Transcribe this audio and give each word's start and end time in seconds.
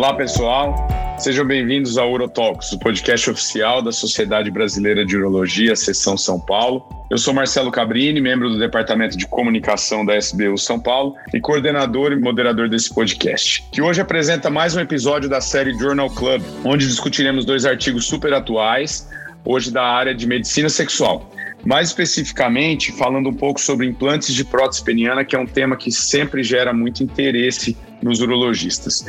Olá, 0.00 0.14
pessoal. 0.14 0.88
Sejam 1.18 1.44
bem-vindos 1.44 1.98
ao 1.98 2.10
Urotalks, 2.10 2.72
o 2.72 2.78
podcast 2.78 3.28
oficial 3.28 3.82
da 3.82 3.92
Sociedade 3.92 4.50
Brasileira 4.50 5.04
de 5.04 5.14
Urologia, 5.14 5.76
Seção 5.76 6.16
São 6.16 6.40
Paulo. 6.40 6.88
Eu 7.10 7.18
sou 7.18 7.34
Marcelo 7.34 7.70
Cabrini, 7.70 8.18
membro 8.18 8.48
do 8.48 8.58
Departamento 8.58 9.14
de 9.14 9.26
Comunicação 9.26 10.02
da 10.02 10.16
SBU 10.16 10.56
São 10.56 10.80
Paulo 10.80 11.16
e 11.34 11.38
coordenador 11.38 12.12
e 12.12 12.16
moderador 12.16 12.70
desse 12.70 12.94
podcast, 12.94 13.62
que 13.70 13.82
hoje 13.82 14.00
apresenta 14.00 14.48
mais 14.48 14.74
um 14.74 14.80
episódio 14.80 15.28
da 15.28 15.42
série 15.42 15.78
Journal 15.78 16.08
Club, 16.08 16.42
onde 16.64 16.86
discutiremos 16.86 17.44
dois 17.44 17.66
artigos 17.66 18.06
super 18.06 18.32
atuais, 18.32 19.06
hoje 19.44 19.70
da 19.70 19.84
área 19.84 20.14
de 20.14 20.26
medicina 20.26 20.70
sexual. 20.70 21.30
Mais 21.62 21.88
especificamente, 21.88 22.90
falando 22.92 23.28
um 23.28 23.34
pouco 23.34 23.60
sobre 23.60 23.86
implantes 23.86 24.34
de 24.34 24.46
prótese 24.46 24.82
peniana, 24.82 25.26
que 25.26 25.36
é 25.36 25.38
um 25.38 25.44
tema 25.44 25.76
que 25.76 25.92
sempre 25.92 26.42
gera 26.42 26.72
muito 26.72 27.04
interesse 27.04 27.76
nos 28.02 28.22
urologistas. 28.22 29.04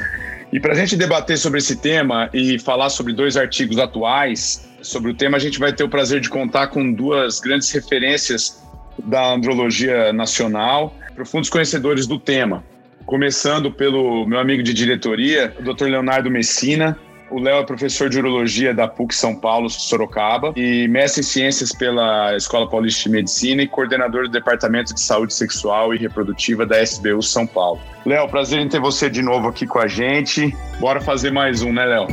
E 0.52 0.60
para 0.60 0.74
a 0.74 0.76
gente 0.76 0.98
debater 0.98 1.38
sobre 1.38 1.60
esse 1.60 1.78
tema 1.78 2.30
e 2.34 2.60
falar 2.60 2.90
sobre 2.90 3.14
dois 3.14 3.38
artigos 3.38 3.78
atuais 3.78 4.70
sobre 4.82 5.12
o 5.12 5.14
tema, 5.14 5.38
a 5.38 5.40
gente 5.40 5.58
vai 5.58 5.72
ter 5.72 5.84
o 5.84 5.90
prazer 5.90 6.20
de 6.20 6.30
contar 6.30 6.68
com 6.68 6.92
duas 6.92 7.40
grandes 7.40 7.72
referências 7.72 8.62
da 9.06 9.34
andrologia 9.34 10.12
nacional, 10.12 10.94
profundos 11.16 11.50
conhecedores 11.50 12.06
do 12.06 12.20
tema. 12.20 12.64
Começando 13.06 13.72
pelo 13.72 14.26
meu 14.28 14.40
amigo 14.40 14.62
de 14.62 14.74
diretoria, 14.74 15.56
o 15.60 15.74
Dr. 15.74 15.86
Leonardo 15.86 16.30
Messina, 16.30 16.98
o 17.32 17.40
Léo 17.40 17.60
é 17.60 17.64
professor 17.64 18.10
de 18.10 18.20
urologia 18.20 18.74
da 18.74 18.88
PUC 18.88 19.16
São 19.16 19.34
Paulo, 19.34 19.70
Sorocaba, 19.70 20.54
e 20.56 20.88
mestre 20.88 21.22
em 21.22 21.24
ciências 21.24 21.72
pela 21.72 22.36
Escola 22.36 22.70
Paulista 22.70 23.04
de 23.04 23.10
Medicina 23.10 23.62
e 23.62 23.68
coordenador 23.68 24.24
do 24.24 24.32
Departamento 24.32 24.94
de 24.94 25.00
Saúde 25.00 25.34
Sexual 25.34 25.94
e 25.94 25.98
Reprodutiva 25.98 26.66
da 26.66 26.82
SBU 26.84 27.24
São 27.24 27.48
Paulo. 27.48 27.80
Léo, 28.06 28.28
prazer 28.28 28.60
em 28.60 28.68
ter 28.68 28.82
você 28.82 29.10
de 29.10 29.22
novo 29.22 29.48
aqui 29.48 29.66
com 29.66 29.80
a 29.80 29.88
gente. 29.88 30.54
Bora 30.80 31.00
fazer 31.00 31.32
mais 31.32 31.62
um, 31.62 31.72
né, 31.72 31.86
Léo? 31.86 32.08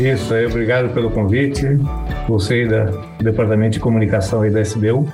Isso 0.00 0.32
aí, 0.32 0.46
obrigado 0.46 0.94
pelo 0.94 1.10
convite. 1.10 1.62
Você 2.28 2.66
da 2.66 2.84
do 2.84 3.24
Departamento 3.24 3.72
de 3.72 3.80
Comunicação 3.80 4.42
aí 4.42 4.50
da 4.50 4.60
SBU. 4.60 5.12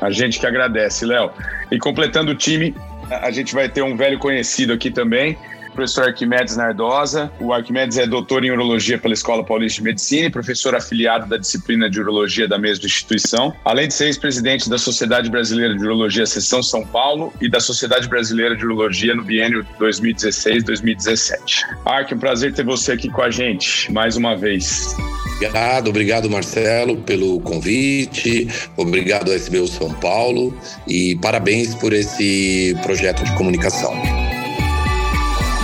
A 0.00 0.10
gente 0.10 0.38
que 0.38 0.46
agradece, 0.46 1.06
Léo. 1.06 1.30
E 1.70 1.78
completando 1.78 2.32
o 2.32 2.34
time, 2.34 2.74
a 3.10 3.30
gente 3.30 3.54
vai 3.54 3.68
ter 3.68 3.82
um 3.82 3.96
velho 3.96 4.18
conhecido 4.18 4.72
aqui 4.72 4.90
também, 4.90 5.36
professor 5.78 6.08
Arquimedes 6.08 6.56
Nardosa. 6.56 7.30
O 7.38 7.52
Arquimedes 7.52 7.96
é 7.98 8.06
doutor 8.06 8.44
em 8.44 8.50
urologia 8.50 8.98
pela 8.98 9.14
Escola 9.14 9.44
Paulista 9.44 9.80
de 9.80 9.84
Medicina 9.84 10.26
e 10.26 10.30
professor 10.30 10.74
afiliado 10.74 11.28
da 11.28 11.36
disciplina 11.36 11.88
de 11.88 12.00
urologia 12.00 12.48
da 12.48 12.58
mesma 12.58 12.84
instituição, 12.84 13.54
além 13.64 13.86
de 13.86 13.94
ser 13.94 14.06
ex-presidente 14.06 14.68
da 14.68 14.76
Sociedade 14.76 15.30
Brasileira 15.30 15.76
de 15.76 15.84
Urologia 15.84 16.26
Seção 16.26 16.64
São 16.64 16.84
Paulo 16.84 17.32
e 17.40 17.48
da 17.48 17.60
Sociedade 17.60 18.08
Brasileira 18.08 18.56
de 18.56 18.64
Urologia 18.64 19.14
no 19.14 19.22
biênio 19.22 19.64
2016-2017. 19.78 21.62
Arque, 21.84 22.12
um 22.12 22.18
prazer 22.18 22.52
ter 22.52 22.64
você 22.64 22.92
aqui 22.92 23.08
com 23.08 23.22
a 23.22 23.30
gente 23.30 23.92
mais 23.92 24.16
uma 24.16 24.34
vez. 24.36 24.96
Obrigado, 25.36 25.90
obrigado 25.90 26.28
Marcelo 26.28 26.96
pelo 26.96 27.38
convite, 27.40 28.48
obrigado 28.76 29.32
SBU 29.32 29.68
São 29.68 29.94
Paulo 29.94 30.58
e 30.88 31.14
parabéns 31.22 31.72
por 31.76 31.92
esse 31.92 32.76
projeto 32.82 33.22
de 33.22 33.32
comunicação. 33.36 33.94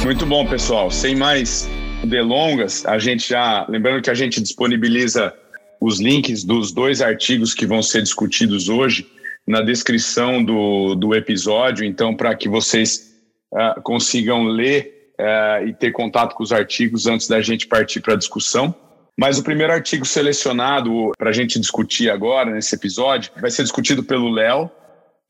Muito 0.05 0.27
bom, 0.27 0.47
pessoal. 0.47 0.91
Sem 0.91 1.17
mais 1.17 1.67
delongas, 2.05 2.85
a 2.85 2.99
gente 2.99 3.27
já. 3.27 3.65
Lembrando 3.67 4.03
que 4.03 4.11
a 4.11 4.15
gente 4.15 4.39
disponibiliza 4.39 5.33
os 5.81 5.99
links 5.99 6.45
dos 6.45 6.73
dois 6.73 7.01
artigos 7.01 7.55
que 7.55 7.65
vão 7.65 7.83
ser 7.83 8.03
discutidos 8.03 8.69
hoje 8.69 9.07
na 9.47 9.63
descrição 9.63 10.45
do, 10.45 10.95
do 10.95 11.15
episódio, 11.15 11.87
então, 11.87 12.15
para 12.15 12.35
que 12.35 12.51
vocês 12.51 13.15
uh, 13.51 13.81
consigam 13.81 14.45
ler 14.45 15.15
uh, 15.19 15.67
e 15.67 15.73
ter 15.73 15.91
contato 15.91 16.35
com 16.35 16.43
os 16.43 16.53
artigos 16.53 17.07
antes 17.07 17.27
da 17.27 17.41
gente 17.41 17.67
partir 17.67 18.01
para 18.01 18.13
a 18.13 18.19
discussão. 18.19 18.75
Mas 19.19 19.39
o 19.39 19.43
primeiro 19.43 19.73
artigo 19.73 20.05
selecionado 20.05 21.13
para 21.17 21.31
a 21.31 21.33
gente 21.33 21.59
discutir 21.59 22.11
agora, 22.11 22.51
nesse 22.51 22.75
episódio, 22.75 23.33
vai 23.41 23.51
ser 23.51 23.63
discutido 23.63 24.05
pelo 24.05 24.29
Léo. 24.29 24.71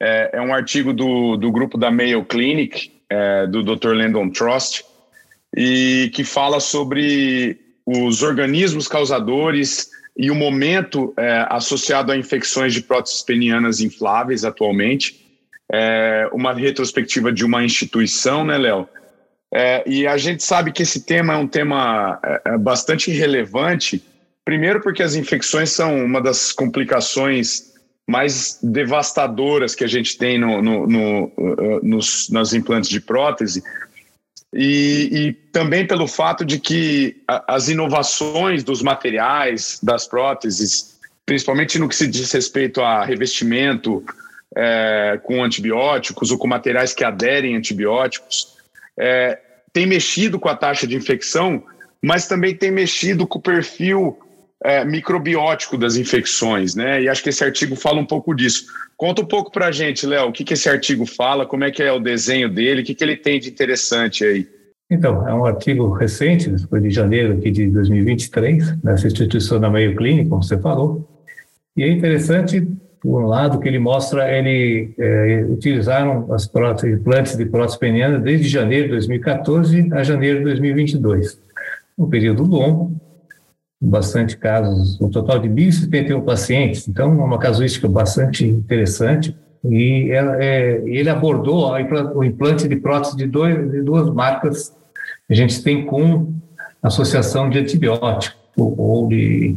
É, 0.03 0.31
é, 0.33 0.41
um 0.41 0.53
artigo 0.53 0.93
do, 0.93 1.37
do 1.37 1.53
grupo 1.53 1.79
da 1.79 1.93
Mayo 1.93 2.25
Clinic, 2.25 2.91
é, 3.09 3.47
do 3.47 3.63
Dr. 3.63 3.93
Landon 3.95 4.31
Trost, 4.31 4.85
e 5.57 6.11
que 6.15 6.25
fala 6.25 6.61
sobre 6.61 7.59
os 7.87 8.23
organismos 8.23 8.89
causadores 8.89 9.91
e 10.17 10.31
o 10.31 10.35
momento 10.35 11.13
é, 11.17 11.47
associado 11.51 12.13
a 12.13 12.17
infecções 12.17 12.73
de 12.73 12.83
próteses 12.83 13.23
penianas 13.23 13.81
infláveis 13.81 14.45
atualmente. 14.45 15.25
É, 15.73 16.29
uma 16.33 16.53
retrospectiva 16.53 17.33
de 17.33 17.45
uma 17.45 17.65
instituição, 17.65 18.45
né, 18.45 18.59
Léo? 18.59 18.89
É, 19.53 19.83
e 19.87 20.07
a 20.07 20.17
gente 20.17 20.43
sabe 20.43 20.73
que 20.73 20.83
esse 20.83 21.05
tema 21.05 21.35
é 21.35 21.37
um 21.37 21.47
tema 21.47 22.19
é, 22.25 22.43
é 22.47 22.59
bastante 22.59 23.11
relevante, 23.11 24.03
primeiro 24.45 24.81
porque 24.81 25.03
as 25.03 25.15
infecções 25.15 25.71
são 25.71 26.05
uma 26.05 26.21
das 26.21 26.53
complicações 26.53 27.74
mais 28.07 28.59
devastadoras 28.63 29.75
que 29.75 29.85
a 29.85 29.87
gente 29.87 30.17
tem 30.19 30.39
no, 30.39 30.61
no, 30.61 30.87
no, 30.87 31.25
uh, 31.37 31.81
nos, 31.83 32.53
implantes 32.53 32.91
de 32.91 33.01
prótese, 33.01 33.63
e, 34.53 35.09
e, 35.11 35.33
também 35.51 35.87
pelo 35.87 36.07
fato 36.07 36.45
de 36.45 36.61
que 36.61 37.17
as 37.27 37.69
inovações 37.69 38.63
dos 38.63 38.83
materiais 38.83 39.81
das 39.83 40.07
próteses, 40.07 40.97
principalmente 41.27 41.77
no 41.79 41.89
que 41.89 41.97
se 41.97 42.07
diz 42.07 42.31
respeito 42.31 42.81
a 42.81 43.05
revestimento 43.05 44.05
é, 44.57 45.19
com 45.25 45.43
antibióticos 45.43 46.31
ou 46.31 46.39
com 46.39 46.47
materiais 46.47 46.95
que 46.95 47.03
aderem 47.03 47.57
a 47.57 47.59
antibióticos, 47.59 48.55
é, 48.97 49.41
tem 49.73 49.87
mexido 49.87 50.39
com 50.39 50.49
a 50.49 50.55
taxa 50.55 50.87
de 50.87 50.95
infecção, 50.95 51.65
mas 52.01 52.29
também 52.29 52.55
tem 52.55 52.71
mexido 52.71 53.27
com 53.27 53.41
o 53.41 53.43
perfil 53.43 54.17
é, 54.65 54.83
microbiótico 54.83 55.77
das 55.77 55.97
infecções, 55.97 56.75
né? 56.75 57.03
E 57.03 57.09
acho 57.09 57.23
que 57.23 57.29
esse 57.29 57.45
artigo 57.45 57.77
fala 57.77 58.01
um 58.01 58.07
pouco 58.07 58.35
disso. 58.35 58.65
Conta 58.97 59.21
um 59.21 59.27
pouco 59.27 59.53
para 59.53 59.67
a 59.67 59.73
gente, 59.73 60.07
Léo, 60.07 60.29
o 60.29 60.33
que, 60.33 60.43
que 60.43 60.55
esse 60.55 60.69
artigo 60.71 61.05
fala, 61.05 61.45
como 61.45 61.65
é 61.65 61.71
que 61.71 61.83
é 61.83 61.93
o 61.93 62.01
desenho 62.01 62.49
dele, 62.49 62.81
o 62.81 62.85
que, 62.85 62.95
que 62.95 63.05
ele 63.05 63.17
tem 63.17 63.39
de 63.39 63.51
interessante 63.51 64.25
aí. 64.25 64.49
Então, 64.91 65.29
é 65.29 65.35
um 65.35 65.45
artigo 65.45 65.91
recente, 65.93 66.51
foi 66.69 66.81
de 66.81 66.89
janeiro 66.89 67.35
aqui 67.35 67.51
de 67.51 67.67
2023, 67.67 68.83
nessa 68.83 69.07
instituição 69.07 69.61
da 69.61 69.69
Mayo 69.69 69.95
Clinic, 69.97 70.31
como 70.31 70.43
você 70.43 70.59
falou. 70.59 71.07
E 71.77 71.83
é 71.83 71.89
interessante, 71.89 72.67
por 73.03 73.23
um 73.23 73.27
lado, 73.27 73.59
que 73.59 73.69
ele 73.69 73.79
mostra, 73.79 74.33
ele 74.35 74.95
é, 74.99 75.45
utilizaram 75.47 76.33
as 76.33 76.47
próteses, 76.47 76.99
implantes 76.99 77.37
de 77.37 77.45
prótese 77.45 77.79
peniana 77.79 78.19
desde 78.19 78.49
janeiro 78.49 78.85
de 78.85 78.93
2014 78.93 79.93
a 79.93 80.03
janeiro 80.03 80.39
de 80.39 80.45
2022. 80.45 81.39
Um 81.99 82.09
período 82.09 82.45
longo, 82.45 82.95
bastante 83.85 84.37
casos, 84.37 85.01
um 85.01 85.09
total 85.09 85.39
de 85.39 85.49
1.071 85.49 86.25
pacientes, 86.25 86.89
então 86.89 87.13
é 87.21 87.25
uma 87.25 87.39
casuística 87.39 87.87
bastante 87.89 88.47
interessante. 88.47 89.37
E 89.65 90.11
é, 90.13 90.83
ele 90.85 91.09
abordou 91.09 91.73
o 92.15 92.25
implante 92.25 92.69
de 92.69 92.77
prótese 92.77 93.17
de, 93.17 93.27
dois, 93.27 93.71
de 93.71 93.83
duas 93.83 94.13
marcas 94.13 94.71
que 95.27 95.33
a 95.33 95.35
gente 95.35 95.63
tem 95.63 95.87
com 95.87 96.35
associação 96.83 97.49
de 97.49 97.59
antibiótico 97.59 98.37
ou 98.57 99.09
de 99.09 99.57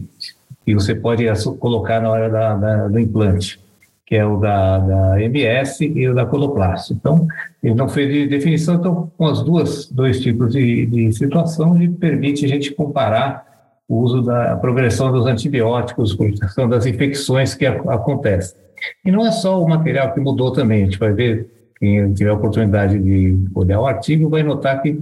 que 0.66 0.74
você 0.74 0.96
pode 0.96 1.26
colocar 1.60 2.02
na 2.02 2.10
hora 2.10 2.30
da, 2.30 2.56
da, 2.56 2.88
do 2.88 3.00
implante, 3.00 3.60
que 4.06 4.16
é 4.16 4.26
o 4.26 4.38
da, 4.38 4.80
da 4.80 5.22
MS 5.22 5.86
e 5.86 6.08
o 6.08 6.16
da 6.16 6.26
coloplasto. 6.26 6.94
Então, 6.94 7.28
ele 7.62 7.76
não 7.76 7.90
fez 7.90 8.12
de 8.12 8.28
definição, 8.28 8.76
então, 8.76 9.12
com 9.18 9.26
as 9.26 9.42
duas 9.44 9.90
dois 9.92 10.22
tipos 10.22 10.54
de, 10.54 10.86
de 10.86 11.12
situação, 11.14 11.76
ele 11.76 11.90
permite 11.90 12.46
a 12.46 12.48
gente 12.48 12.74
comparar 12.74 13.47
o 13.88 14.00
uso 14.00 14.22
da 14.22 14.56
progressão 14.58 15.12
dos 15.12 15.26
antibióticos, 15.26 16.14
progressão 16.14 16.68
das 16.68 16.86
infecções 16.86 17.56
que 17.56 17.66
acontecem. 17.66 18.58
E 19.06 19.12
não 19.12 19.26
é 19.26 19.32
só 19.32 19.62
o 19.62 19.68
material 19.68 20.14
que 20.14 20.20
mudou 20.20 20.52
também, 20.52 20.84
a 20.84 20.86
gente 20.86 21.00
vai 21.00 21.14
ver, 21.14 21.50
quem 21.80 22.14
tiver 22.14 22.30
a 22.30 22.34
oportunidade 22.34 23.00
de 23.00 23.38
olhar 23.56 23.80
o 23.80 23.86
artigo, 23.86 24.30
vai 24.30 24.44
notar 24.44 24.82
que 24.82 25.00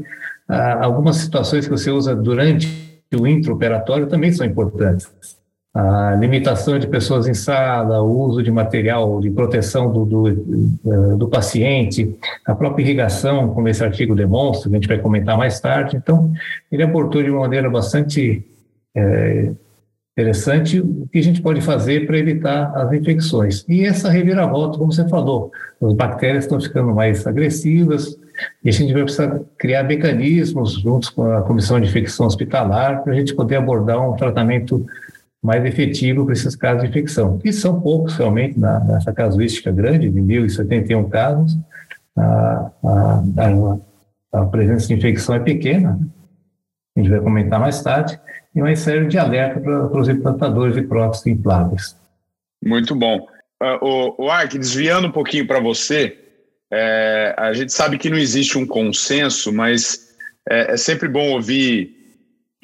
ah, 0.48 0.86
algumas 0.86 1.18
situações 1.18 1.66
que 1.66 1.72
você 1.72 1.90
usa 1.90 2.16
durante 2.16 2.68
o 3.14 3.26
intraoperatório 3.26 4.08
também 4.08 4.32
são 4.32 4.46
importantes. 4.46 5.10
A 5.74 6.16
limitação 6.16 6.80
de 6.80 6.88
pessoas 6.88 7.28
em 7.28 7.34
sala, 7.34 8.02
o 8.02 8.28
uso 8.28 8.42
de 8.42 8.50
material 8.50 9.20
de 9.20 9.30
proteção 9.30 9.92
do, 9.92 10.06
do, 10.06 10.30
eh, 10.30 11.18
do 11.18 11.28
paciente, 11.28 12.18
a 12.46 12.56
própria 12.56 12.82
irrigação, 12.82 13.50
como 13.50 13.68
esse 13.68 13.84
artigo 13.84 14.16
demonstra, 14.16 14.70
que 14.70 14.76
a 14.76 14.80
gente 14.80 14.88
vai 14.88 15.00
comentar 15.00 15.38
mais 15.38 15.60
tarde. 15.60 15.98
Então, 15.98 16.32
ele 16.72 16.82
abordou 16.82 17.22
de 17.22 17.30
uma 17.30 17.42
maneira 17.42 17.70
bastante 17.70 18.42
é, 18.96 19.52
interessante 20.18 20.80
o 20.80 21.08
que 21.12 21.20
a 21.20 21.24
gente 21.24 21.42
pode 21.42 21.60
fazer 21.60 22.08
para 22.08 22.18
evitar 22.18 22.72
as 22.76 22.94
infecções. 22.94 23.66
E 23.68 23.84
essa 23.84 24.10
reviravolta, 24.10 24.78
como 24.78 24.92
você 24.92 25.08
falou, 25.10 25.52
as 25.82 25.94
bactérias 25.94 26.46
estão 26.46 26.60
ficando 26.60 26.96
mais 26.96 27.28
agressivas 27.28 28.18
e 28.64 28.70
a 28.70 28.72
gente 28.72 28.94
vai 28.94 29.04
precisar 29.04 29.42
criar 29.58 29.84
mecanismos 29.84 30.80
juntos 30.80 31.10
com 31.10 31.30
a 31.30 31.42
Comissão 31.42 31.80
de 31.82 31.90
Infecção 31.90 32.26
Hospitalar 32.26 33.04
para 33.04 33.12
a 33.12 33.16
gente 33.16 33.36
poder 33.36 33.58
abordar 33.58 34.10
um 34.10 34.16
tratamento 34.16 34.86
mais 35.44 35.64
efetivo 35.66 36.24
para 36.24 36.34
esses 36.34 36.56
casos 36.56 36.84
de 36.84 36.90
infecção, 36.90 37.38
que 37.38 37.52
são 37.52 37.80
poucos 37.80 38.16
realmente 38.16 38.58
na, 38.58 38.80
nessa 38.80 39.14
casuística 39.14 39.72
grande 39.72 40.10
de 40.10 40.20
1.071 40.20 41.10
casos. 41.10 41.58
A, 42.18 42.72
a, 42.84 43.24
a, 44.34 44.42
a 44.42 44.46
presença 44.46 44.88
de 44.88 44.94
infecção 44.94 45.36
é 45.36 45.40
pequena, 45.40 46.00
a 46.96 47.00
gente 47.00 47.10
vai 47.10 47.20
comentar 47.20 47.60
mais 47.60 47.82
tarde, 47.84 48.18
e 48.56 48.62
uma 48.62 48.76
série 48.76 49.06
de 49.08 49.18
alerta 49.18 49.60
para 49.60 50.00
os 50.00 50.08
implantadores 50.08 50.76
de 50.76 50.84
próteses 50.84 51.28
infláveis. 51.28 51.96
Muito 52.64 52.96
bom. 52.96 53.28
Uh, 53.62 54.16
o, 54.18 54.26
o 54.26 54.30
Ark, 54.32 54.58
desviando 54.58 55.08
um 55.08 55.12
pouquinho 55.12 55.46
para 55.46 55.60
você, 55.60 56.18
é, 56.72 57.34
a 57.38 57.54
gente 57.54 57.72
sabe 57.72 57.98
que 57.98 58.10
não 58.10 58.18
existe 58.18 58.58
um 58.58 58.66
consenso, 58.66 59.54
mas 59.54 60.10
é, 60.50 60.74
é, 60.74 60.78
sempre 60.78 61.08
bom 61.08 61.32
ouvir 61.32 61.96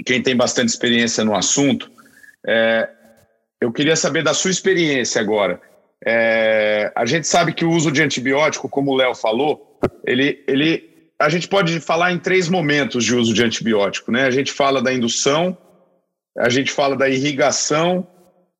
quem 0.05 0.21
tem 0.21 0.35
bastante 0.35 0.69
experiência 0.69 1.23
no 1.23 1.35
assunto. 1.35 1.89
É, 2.45 2.89
eu 3.59 3.71
queria 3.71 3.95
saber 3.95 4.23
da 4.23 4.33
sua 4.33 4.51
experiência 4.51 5.21
agora. 5.21 5.61
É, 6.03 6.91
a 6.95 7.05
gente 7.05 7.27
sabe 7.27 7.53
que 7.53 7.63
o 7.63 7.69
uso 7.69 7.91
de 7.91 8.01
antibiótico, 8.01 8.67
como 8.67 8.91
o 8.91 8.95
Léo 8.95 9.13
falou, 9.13 9.79
ele, 10.03 10.43
ele, 10.47 11.11
a 11.19 11.29
gente 11.29 11.47
pode 11.47 11.79
falar 11.79 12.11
em 12.11 12.17
três 12.17 12.49
momentos 12.49 13.05
de 13.05 13.15
uso 13.15 13.33
de 13.33 13.43
antibiótico. 13.43 14.11
Né? 14.11 14.23
A 14.23 14.31
gente 14.31 14.51
fala 14.51 14.81
da 14.81 14.91
indução, 14.91 15.55
a 16.37 16.49
gente 16.49 16.71
fala 16.71 16.95
da 16.95 17.09
irrigação 17.09 18.07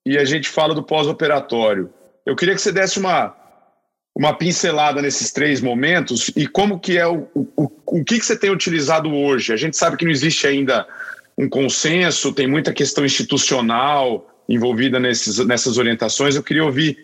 e 0.06 0.18
a 0.18 0.26
gente 0.26 0.50
fala 0.50 0.74
do 0.74 0.84
pós-operatório. 0.84 1.90
Eu 2.26 2.36
queria 2.36 2.56
que 2.56 2.62
você 2.62 2.72
desse 2.72 3.00
uma, 3.00 3.36
uma 4.16 4.34
pincelada 4.34 5.02
nesses 5.02 5.32
três 5.32 5.62
momentos 5.62 6.32
e 6.36 6.48
como 6.48 6.80
que 6.80 6.98
é 6.98 7.08
o, 7.08 7.28
o, 7.36 7.72
o 7.86 8.04
que, 8.04 8.20
que 8.20 8.26
você 8.26 8.38
tem 8.38 8.50
utilizado 8.50 9.14
hoje. 9.14 9.54
A 9.54 9.58
gente 9.58 9.78
sabe 9.78 9.98
que 9.98 10.06
não 10.06 10.12
existe 10.12 10.46
ainda 10.48 10.88
um 11.38 11.50
consenso, 11.50 12.34
tem 12.34 12.48
muita 12.48 12.74
questão 12.74 13.06
institucional 13.06 14.28
envolvida 14.48 15.00
nesses, 15.00 15.38
nessas 15.46 15.78
orientações. 15.78 16.36
Eu 16.36 16.44
queria 16.44 16.64
ouvir 16.64 16.98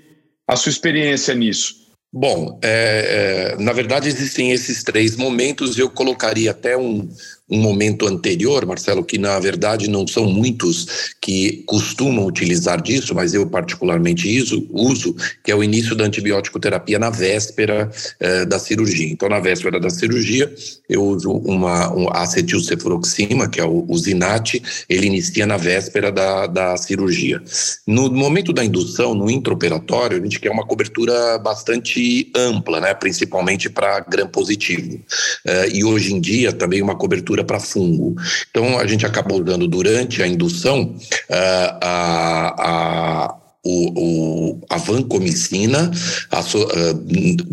a 0.48 0.56
sua 0.56 0.70
experiência 0.70 1.34
nisso. 1.34 1.88
Bom, 2.14 2.60
é, 2.64 3.56
é, 3.56 3.62
na 3.62 3.74
verdade 3.74 4.08
existem 4.08 4.52
esses 4.52 4.84
três 4.84 5.16
momentos. 5.16 5.78
Eu 5.78 5.90
colocaria 5.90 6.52
até 6.52 6.78
um, 6.78 7.10
um 7.50 7.60
momento 7.60 8.08
anterior, 8.08 8.66
Marcelo, 8.66 9.04
que 9.04 9.18
na 9.18 9.40
verdade 9.40 9.90
não 9.90 10.06
são 10.06 10.26
muitos 10.26 11.16
que 11.22 11.64
costumam 11.66 12.26
utilizar 12.26 12.82
disso, 12.82 13.16
mas 13.16 13.34
eu 13.34 13.48
particularmente 13.48 14.42
uso, 14.42 14.68
uso 14.72 15.16
que 15.44 15.52
é 15.52 15.56
o 15.56 15.64
início 15.64 15.96
da 15.96 16.04
antibiótico 16.04 16.60
terapia 16.60 17.00
na 17.00 17.10
véspera 17.10 17.90
eh, 18.20 18.46
da 18.46 18.60
cirurgia. 18.60 19.10
Então, 19.10 19.30
na 19.30 19.40
véspera 19.40 19.80
da 19.80 19.90
cirurgia, 19.90 20.54
eu 20.90 21.04
uso 21.04 21.32
uma 21.32 21.94
um 21.94 22.10
acetilcefuroxima, 22.12 23.50
que 23.50 23.60
é 23.60 23.66
o, 23.66 23.86
o 23.88 23.98
Zinat, 23.98 24.62
ele 24.90 25.08
inicia 25.08 25.46
na 25.46 25.58
véspera 25.58 26.12
da, 26.12 26.48
da 26.48 26.78
cirurgia. 26.78 27.42
No 27.86 28.12
momento 28.12 28.52
da 28.52 28.64
indução, 28.64 29.14
no 29.14 29.30
intraoperatório, 29.30 30.18
a 30.18 30.22
gente 30.22 30.40
quer 30.40 30.52
uma 30.52 30.66
cobertura 30.66 31.38
bastante 31.38 32.30
ampla, 32.36 32.80
né, 32.82 32.94
principalmente 32.94 33.70
para 33.70 34.00
gram 34.02 34.28
positivo. 34.28 35.00
Eh, 35.46 35.70
e 35.76 35.84
hoje 35.84 36.14
em 36.14 36.20
dia 36.20 36.52
também 36.52 36.82
uma 36.82 36.96
cobertura 36.96 37.37
para 37.44 37.60
fungo. 37.60 38.16
Então, 38.50 38.78
a 38.78 38.86
gente 38.88 39.06
acabou 39.06 39.44
dando 39.44 39.68
durante 39.68 40.22
a 40.22 40.28
indução 40.28 40.96
uh, 41.30 41.78
a, 41.82 42.56
a 42.58 43.37
o, 43.68 43.92
o, 43.96 44.62
a 44.70 44.78
vancomicina, 44.78 45.92
a, 46.32 46.40
uh, 46.40 46.44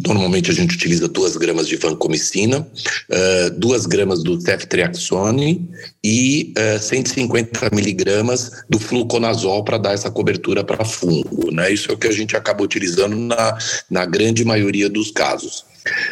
normalmente 0.06 0.48
a 0.50 0.54
gente 0.54 0.76
utiliza 0.76 1.08
duas 1.08 1.36
gramas 1.36 1.66
de 1.66 1.76
vancomicina, 1.76 2.60
uh, 2.60 3.50
duas 3.58 3.84
gramas 3.84 4.22
do 4.22 4.40
ceftriaxone 4.40 5.68
e 6.04 6.54
uh, 6.76 6.80
150 6.80 7.70
miligramas 7.74 8.64
do 8.70 8.78
fluconazol 8.78 9.64
para 9.64 9.78
dar 9.78 9.92
essa 9.92 10.10
cobertura 10.10 10.62
para 10.62 10.84
fungo. 10.84 11.50
Né? 11.50 11.72
Isso 11.72 11.90
é 11.90 11.94
o 11.94 11.98
que 11.98 12.06
a 12.06 12.12
gente 12.12 12.36
acaba 12.36 12.62
utilizando 12.62 13.16
na, 13.16 13.58
na 13.90 14.06
grande 14.06 14.44
maioria 14.44 14.88
dos 14.88 15.10
casos. 15.10 15.64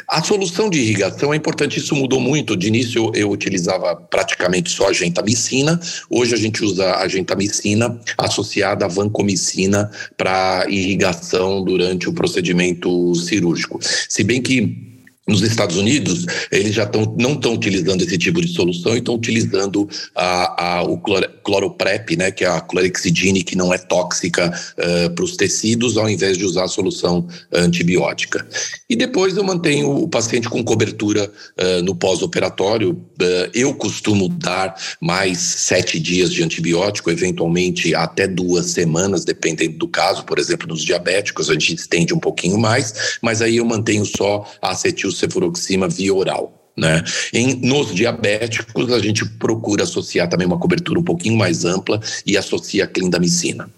A 0.07 0.23
solução 0.23 0.69
de 0.69 0.79
irrigação 0.79 1.33
é 1.33 1.37
importante, 1.37 1.79
isso 1.79 1.95
mudou 1.95 2.21
muito. 2.21 2.57
De 2.57 2.67
início 2.67 3.07
eu, 3.15 3.23
eu 3.23 3.31
utilizava 3.31 3.97
praticamente 3.97 4.71
só 4.71 4.89
a 4.89 4.93
gentamicina, 4.93 5.81
hoje 6.11 6.35
a 6.35 6.37
gente 6.37 6.63
usa 6.63 6.97
a 6.97 7.09
gentamicina 7.09 7.99
associada 8.19 8.85
à 8.85 8.89
vancomicina 8.89 9.91
para 10.17 10.67
irrigação 10.69 11.63
durante 11.65 12.09
o 12.09 12.13
procedimento 12.13 13.15
cirúrgico. 13.15 13.79
Se 14.09 14.23
bem 14.23 14.41
que 14.41 14.92
nos 15.33 15.43
Estados 15.43 15.77
Unidos, 15.77 16.27
eles 16.51 16.75
já 16.75 16.87
tão, 16.87 17.17
não 17.19 17.33
estão 17.33 17.55
utilizando 17.55 18.03
esse 18.03 18.19
tipo 18.19 18.41
de 18.41 18.49
solução 18.49 18.95
e 18.95 18.99
estão 18.99 19.15
utilizando 19.15 19.89
a, 20.15 20.79
a, 20.79 20.83
o 20.83 20.99
cloroprep, 20.99 22.17
né, 22.17 22.31
que 22.31 22.45
é 22.45 22.49
a 22.49 22.61
clorexidine, 22.61 23.43
que 23.43 23.57
não 23.57 23.73
é 23.73 23.79
tóxica 23.79 24.53
uh, 24.79 25.11
para 25.11 25.25
os 25.25 25.37
tecidos, 25.37 25.97
ao 25.97 26.09
invés 26.09 26.37
de 26.37 26.45
usar 26.45 26.65
a 26.65 26.69
solução 26.69 27.27
antibiótica. 27.53 28.47
E 28.89 28.95
depois 28.95 29.37
eu 29.37 29.45
mantenho 29.45 29.91
o 29.91 30.09
paciente 30.09 30.49
com 30.49 30.63
cobertura 30.63 31.31
uh, 31.59 31.83
no 31.83 31.95
pós-operatório. 31.95 32.91
Uh, 32.93 33.51
eu 33.55 33.75
costumo 33.75 34.29
dar 34.29 34.77
mais 35.01 35.39
sete 35.39 35.99
dias 35.99 36.33
de 36.33 36.43
antibiótico, 36.43 37.11
eventualmente 37.11 37.95
até 37.95 38.29
duas 38.29 38.67
semanas, 38.67 39.25
dependendo 39.25 39.79
do 39.79 39.89
caso. 39.89 40.25
Por 40.25 40.39
exemplo, 40.39 40.69
nos 40.69 40.85
diabéticos 40.85 41.49
a 41.49 41.55
gente 41.55 41.75
estende 41.75 42.13
um 42.13 42.19
pouquinho 42.19 42.59
mais, 42.59 43.19
mas 43.23 43.41
aí 43.41 43.57
eu 43.57 43.65
mantenho 43.65 44.05
só 44.05 44.47
a 44.61 44.73
acetil 44.73 45.11
cefuroxima 45.23 45.89
via 45.89 46.15
oral. 46.15 46.73
Né? 46.77 47.03
Em, 47.33 47.55
nos 47.57 47.95
diabéticos, 47.95 48.93
a 48.93 48.99
gente 48.99 49.25
procura 49.39 49.83
associar 49.83 50.29
também 50.29 50.47
uma 50.47 50.59
cobertura 50.59 50.99
um 50.99 51.05
pouquinho 51.05 51.37
mais 51.37 51.65
ampla 51.65 52.01
e 52.27 52.37
associa 52.37 52.85
a 52.85 52.87
clindamicina. 52.87 53.69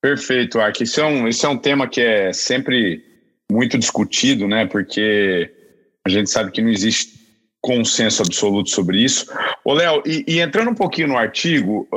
Perfeito, 0.00 0.60
Ark. 0.60 0.82
Isso 0.82 1.00
é, 1.00 1.06
um, 1.06 1.28
isso 1.28 1.46
é 1.46 1.48
um 1.48 1.56
tema 1.56 1.88
que 1.88 2.00
é 2.00 2.32
sempre 2.32 3.02
muito 3.50 3.78
discutido, 3.78 4.48
né? 4.48 4.66
Porque 4.66 5.50
a 6.04 6.10
gente 6.10 6.28
sabe 6.28 6.50
que 6.50 6.60
não 6.60 6.70
existe 6.70 7.20
consenso 7.60 8.22
absoluto 8.22 8.70
sobre 8.70 8.98
isso. 8.98 9.26
Ô, 9.64 9.72
Léo, 9.72 10.02
e, 10.04 10.24
e, 10.26 10.40
entrando 10.40 10.70
um 10.70 10.74
pouquinho 10.74 11.08
no 11.08 11.16
artigo, 11.16 11.88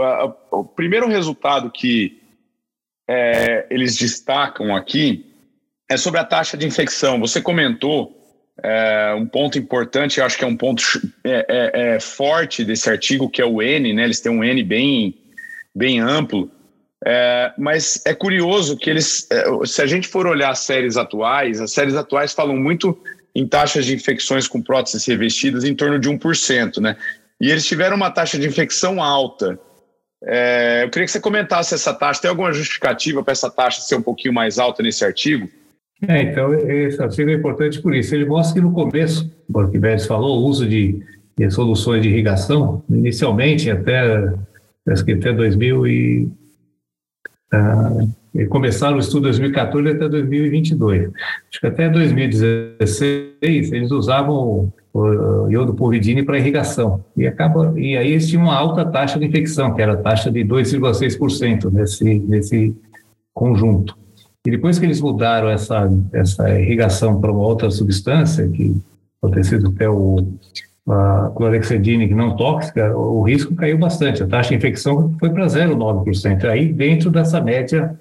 o 0.51 0.63
primeiro 0.63 1.07
resultado 1.07 1.71
que 1.71 2.21
é, 3.09 3.65
eles 3.71 3.97
destacam 3.97 4.75
aqui 4.75 5.25
é 5.89 5.97
sobre 5.97 6.19
a 6.19 6.23
taxa 6.23 6.55
de 6.55 6.67
infecção. 6.67 7.19
Você 7.19 7.41
comentou 7.41 8.24
é, 8.63 9.13
um 9.17 9.25
ponto 9.25 9.57
importante, 9.57 10.19
eu 10.19 10.25
acho 10.25 10.37
que 10.37 10.43
é 10.43 10.47
um 10.47 10.55
ponto 10.55 10.81
é, 11.23 11.45
é, 11.47 11.95
é, 11.95 11.99
forte 11.99 12.63
desse 12.63 12.89
artigo, 12.89 13.29
que 13.29 13.41
é 13.41 13.45
o 13.45 13.61
N, 13.61 13.93
né? 13.93 14.03
Eles 14.03 14.21
têm 14.21 14.31
um 14.31 14.43
N 14.43 14.63
bem, 14.63 15.15
bem 15.73 15.99
amplo. 15.99 16.49
É, 17.05 17.51
mas 17.57 18.01
é 18.05 18.13
curioso 18.13 18.77
que 18.77 18.89
eles, 18.89 19.27
é, 19.29 19.43
se 19.65 19.81
a 19.81 19.85
gente 19.85 20.07
for 20.07 20.25
olhar 20.25 20.49
as 20.49 20.59
séries 20.59 20.95
atuais, 20.95 21.59
as 21.59 21.71
séries 21.71 21.95
atuais 21.95 22.33
falam 22.33 22.55
muito 22.55 22.97
em 23.35 23.45
taxas 23.45 23.85
de 23.85 23.93
infecções 23.93 24.47
com 24.47 24.61
próteses 24.61 25.05
revestidas 25.05 25.65
em 25.65 25.75
torno 25.75 25.99
de 25.99 26.09
1%, 26.09 26.79
né? 26.79 26.95
E 27.39 27.51
eles 27.51 27.65
tiveram 27.65 27.97
uma 27.97 28.09
taxa 28.09 28.39
de 28.39 28.47
infecção 28.47 29.03
alta. 29.03 29.59
Eu 30.81 30.89
queria 30.89 31.05
que 31.05 31.11
você 31.11 31.19
comentasse 31.19 31.75
essa 31.75 31.93
taxa. 31.93 32.21
Tem 32.21 32.29
alguma 32.29 32.53
justificativa 32.53 33.21
para 33.21 33.33
essa 33.33 33.51
taxa 33.51 33.81
ser 33.81 33.95
um 33.95 34.01
pouquinho 34.01 34.33
mais 34.33 34.57
alta 34.57 34.81
nesse 34.81 35.03
artigo? 35.03 35.49
É, 36.01 36.23
então, 36.23 36.53
esse 36.53 37.01
artigo 37.01 37.29
é 37.29 37.33
importante 37.33 37.81
por 37.81 37.95
isso. 37.95 38.13
Ele 38.13 38.25
mostra 38.25 38.55
que 38.55 38.61
no 38.61 38.73
começo, 38.73 39.31
o 39.51 39.67
que 39.67 39.79
Beres 39.79 40.05
falou, 40.05 40.39
o 40.39 40.45
uso 40.45 40.67
de, 40.67 41.01
de, 41.37 41.49
soluções 41.49 42.01
de 42.01 42.09
irrigação, 42.09 42.83
inicialmente 42.89 43.71
até, 43.71 44.33
acho 44.87 45.05
que 45.05 45.13
até 45.13 45.33
2000 45.33 45.87
e... 45.87 46.29
Uh, 47.53 48.25
começaram 48.49 48.97
o 48.97 48.99
estudo 48.99 49.29
em 49.29 49.31
2014 49.31 49.89
até 49.91 50.09
2022. 50.09 51.09
Acho 51.49 51.59
que 51.61 51.67
até 51.67 51.87
2016 51.89 53.71
eles 53.71 53.91
usavam 53.91 54.73
o 54.93 55.49
iodo 55.49 55.73
povidine 55.73 56.23
para 56.23 56.37
irrigação. 56.37 57.03
E, 57.15 57.25
acaba, 57.25 57.73
e 57.77 57.95
aí 57.95 58.11
eles 58.11 58.27
tinham 58.27 58.43
uma 58.43 58.55
alta 58.55 58.85
taxa 58.85 59.17
de 59.17 59.25
infecção, 59.25 59.73
que 59.73 59.81
era 59.81 59.93
a 59.93 59.97
taxa 59.97 60.29
de 60.29 60.43
2,6% 60.43 61.71
nesse, 61.71 62.19
nesse 62.19 62.75
conjunto. 63.33 63.97
E 64.45 64.51
depois 64.51 64.77
que 64.77 64.85
eles 64.85 65.01
mudaram 65.01 65.49
essa, 65.49 65.89
essa 66.13 66.59
irrigação 66.59 67.19
para 67.19 67.31
uma 67.31 67.41
outra 67.41 67.71
substância, 67.71 68.47
que 68.47 68.79
pode 69.19 69.33
ter 69.33 69.43
sido 69.43 69.69
até 69.69 69.89
o, 69.89 70.23
a 70.87 71.31
clorexidine 71.35 72.07
não 72.13 72.35
tóxica, 72.35 72.95
o 72.95 73.23
risco 73.23 73.55
caiu 73.55 73.77
bastante. 73.77 74.21
A 74.21 74.27
taxa 74.27 74.49
de 74.49 74.55
infecção 74.55 75.15
foi 75.19 75.31
para 75.31 75.47
0,9%. 75.47 76.45
Aí 76.45 76.71
dentro 76.71 77.09
dessa 77.09 77.41
média 77.41 77.97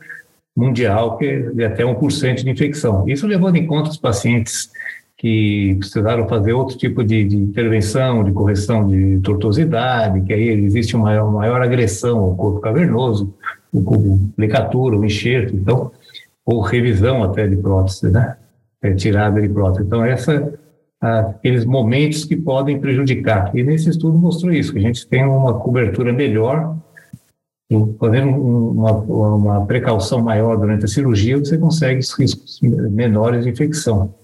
mundial, 0.55 1.17
que 1.17 1.25
é 1.25 1.41
de 1.51 1.65
até 1.65 1.83
1% 1.83 2.45
de 2.45 2.51
infecção. 2.51 3.09
Isso 3.09 3.27
levando 3.27 3.57
em 3.57 3.67
conta 3.67 3.91
os 3.91 3.97
pacientes 3.97 4.71
que 5.17 5.77
precisaram 5.79 6.29
fazer 6.29 6.53
outro 6.53 6.77
tipo 6.77 7.03
de, 7.03 7.25
de 7.25 7.37
intervenção, 7.37 8.23
de 8.23 8.33
correção 8.33 8.87
de 8.87 9.19
tortuosidade, 9.21 10.21
que 10.21 10.33
aí 10.33 10.49
existe 10.51 10.95
uma 10.95 11.07
maior, 11.07 11.33
maior 11.33 11.63
agressão 11.63 12.19
ao 12.19 12.37
corpo 12.37 12.61
cavernoso, 12.61 13.33
o 13.73 14.21
ligatura, 14.37 14.97
o 14.97 15.05
enxerto. 15.05 15.57
Então, 15.57 15.91
ou 16.45 16.61
revisão 16.61 17.23
até 17.23 17.47
de 17.47 17.57
prótese, 17.57 18.11
né? 18.11 18.37
É, 18.83 18.93
tirada 18.95 19.41
de 19.41 19.49
prótese. 19.49 19.87
Então, 19.87 20.05
essa, 20.05 20.53
aqueles 21.01 21.65
momentos 21.65 22.25
que 22.25 22.37
podem 22.37 22.79
prejudicar. 22.79 23.51
E 23.57 23.63
nesse 23.63 23.89
estudo 23.89 24.19
mostrou 24.19 24.53
isso, 24.53 24.73
que 24.73 24.79
a 24.79 24.83
gente 24.83 25.07
tem 25.07 25.25
uma 25.25 25.59
cobertura 25.59 26.13
melhor, 26.13 26.77
fazendo 27.99 28.29
uma, 28.29 28.93
uma 28.93 29.67
precaução 29.67 30.23
maior 30.23 30.57
durante 30.57 30.85
a 30.85 30.89
cirurgia, 30.89 31.39
você 31.39 31.57
consegue 31.57 31.97
riscos 31.97 32.61
menores 32.63 33.45
de 33.45 33.51
infecção. 33.51 34.15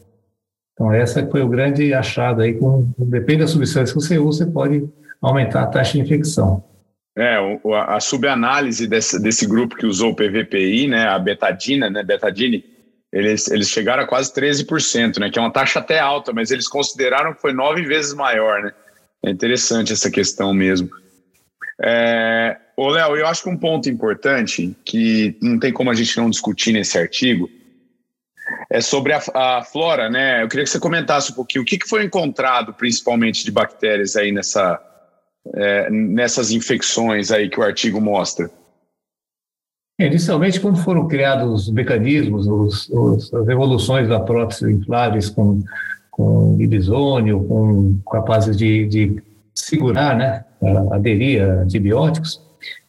Então, 0.75 0.93
essa 0.93 1.27
foi 1.27 1.43
o 1.43 1.49
grande 1.49 1.93
achado 1.93 2.43
aí. 2.43 2.55
Com, 2.55 2.91
depende 2.99 3.41
da 3.41 3.47
substância 3.47 3.95
que 3.95 4.01
você 4.01 4.19
usa, 4.19 4.45
você 4.45 4.51
pode 4.51 4.89
aumentar 5.21 5.63
a 5.63 5.67
taxa 5.67 5.93
de 5.93 6.01
infecção. 6.01 6.63
É, 7.21 7.37
a 7.87 8.01
subanálise 8.01 8.87
desse, 8.87 9.21
desse 9.21 9.47
grupo 9.47 9.77
que 9.77 9.85
usou 9.85 10.13
o 10.13 10.17
PVPI, 10.17 10.89
né, 10.89 11.07
a 11.07 11.19
betadina, 11.19 11.91
né, 11.91 12.03
betadine, 12.03 12.65
eles, 13.13 13.47
eles 13.51 13.69
chegaram 13.69 14.05
a 14.05 14.07
quase 14.07 14.33
13%, 14.33 15.19
né, 15.19 15.29
que 15.29 15.39
é 15.39 15.43
uma 15.43 15.53
taxa 15.53 15.81
até 15.81 15.99
alta, 15.99 16.33
mas 16.33 16.51
eles 16.51 16.67
consideraram 16.67 17.35
que 17.35 17.43
foi 17.43 17.53
nove 17.53 17.83
vezes 17.83 18.15
maior, 18.15 18.63
né? 18.63 18.73
É 19.23 19.29
interessante 19.29 19.93
essa 19.93 20.11
questão 20.11 20.55
mesmo. 20.55 20.89
É, 21.83 22.57
ô, 22.75 22.89
Léo, 22.89 23.15
eu 23.19 23.27
acho 23.27 23.43
que 23.43 23.51
um 23.51 23.59
ponto 23.59 23.91
importante, 23.91 24.75
que 24.83 25.37
não 25.43 25.59
tem 25.59 25.75
como 25.75 25.91
a 25.91 25.95
gente 25.95 26.17
não 26.17 26.31
discutir 26.31 26.73
nesse 26.73 26.97
artigo, 26.97 27.51
é 28.71 28.81
sobre 28.81 29.13
a, 29.13 29.21
a, 29.35 29.63
flora, 29.63 30.09
né? 30.09 30.43
Eu 30.43 30.49
queria 30.49 30.65
que 30.65 30.71
você 30.71 30.81
comentasse 30.81 31.33
um 31.33 31.35
pouquinho 31.35 31.65
o 31.65 31.67
que, 31.67 31.77
que 31.77 31.89
foi 31.89 32.03
encontrado, 32.03 32.73
principalmente 32.73 33.45
de 33.45 33.51
bactérias 33.51 34.17
aí 34.17 34.33
nessa, 34.33 34.81
é, 35.55 35.91
nessas 35.91 36.51
infecções 36.51 37.31
aí 37.31 37.49
que 37.49 37.59
o 37.59 37.63
artigo 37.63 38.01
mostra. 38.01 38.51
Inicialmente, 39.99 40.61
quando 40.61 40.79
foram 40.79 41.07
criados 41.07 41.69
os 41.69 41.73
mecanismos, 41.73 42.47
os, 42.47 42.89
os, 42.89 43.35
as 43.35 43.49
evoluções 43.49 44.09
da 44.09 44.19
prótese 44.19 44.73
infláveis 44.73 45.29
com, 45.29 45.63
com 46.11 46.57
com 47.47 47.99
capazes 48.11 48.57
de, 48.57 48.87
de 48.87 49.23
segurar, 49.55 50.17
né, 50.17 50.45
aderir 50.91 51.43
a 51.43 51.63
antibióticos, 51.63 52.41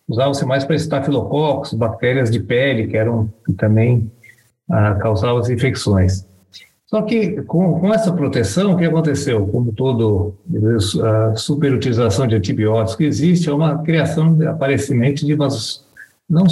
usavam-se 0.08 0.46
mais 0.46 0.64
para 0.64 0.76
estafilococos, 0.76 1.74
bactérias 1.74 2.32
de 2.32 2.40
pele, 2.40 2.88
que 2.88 2.96
eram 2.96 3.32
que 3.46 3.54
também 3.54 4.10
a 4.70 4.96
causar 4.96 5.38
as 5.38 5.50
infecções. 5.50 6.26
Só 6.92 7.02
que 7.04 7.42
com, 7.44 7.80
com 7.80 7.94
essa 7.94 8.12
proteção, 8.12 8.74
o 8.74 8.78
que 8.78 8.84
aconteceu? 8.84 9.48
Como 9.48 9.72
todo 9.72 10.36
a 11.02 11.36
superutilização 11.38 12.28
de 12.28 12.36
antibióticos 12.36 12.96
que 12.96 13.06
existe, 13.06 13.50
é 13.50 13.54
uma 13.54 13.82
criação, 13.82 14.38
aparecimento 14.50 15.26
de 15.26 15.34
umas, 15.34 15.86
não 16.30 16.44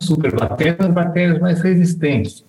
superbactérias, 0.00 0.86
bactérias 0.92 1.40
mais 1.40 1.60
resistentes. 1.60 2.44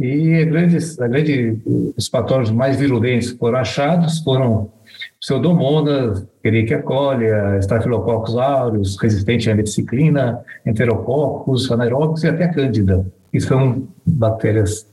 E 0.00 0.44
grandes, 0.46 0.98
a 0.98 1.06
grande, 1.06 1.60
os 1.96 2.08
patógenos 2.08 2.50
mais 2.50 2.76
virulentos 2.76 3.30
que 3.30 3.38
foram 3.38 3.58
achados 3.58 4.18
foram 4.18 4.72
pseudomonas, 5.20 6.26
Escherichia 6.42 6.82
coli, 6.82 7.26
Staphylococcus 7.60 8.36
aureus, 8.36 8.96
resistente 9.00 9.48
à 9.48 9.54
meticiclina, 9.54 10.40
enterococcus, 10.66 11.70
anaeróbicos 11.70 12.24
e 12.24 12.28
até 12.28 12.48
cândida 12.48 13.06
que 13.30 13.40
são 13.40 13.88
bactérias 14.04 14.86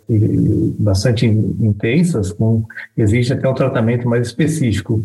bastante 0.79 1.25
intensas, 1.25 2.32
com, 2.32 2.63
exige 2.96 3.34
até 3.34 3.50
um 3.50 3.53
tratamento 3.53 4.08
mais 4.08 4.27
específico 4.27 5.03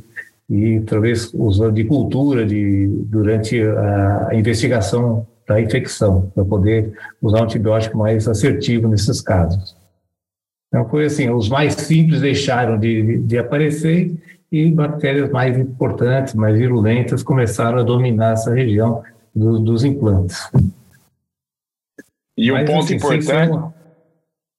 e 0.51 0.81
talvez 0.81 1.33
usando 1.33 1.75
de 1.75 1.85
cultura 1.85 2.45
de, 2.45 2.87
durante 3.07 3.61
a, 3.63 4.31
investigação 4.35 5.27
da 5.49 5.61
infecção, 5.61 6.31
para 6.35 6.45
poder 6.45 6.93
usar 7.21 7.41
um 7.41 7.45
antibiótico 7.45 7.97
mais 7.97 8.29
assertivo 8.29 8.87
nesses 8.87 9.21
casos. 9.21 9.77
Então, 10.69 10.89
foi 10.89 11.07
assim, 11.07 11.31
os 11.31 11.49
mais 11.49 11.75
simples 11.75 12.21
deixaram 12.21 12.79
de, 12.79 13.03
de, 13.03 13.19
de 13.19 13.39
aparecer 13.39 14.15
e 14.51 14.71
bactérias 14.71 15.31
mais 15.31 15.59
importantes, 15.59 16.35
mais 16.35 16.59
virulentas, 16.59 17.23
começaram 17.23 17.79
a 17.79 17.83
dominar 17.83 18.35
essa 18.35 18.53
região 18.53 19.03
do, 19.35 19.59
dos 19.59 19.85
implantes. 19.85 20.51
E 22.43 22.51
um 22.53 22.65
ponto 22.65 22.85
assim, 22.85 22.97
importante. 22.97 23.59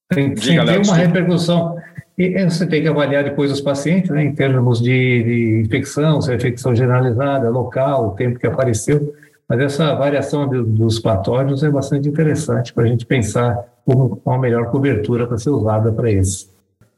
Tem, 0.09 0.33
tem, 0.33 0.65
tem 0.65 0.77
uma 0.79 0.95
repercussão. 0.95 1.75
E 2.17 2.43
você 2.45 2.67
tem 2.67 2.81
que 2.81 2.87
avaliar 2.87 3.23
depois 3.23 3.51
os 3.51 3.59
pacientes, 3.59 4.11
né, 4.11 4.23
em 4.23 4.33
termos 4.33 4.79
de, 4.79 5.23
de 5.23 5.61
infecção, 5.65 6.21
se 6.21 6.31
é 6.31 6.35
infecção 6.35 6.75
generalizada, 6.75 7.49
local, 7.49 8.07
o 8.07 8.11
tempo 8.11 8.39
que 8.39 8.47
apareceu. 8.47 9.13
Mas 9.49 9.59
essa 9.59 9.93
variação 9.95 10.47
de, 10.47 10.61
dos 10.61 10.99
patógenos 10.99 11.63
é 11.63 11.69
bastante 11.69 12.07
interessante 12.07 12.73
para 12.73 12.83
a 12.83 12.87
gente 12.87 13.05
pensar 13.05 13.65
como 13.85 14.21
uma 14.23 14.37
melhor 14.37 14.69
cobertura 14.69 15.27
para 15.27 15.37
ser 15.37 15.49
usada 15.49 15.91
para 15.91 16.09
esse. 16.11 16.52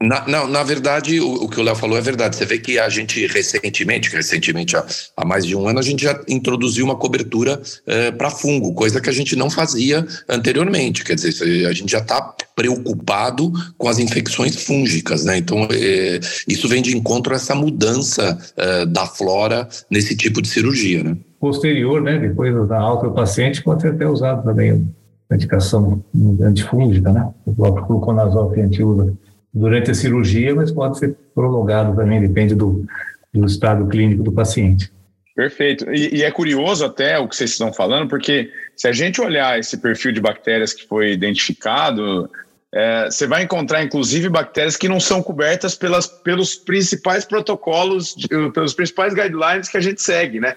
Na, 0.06 0.28
não, 0.28 0.48
na 0.48 0.64
verdade, 0.64 1.20
o, 1.20 1.46
o 1.46 1.50
que 1.50 1.60
o 1.60 1.64
Léo 1.64 1.76
falou 1.76 1.98
é 1.98 2.02
verdade. 2.02 2.36
Você 2.36 2.46
vê 2.46 2.60
que 2.60 2.78
a 2.78 2.88
gente 2.90 3.26
recentemente, 3.28 4.10
recentemente 4.10 4.78
há, 4.78 4.86
há 5.18 5.26
mais 5.26 5.46
de 5.46 5.56
um 5.56 5.68
ano, 5.68 5.80
a 5.80 5.82
gente 5.82 6.04
já 6.04 6.20
introduziu 6.28 6.86
uma 6.86 6.96
cobertura 6.96 7.62
é, 7.86 8.12
para 8.12 8.30
fungo, 8.30 8.74
coisa 8.74 9.02
que 9.02 9.10
a 9.10 9.14
gente 9.14 9.36
não 9.36 9.50
fazia 9.50 10.06
anteriormente. 10.30 11.04
Quer 11.04 11.16
dizer, 11.16 11.66
a 11.68 11.74
gente 11.74 11.92
já 11.92 12.00
está 12.00 12.36
preocupado 12.56 13.52
com 13.78 13.90
as 13.90 14.00
infecções 14.00 14.64
fúngicas, 14.64 15.26
né? 15.26 15.38
Então, 15.38 15.68
é, 15.72 16.20
isso 16.48 16.68
vem 16.68 16.82
de 16.82 16.96
encontro 16.96 17.34
a 17.34 17.36
essa 17.36 17.56
mudança 17.56 18.38
é, 18.56 18.86
da 18.86 19.06
flora 19.06 19.68
nesse 19.90 20.16
tipo 20.16 20.42
de 20.42 20.48
cirurgia, 20.48 21.04
né? 21.04 21.18
Posterior, 21.40 22.02
né? 22.02 22.18
Depois 22.18 22.68
da 22.68 22.80
alta 22.80 23.08
do 23.08 23.14
paciente, 23.14 23.64
pode 23.64 23.82
ser 23.82 23.90
até 23.90 24.08
usado 24.08 24.44
também 24.44 24.88
medicação 25.30 26.04
antifúngica, 26.42 27.12
né? 27.12 27.28
O 27.46 27.54
próprio 27.54 27.86
gluconazol 27.86 28.52
que 28.52 28.60
a 28.60 28.64
gente 28.64 28.84
usa 28.84 29.14
durante 29.56 29.90
a 29.90 29.96
cirurgia, 29.96 30.54
mas 30.54 30.70
pode 30.70 31.00
ser 31.00 31.16
prolongado 31.34 31.96
também, 31.96 32.20
depende 32.20 32.54
do, 32.54 32.86
do 33.34 33.46
estado 33.46 33.88
clínico 33.88 34.22
do 34.22 34.32
paciente. 34.32 34.92
Perfeito. 35.34 35.90
E, 35.92 36.18
e, 36.18 36.24
é 36.24 36.32
curioso 36.32 36.86
até 36.86 37.18
o 37.18 37.28
que 37.28 37.36
vocês 37.36 37.52
estão 37.52 37.72
falando, 37.72 38.10
porque 38.10 38.52
se 38.76 38.88
a 38.88 38.92
gente 38.92 39.22
olhar 39.22 39.58
esse 39.58 39.78
perfil 39.78 40.12
de 40.12 40.22
bactérias 40.22 40.74
que 40.74 40.86
foi 40.86 41.12
identificado, 41.12 42.30
é, 42.74 43.06
você 43.06 43.26
vai 43.26 43.44
encontrar 43.44 43.82
inclusive 43.82 44.28
bactérias 44.30 44.76
que 44.76 44.90
não 44.90 45.00
são 45.00 45.24
cobertas 45.24 45.76
pelas, 45.76 46.08
pelos 46.08 46.56
principais 46.56 47.26
protocolos, 47.26 48.14
de, 48.16 48.28
pelos 48.52 48.74
principais 48.74 49.14
guidelines 49.14 49.70
que 49.70 49.78
a 49.78 49.82
gente 49.82 50.02
segue, 50.02 50.40
né? 50.40 50.56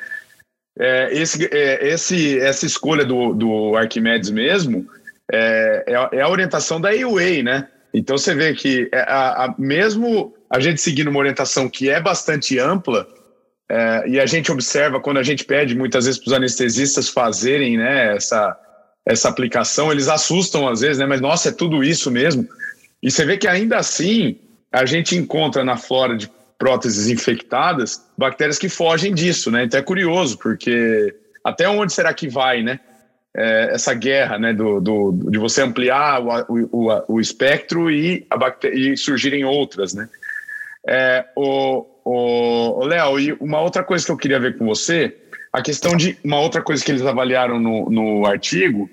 É, 0.78 1.08
esse, 1.12 1.44
é, 1.52 1.88
esse, 1.88 2.38
essa 2.38 2.64
escolha 2.64 3.04
do, 3.04 3.34
do 3.34 3.76
Arquimedes 3.76 4.30
mesmo 4.30 4.86
é, 5.30 5.84
é, 6.12 6.20
a 6.20 6.28
orientação 6.28 6.80
da 6.80 6.94
EUA, 6.94 7.42
né? 7.42 7.68
Então 7.92 8.18
você 8.18 8.35
vê 8.35 8.54
que 8.54 8.88
é, 8.92 9.00
a, 9.00 9.45
a, 9.45 9.54
mesmo 9.59 10.35
a 10.50 10.61
gente 10.61 10.80
seguindo 10.80 11.09
uma 11.09 11.18
orientação 11.18 11.68
que 11.68 11.88
é 11.88 12.00
bastante 12.00 12.59
ampla, 12.59 13.07
é, 13.71 14.09
e 14.09 14.21
a 14.21 14.26
gente 14.26 14.50
observa 14.50 15.00
quando 15.00 15.18
a 15.18 15.23
gente 15.23 15.45
pede 15.45 15.75
muitas 15.75 16.07
vezes 16.07 16.18
para 16.18 16.28
os 16.28 16.37
anestesistas 16.37 17.09
fazerem 17.09 17.76
né, 17.76 18.16
essa, 18.16 18.57
essa 19.04 19.28
aplicação, 19.28 19.92
eles 19.92 20.09
assustam 20.09 20.66
às 20.68 20.80
vezes, 20.80 20.99
né? 20.99 21.07
Mas 21.07 21.21
nossa, 21.21 21.50
é 21.50 21.52
tudo 21.52 21.85
isso 21.85 22.11
mesmo. 22.11 22.49
E 23.02 23.11
você 23.11 23.25
vê 23.25 23.37
que 23.37 23.47
ainda 23.47 23.76
assim 23.76 24.38
a 24.73 24.87
gente 24.87 25.16
encontra 25.16 25.64
na 25.64 25.76
flora 25.76 26.16
de 26.16 26.30
próteses 26.59 27.09
infectadas 27.09 28.04
bactérias 28.16 28.59
que 28.59 28.68
fogem 28.68 29.14
disso, 29.14 29.50
né? 29.50 29.64
Então 29.64 29.78
é 29.78 29.83
curioso, 29.83 30.38
porque 30.38 31.14
até 31.45 31.68
onde 31.68 31.92
será 31.92 32.12
que 32.12 32.28
vai, 32.28 32.62
né? 32.62 32.80
É, 33.38 33.71
essa 33.73 33.95
guerra 33.95 34.37
né, 34.37 34.52
do, 34.52 34.80
do, 34.80 35.30
de 35.30 35.38
você 35.38 35.62
ampliar 35.62 36.21
o, 36.21 36.68
o, 36.73 37.14
o 37.14 37.21
espectro 37.21 37.88
e, 37.88 38.26
e 38.73 38.97
surgirem 38.97 39.45
outras. 39.45 39.95
Né? 39.95 40.09
É, 40.88 41.25
o, 41.37 41.87
o, 42.04 42.85
Léo, 42.85 43.21
e 43.21 43.33
uma 43.35 43.61
outra 43.61 43.85
coisa 43.85 44.04
que 44.04 44.11
eu 44.11 44.16
queria 44.16 44.40
ver 44.40 44.59
com 44.59 44.66
você, 44.66 45.16
a 45.52 45.62
questão 45.62 45.97
de 45.97 46.18
uma 46.25 46.40
outra 46.40 46.61
coisa 46.61 46.85
que 46.85 46.90
eles 46.90 47.07
avaliaram 47.07 47.61
no, 47.61 47.88
no 47.88 48.26
artigo 48.26 48.90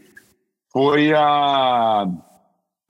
foi 0.72 1.12
a, 1.12 2.06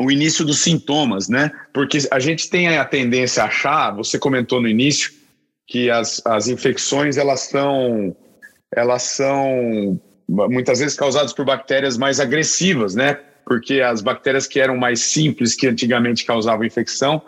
o 0.01 0.11
início 0.11 0.43
dos 0.43 0.59
sintomas, 0.59 1.29
né? 1.29 1.51
Porque 1.73 1.99
a 2.11 2.19
gente 2.19 2.49
tem 2.49 2.77
a 2.77 2.83
tendência 2.83 3.43
a 3.43 3.47
achar, 3.47 3.91
você 3.91 4.19
comentou 4.19 4.61
no 4.61 4.67
início, 4.67 5.11
que 5.67 5.89
as, 5.89 6.21
as 6.25 6.47
infecções 6.49 7.15
elas 7.15 7.41
são 7.41 8.15
elas 8.75 9.03
são 9.03 9.99
muitas 10.27 10.79
vezes 10.79 10.95
causados 10.97 11.33
por 11.33 11.45
bactérias 11.45 11.97
mais 11.97 12.19
agressivas, 12.19 12.95
né? 12.95 13.19
Porque 13.45 13.81
as 13.81 14.01
bactérias 14.01 14.47
que 14.47 14.59
eram 14.59 14.75
mais 14.75 15.01
simples, 15.01 15.55
que 15.55 15.67
antigamente 15.67 16.25
causavam 16.25 16.65
infecção, 16.65 17.21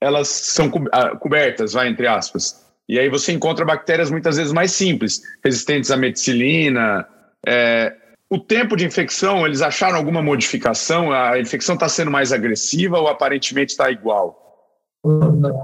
elas 0.00 0.28
são 0.28 0.70
ah, 0.92 1.16
cobertas, 1.16 1.72
vai 1.72 1.88
entre 1.88 2.06
aspas. 2.06 2.66
E 2.88 2.98
aí 2.98 3.08
você 3.08 3.32
encontra 3.32 3.64
bactérias 3.64 4.10
muitas 4.10 4.36
vezes 4.36 4.52
mais 4.52 4.72
simples, 4.72 5.20
resistentes 5.44 5.90
à 5.90 5.96
meticilina. 5.96 7.06
É, 7.46 7.94
o 8.30 8.38
tempo 8.38 8.76
de 8.76 8.84
infecção, 8.84 9.46
eles 9.46 9.62
acharam 9.62 9.96
alguma 9.96 10.22
modificação? 10.22 11.12
A 11.12 11.38
infecção 11.38 11.74
está 11.74 11.88
sendo 11.88 12.10
mais 12.10 12.32
agressiva 12.32 12.98
ou 12.98 13.08
aparentemente 13.08 13.72
está 13.72 13.90
igual? 13.90 14.44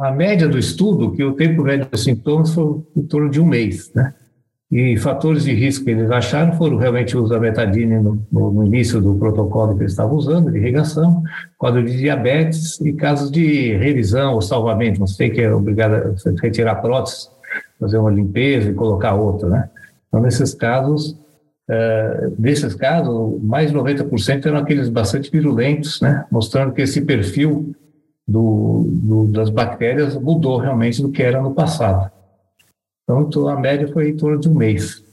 A 0.03 0.11
média 0.13 0.49
do 0.49 0.59
estudo, 0.59 1.13
que 1.13 1.25
o 1.25 1.35
tempo 1.35 1.63
médio 1.63 1.87
dos 1.87 2.05
sintomas 2.05 2.55
foi 2.55 2.83
em 2.97 3.07
torno 3.07 3.31
de 3.31 3.41
um 3.41 3.47
mês, 3.47 3.93
né? 3.95 4.15
E 4.75 4.97
fatores 4.97 5.45
de 5.45 5.55
risco 5.55 5.85
que 5.85 5.93
eles 5.93 6.11
acharam 6.11 6.55
foram 6.55 6.77
realmente 6.77 7.17
o 7.17 7.23
uso 7.23 7.33
da 7.33 7.39
betadine 7.39 8.01
no, 8.01 8.21
no, 8.33 8.67
início 8.67 9.01
do 9.01 9.15
protocolo 9.15 9.77
que 9.77 9.83
eles 9.83 9.93
estavam 9.93 10.17
usando, 10.17 10.51
de 10.51 10.59
irrigação, 10.59 11.23
quadro 11.57 11.85
de 11.85 11.97
diabetes 11.97 12.81
e 12.81 12.93
casos 12.93 13.31
de 13.31 13.77
revisão 13.77 14.35
ou 14.35 14.43
salvamento. 14.43 14.99
Você 14.99 15.17
tem 15.17 15.31
que 15.31 15.41
é 15.41 15.55
obrigado 15.55 15.95
a 15.95 16.43
retirar 16.43 16.75
prótese, 16.83 17.29
fazer 17.79 17.99
uma 17.99 18.11
limpeza 18.11 18.69
e 18.69 18.75
colocar 18.75 19.15
outra, 19.15 19.49
né? 19.49 19.71
Então, 20.09 20.21
nesses 20.21 20.53
casos, 20.55 21.17
é, 21.71 22.31
desses 22.37 22.75
casos, 22.75 23.41
mais 23.45 23.71
de 23.71 23.77
90% 23.77 24.45
eram 24.45 24.59
aqueles 24.59 24.89
bastante 24.89 25.31
virulentos, 25.31 26.01
né? 26.01 26.25
Mostrando 26.33 26.73
que 26.73 26.83
esse 26.83 27.01
perfil 27.01 27.77
do, 28.27 28.89
do, 28.91 29.27
das 29.29 29.51
bactérias 29.51 30.17
mudou 30.17 30.59
realmente 30.59 31.01
do 31.01 31.13
que 31.13 31.23
era 31.23 31.41
no 31.41 31.55
passado. 31.55 32.11
Então, 33.05 33.49
a 33.49 33.59
média 33.59 33.87
foi 33.93 34.11
em 34.11 34.17
torno 34.17 34.39
de 34.39 34.49
um 34.49 34.55
mês. 34.55 35.05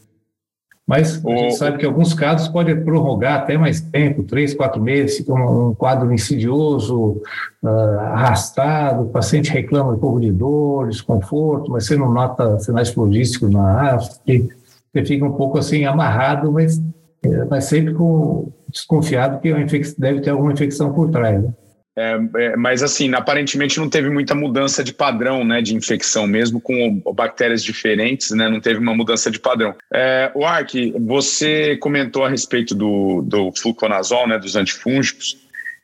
Mas 0.88 1.24
a 1.26 1.30
gente 1.30 1.56
sabe 1.56 1.78
que 1.78 1.86
alguns 1.86 2.14
casos 2.14 2.48
pode 2.48 2.74
prorrogar 2.76 3.40
até 3.40 3.58
mais 3.58 3.80
tempo, 3.80 4.24
três, 4.24 4.54
quatro 4.54 4.82
meses, 4.82 5.18
fica 5.18 5.34
um, 5.34 5.74
quadro 5.74 6.12
insidioso, 6.12 7.22
uh, 7.64 8.00
arrastado, 8.00 9.04
o 9.04 9.10
paciente 9.10 9.52
reclama 9.52 9.94
um 9.94 10.00
pouco 10.00 10.20
de 10.20 10.32
dor, 10.32 10.90
desconforto, 10.90 11.72
mas 11.72 11.86
você 11.86 11.96
não 11.96 12.12
nota 12.12 12.60
sinais 12.60 12.90
flogísticos 12.90 13.50
na 13.52 13.64
arte, 13.64 14.50
você 14.94 15.06
fica 15.06 15.24
um 15.24 15.34
pouco 15.34 15.58
assim 15.58 15.86
amarrado, 15.86 16.52
mas, 16.52 16.82
eh, 17.24 17.46
mas 17.50 17.66
sempre 17.66 17.94
com, 17.94 18.52
desconfiado 18.70 19.40
que 19.40 19.54
deve 19.98 20.20
ter 20.20 20.32
alguma 20.32 20.52
infecção 20.52 20.92
por 20.92 21.10
trás. 21.10 21.42
Né? 21.42 21.54
É, 21.98 22.18
é, 22.38 22.56
mas 22.56 22.82
assim, 22.82 23.14
aparentemente 23.14 23.78
não 23.78 23.90
teve 23.90 24.10
muita 24.10 24.34
mudança 24.34 24.84
de 24.84 24.94
padrão, 24.94 25.44
né, 25.44 25.62
de 25.62 25.76
infecção, 25.76 26.26
mesmo 26.26 26.62
com 26.62 27.02
bactérias 27.14 27.64
diferentes, 27.64 28.32
né, 28.32 28.48
não 28.48 28.62
teve 28.62 28.80
uma 28.80 28.96
mudança 28.96 29.30
de 29.30 29.40
padrão. 29.40 29.76
É, 29.94 30.32
o 30.34 30.46
Ark, 30.46 30.94
você 31.00 31.76
comentou 31.78 32.24
a 32.24 32.30
respeito 32.30 32.74
do, 32.74 33.22
do 33.24 33.52
fluconazol, 33.52 34.28
né, 34.28 34.38
dos 34.40 34.56
antifúngicos, 34.56 35.38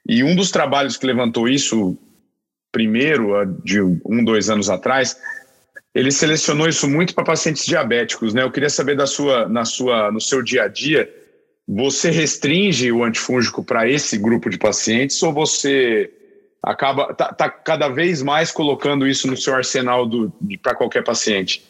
e 0.08 0.24
um 0.24 0.34
dos 0.34 0.50
trabalhos 0.50 0.96
que 0.96 1.06
levantou 1.06 1.50
isso 1.50 1.98
primeiro, 2.72 3.34
de 3.64 3.82
um, 3.82 4.24
dois 4.24 4.50
anos 4.50 4.70
atrás, 4.70 5.18
ele 5.94 6.12
selecionou 6.12 6.70
isso 6.70 6.88
muito 6.88 7.14
para 7.14 7.24
pacientes 7.24 7.66
diabéticos, 7.66 8.34
né? 8.34 8.44
Eu 8.44 8.52
queria 8.52 8.70
saber 8.70 8.96
da 8.96 9.08
sua, 9.08 9.48
na 9.50 9.66
sua, 9.66 10.12
no 10.12 10.22
seu 10.22 10.44
dia 10.44 10.64
a 10.64 10.68
dia, 10.68 11.12
você 11.68 12.10
restringe 12.10 12.92
o 12.92 13.04
antifúngico 13.04 13.64
para 13.64 13.90
esse 13.90 14.18
grupo 14.18 14.50
de 14.50 14.58
pacientes 14.58 15.22
ou 15.22 15.34
você 15.34 16.10
acaba 16.64 17.14
tá, 17.14 17.34
tá, 17.34 17.50
cada 17.50 17.90
vez 17.90 18.24
mais 18.24 18.52
colocando 18.52 19.06
isso 19.06 19.28
no 19.28 19.36
seu 19.36 19.54
arsenal 19.54 20.10
para 20.62 20.76
qualquer 20.76 21.04
paciente? 21.04 21.67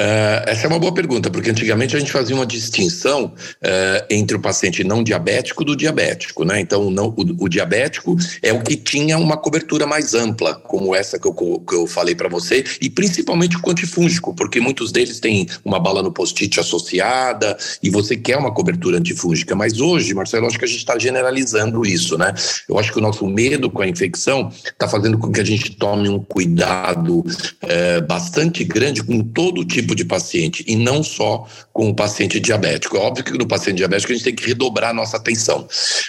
Uh, 0.00 0.40
essa 0.46 0.64
é 0.64 0.68
uma 0.68 0.78
boa 0.78 0.94
pergunta, 0.94 1.28
porque 1.28 1.50
antigamente 1.50 1.94
a 1.94 1.98
gente 1.98 2.10
fazia 2.10 2.34
uma 2.34 2.46
distinção 2.46 3.26
uh, 3.26 4.06
entre 4.08 4.34
o 4.34 4.40
paciente 4.40 4.82
não 4.82 5.04
diabético 5.04 5.62
do 5.62 5.76
diabético, 5.76 6.42
né? 6.42 6.58
Então, 6.58 6.90
não, 6.90 7.08
o, 7.08 7.44
o, 7.44 7.48
diabético 7.50 8.16
é 8.40 8.50
o 8.50 8.62
que 8.62 8.76
tinha 8.76 9.18
uma 9.18 9.36
cobertura 9.36 9.86
mais 9.86 10.14
ampla, 10.14 10.54
como 10.54 10.94
essa 10.94 11.18
que 11.18 11.28
eu, 11.28 11.34
que 11.34 11.74
eu 11.74 11.86
falei 11.86 12.14
para 12.14 12.30
você, 12.30 12.64
e 12.80 12.88
principalmente 12.88 13.58
o 13.58 13.70
antifúngico, 13.70 14.34
porque 14.34 14.58
muitos 14.58 14.90
deles 14.90 15.20
têm 15.20 15.46
uma 15.62 15.78
bala 15.78 16.02
no 16.02 16.10
post-it 16.10 16.58
associada 16.58 17.58
e 17.82 17.90
você 17.90 18.16
quer 18.16 18.38
uma 18.38 18.54
cobertura 18.54 18.96
antifúngica. 18.96 19.54
Mas 19.54 19.80
hoje, 19.80 20.14
Marcelo, 20.14 20.46
acho 20.46 20.58
que 20.58 20.64
a 20.64 20.68
gente 20.68 20.78
está 20.78 20.98
generalizando 20.98 21.84
isso, 21.84 22.16
né? 22.16 22.32
Eu 22.66 22.78
acho 22.78 22.90
que 22.90 22.98
o 22.98 23.02
nosso 23.02 23.26
medo 23.26 23.68
com 23.70 23.82
a 23.82 23.86
infecção 23.86 24.50
está 24.64 24.88
fazendo 24.88 25.18
com 25.18 25.30
que 25.30 25.40
a 25.40 25.44
gente 25.44 25.76
tome 25.76 26.08
um 26.08 26.18
cuidado 26.18 27.18
uh, 27.18 28.06
bastante 28.08 28.64
grande 28.64 29.02
com 29.02 29.22
todo 29.22 29.62
tipo 29.62 29.89
tipo 29.90 29.94
de 29.94 30.04
paciente 30.04 30.64
e 30.66 30.76
não 30.76 31.02
só 31.02 31.46
com 31.72 31.90
o 31.90 31.94
paciente 31.94 32.38
diabético. 32.38 32.96
É 32.96 33.00
óbvio 33.00 33.24
que 33.24 33.32
no 33.32 33.46
paciente 33.46 33.78
diabético 33.78 34.12
a 34.12 34.16
gente 34.16 34.24
tem 34.24 34.34
que 34.34 34.46
redobrar 34.46 34.90
a 34.90 34.94
nossa 34.94 35.16
atenção. 35.16 35.66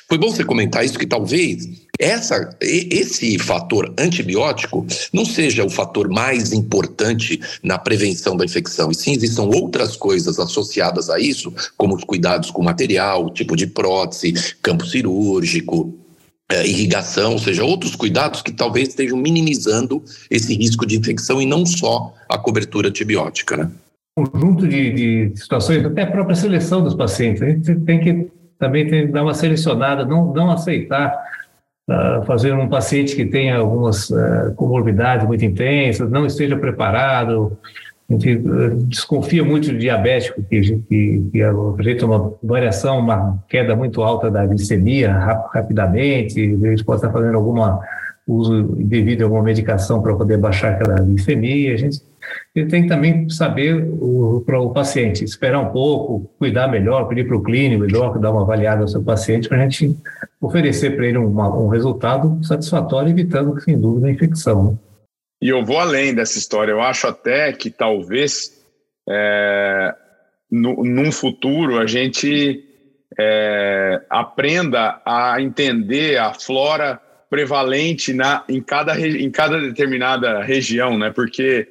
Foi 0.07 0.17
bom 0.17 0.29
você 0.29 0.43
comentar 0.43 0.85
isso, 0.85 0.99
que 0.99 1.07
talvez 1.07 1.67
essa, 1.99 2.49
esse 2.61 3.37
fator 3.37 3.93
antibiótico 3.97 4.85
não 5.13 5.25
seja 5.25 5.63
o 5.63 5.69
fator 5.69 6.09
mais 6.09 6.51
importante 6.53 7.39
na 7.63 7.77
prevenção 7.77 8.35
da 8.35 8.45
infecção, 8.45 8.91
e 8.91 8.95
sim 8.95 9.13
existam 9.13 9.43
outras 9.43 9.95
coisas 9.95 10.39
associadas 10.39 11.09
a 11.09 11.19
isso, 11.19 11.53
como 11.77 11.95
os 11.95 12.03
cuidados 12.03 12.49
com 12.49 12.63
material, 12.63 13.29
tipo 13.31 13.55
de 13.55 13.67
prótese, 13.67 14.33
campo 14.61 14.85
cirúrgico, 14.85 16.00
é, 16.51 16.67
irrigação, 16.67 17.31
ou 17.31 17.39
seja, 17.39 17.63
outros 17.63 17.95
cuidados 17.95 18.41
que 18.41 18.51
talvez 18.51 18.89
estejam 18.89 19.17
minimizando 19.17 20.03
esse 20.29 20.53
risco 20.53 20.85
de 20.85 20.97
infecção 20.97 21.41
e 21.41 21.45
não 21.45 21.65
só 21.65 22.13
a 22.27 22.37
cobertura 22.37 22.89
antibiótica, 22.89 23.55
né? 23.55 23.71
Conjunto 24.17 24.67
de, 24.67 24.91
de 24.91 25.39
situações, 25.39 25.85
até 25.85 26.01
a 26.01 26.11
própria 26.11 26.35
seleção 26.35 26.83
dos 26.83 26.93
pacientes, 26.93 27.41
a 27.41 27.49
gente 27.49 27.75
tem 27.75 27.99
que 28.01 28.27
também 28.59 28.87
tem 28.87 29.07
que 29.07 29.13
dar 29.13 29.23
uma 29.23 29.33
selecionada, 29.33 30.05
não, 30.05 30.31
não 30.33 30.51
aceitar 30.51 31.17
uh, 31.89 32.23
fazer 32.25 32.53
um 32.53 32.69
paciente 32.69 33.15
que 33.15 33.25
tenha 33.25 33.57
algumas 33.57 34.09
uh, 34.09 34.53
comorbidades 34.55 35.25
muito 35.25 35.43
intensas, 35.43 36.11
não 36.11 36.27
esteja 36.27 36.55
preparado, 36.55 37.57
a 38.17 38.19
gente 38.19 38.29
eh, 38.29 38.69
desconfia 38.87 39.43
muito 39.43 39.71
do 39.71 39.77
diabético, 39.77 40.41
que, 40.43 40.61
que, 40.61 41.29
que 41.31 41.41
apresenta 41.43 42.05
uma 42.05 42.33
variação, 42.41 42.99
uma 42.99 43.43
queda 43.47 43.75
muito 43.75 44.01
alta 44.01 44.29
da 44.29 44.45
glicemia 44.45 45.11
rapidamente, 45.53 46.39
gente 46.39 46.83
pode 46.83 46.99
estar 46.99 47.11
fazendo 47.11 47.35
alguma 47.35 47.81
uso 48.27 48.63
devido 48.77 49.21
a 49.21 49.25
alguma 49.25 49.43
medicação 49.43 50.01
para 50.01 50.15
poder 50.15 50.37
baixar 50.37 50.73
aquela 50.73 50.95
glicemia. 51.01 51.73
A 51.73 51.77
gente, 51.77 52.01
tem 52.53 52.83
que 52.83 52.87
também 52.87 53.29
saber 53.29 53.85
para 54.45 54.59
o 54.59 54.69
paciente 54.69 55.23
esperar 55.23 55.59
um 55.59 55.69
pouco, 55.69 56.31
cuidar 56.37 56.67
melhor, 56.67 57.07
pedir 57.07 57.27
para 57.27 57.35
o 57.35 57.41
clínico, 57.41 57.83
melhor, 57.83 58.17
dar 58.19 58.31
uma 58.31 58.43
avaliada 58.43 58.81
ao 58.81 58.87
seu 58.87 59.01
paciente 59.01 59.49
para 59.49 59.57
a 59.57 59.61
gente 59.61 59.97
oferecer 60.39 60.95
para 60.95 61.07
ele 61.07 61.17
um 61.17 61.67
resultado 61.67 62.39
satisfatório, 62.43 63.09
evitando, 63.09 63.59
sem 63.61 63.77
dúvida, 63.77 64.07
a 64.07 64.11
infecção. 64.11 64.71
Né? 64.71 64.77
E 65.41 65.49
eu 65.49 65.65
vou 65.65 65.79
além 65.79 66.13
dessa 66.13 66.37
história. 66.37 66.71
Eu 66.71 66.81
acho 66.81 67.07
até 67.07 67.51
que 67.51 67.69
talvez 67.69 68.61
é, 69.09 69.95
no, 70.49 70.83
num 70.83 71.11
futuro 71.11 71.79
a 71.79 71.87
gente 71.87 72.63
é, 73.19 74.01
aprenda 74.09 75.01
a 75.05 75.41
entender 75.41 76.17
a 76.17 76.33
flora 76.33 77.01
prevalente 77.29 78.13
na, 78.13 78.43
em, 78.47 78.61
cada, 78.61 78.99
em 78.99 79.31
cada 79.31 79.59
determinada 79.59 80.43
região, 80.43 80.97
né? 80.97 81.09
Porque 81.09 81.67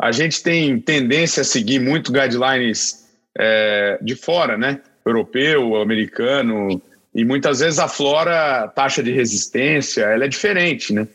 a 0.00 0.12
gente 0.12 0.42
tem 0.42 0.78
tendência 0.78 1.40
a 1.40 1.44
seguir 1.44 1.80
muito 1.80 2.12
guidelines 2.12 3.04
é, 3.36 3.98
de 4.02 4.14
fora, 4.14 4.56
né? 4.56 4.80
Europeu, 5.04 5.76
americano, 5.76 6.80
e 7.14 7.24
muitas 7.24 7.60
vezes 7.60 7.78
a 7.78 7.88
flora, 7.88 8.68
taxa 8.68 9.02
de 9.02 9.10
resistência, 9.10 10.02
ela 10.02 10.24
é 10.24 10.28
diferente, 10.28 10.92
né? 10.92 11.08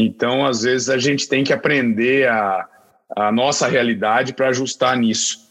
Então, 0.00 0.46
às 0.46 0.62
vezes, 0.62 0.88
a 0.88 0.96
gente 0.96 1.28
tem 1.28 1.42
que 1.42 1.52
aprender 1.52 2.28
a, 2.28 2.68
a 3.16 3.32
nossa 3.32 3.66
realidade 3.66 4.32
para 4.32 4.48
ajustar 4.48 4.96
nisso. 4.96 5.48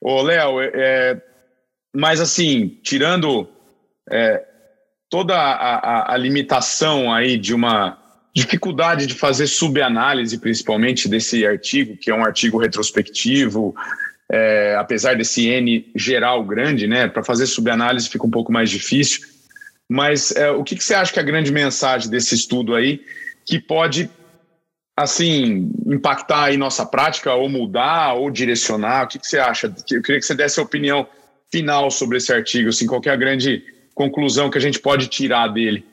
Ô, 0.00 0.22
Léo, 0.22 0.60
é, 0.60 0.70
é, 0.72 1.22
mas 1.92 2.20
assim, 2.20 2.78
tirando 2.84 3.48
é, 4.08 4.44
toda 5.08 5.34
a, 5.34 5.74
a, 5.74 6.14
a, 6.14 6.16
limitação 6.16 7.12
aí 7.12 7.36
de 7.36 7.52
uma 7.52 7.98
dificuldade 8.32 9.08
de 9.08 9.14
fazer 9.14 9.48
subanálise, 9.48 10.38
principalmente 10.38 11.08
desse 11.08 11.44
artigo, 11.44 11.96
que 11.96 12.12
é 12.12 12.14
um 12.14 12.24
artigo 12.24 12.58
retrospectivo, 12.58 13.74
é, 14.30 14.76
apesar 14.78 15.16
desse 15.16 15.48
N 15.48 15.90
geral 15.96 16.44
grande, 16.44 16.86
né? 16.86 17.08
Para 17.08 17.24
fazer 17.24 17.46
subanálise 17.46 18.08
fica 18.08 18.24
um 18.24 18.30
pouco 18.30 18.52
mais 18.52 18.70
difícil. 18.70 19.26
Mas 19.88 20.30
é, 20.36 20.48
o 20.52 20.62
que, 20.62 20.76
que 20.76 20.84
você 20.84 20.94
acha 20.94 21.12
que 21.12 21.18
é 21.18 21.22
a 21.22 21.26
grande 21.26 21.50
mensagem 21.50 22.08
desse 22.08 22.36
estudo 22.36 22.76
aí? 22.76 23.00
Que 23.50 23.58
pode 23.58 24.08
assim 24.96 25.72
impactar 25.86 26.44
aí 26.44 26.56
nossa 26.56 26.86
prática 26.86 27.34
ou 27.34 27.48
mudar 27.48 28.14
ou 28.14 28.30
direcionar? 28.30 29.04
O 29.04 29.08
que, 29.08 29.18
que 29.18 29.26
você 29.26 29.40
acha? 29.40 29.66
Eu 29.66 30.02
queria 30.02 30.20
que 30.20 30.22
você 30.22 30.36
desse 30.36 30.60
a 30.60 30.62
opinião 30.62 31.04
final 31.50 31.90
sobre 31.90 32.18
esse 32.18 32.32
artigo, 32.32 32.68
assim, 32.68 32.86
qual 32.86 33.00
é 33.04 33.10
a 33.10 33.16
grande 33.16 33.64
conclusão 33.92 34.48
que 34.48 34.56
a 34.56 34.60
gente 34.60 34.78
pode 34.78 35.08
tirar 35.08 35.48
dele? 35.48 35.84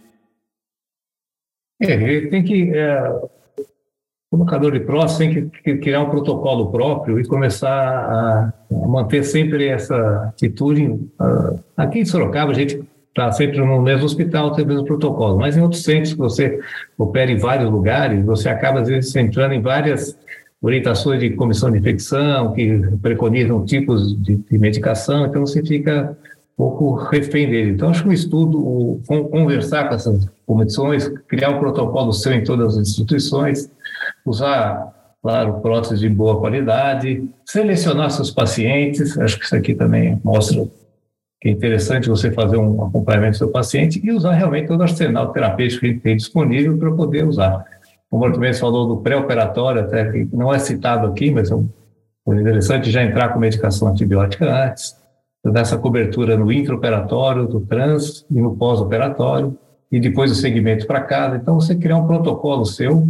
É, 1.81 2.27
tem 2.27 2.43
que 2.43 2.71
é, 2.71 3.09
o 3.09 4.37
colocador 4.37 4.71
de 4.71 4.81
prótese 4.81 5.17
tem 5.17 5.49
que 5.49 5.77
criar 5.77 6.01
um 6.01 6.11
protocolo 6.11 6.71
próprio 6.71 7.19
e 7.19 7.25
começar 7.25 7.69
a, 7.71 8.53
manter 8.87 9.23
sempre 9.23 9.67
essa 9.67 10.27
atitude. 10.27 11.09
Aqui 11.75 11.99
em 11.99 12.05
Sorocaba, 12.05 12.51
a 12.51 12.55
gente 12.55 12.87
está 13.17 13.31
sempre 13.31 13.57
no 13.57 13.81
mesmo 13.81 14.05
hospital, 14.05 14.51
tem 14.51 14.63
o 14.63 14.67
mesmo 14.67 14.85
protocolo. 14.85 15.37
Mas 15.39 15.57
em 15.57 15.61
outros 15.61 15.81
centros 15.83 16.13
que 16.13 16.19
você 16.19 16.59
opera 16.97 17.31
em 17.31 17.37
vários 17.37 17.69
lugares, 17.69 18.23
você 18.23 18.47
acaba, 18.47 18.81
às 18.81 18.87
vezes, 18.87 19.15
entrando 19.15 19.53
em 19.53 19.61
várias 19.61 20.15
orientações 20.61 21.19
de 21.19 21.31
comissão 21.31 21.71
de 21.71 21.79
infecção, 21.79 22.53
que 22.53 22.79
preconizam 23.01 23.65
tipos 23.65 24.15
de, 24.21 24.35
de 24.35 24.57
medicação, 24.57 25.25
então 25.25 25.45
você 25.45 25.63
fica 25.63 26.15
um 26.53 26.57
pouco 26.57 26.95
refém 26.95 27.49
dele. 27.49 27.71
Então, 27.71 27.89
acho 27.89 28.03
que 28.03 28.09
um 28.09 28.13
estudo, 28.13 29.01
conversar 29.31 29.87
com 29.87 29.95
essas 29.95 30.29
comissões, 30.45 31.07
criar 31.27 31.49
um 31.49 31.59
protocolo 31.59 32.13
seu 32.13 32.33
em 32.33 32.43
todas 32.43 32.77
as 32.77 32.89
instituições, 32.89 33.69
usar, 34.25 34.93
claro, 35.21 35.59
próteses 35.61 35.99
de 35.99 36.09
boa 36.09 36.39
qualidade, 36.39 37.27
selecionar 37.45 38.11
seus 38.11 38.31
pacientes, 38.31 39.17
acho 39.17 39.39
que 39.39 39.45
isso 39.45 39.55
aqui 39.55 39.75
também 39.75 40.19
mostra 40.23 40.67
que 41.39 41.49
é 41.49 41.51
interessante 41.51 42.09
você 42.09 42.31
fazer 42.31 42.57
um 42.57 42.83
acompanhamento 42.83 43.33
do 43.33 43.37
seu 43.37 43.51
paciente 43.51 44.01
e 44.03 44.11
usar 44.11 44.33
realmente 44.33 44.67
todo 44.67 44.79
o 44.79 44.83
arsenal 44.83 45.31
terapêutico 45.31 45.81
que 45.81 45.93
tem 45.95 46.17
disponível 46.17 46.77
para 46.77 46.91
poder 46.91 47.25
usar. 47.25 47.63
O 48.09 48.17
Marco 48.17 48.39
falou 48.55 48.87
do 48.87 48.97
pré-operatório, 48.97 49.81
até 49.81 50.09
que 50.11 50.27
não 50.33 50.53
é 50.53 50.59
citado 50.59 51.07
aqui, 51.07 51.29
mas 51.29 51.51
é 51.51 51.55
interessante 52.27 52.89
já 52.89 53.03
entrar 53.03 53.29
com 53.29 53.39
medicação 53.39 53.89
antibiótica 53.89 54.45
antes, 54.49 54.95
dessa 55.45 55.77
cobertura 55.77 56.37
no 56.37 56.51
intraoperatório, 56.51 57.47
do 57.47 57.61
trans 57.61 58.25
e 58.29 58.41
no 58.41 58.55
pós-operatório. 58.55 59.57
e 59.89 60.01
depois 60.01 60.29
o 60.31 60.35
segmento 60.35 60.85
para 60.85 60.99
casa. 61.01 61.37
Então, 61.37 61.55
você 61.55 61.73
criar 61.73 61.95
um 61.97 62.05
protocolo 62.05 62.65
seu. 62.65 63.07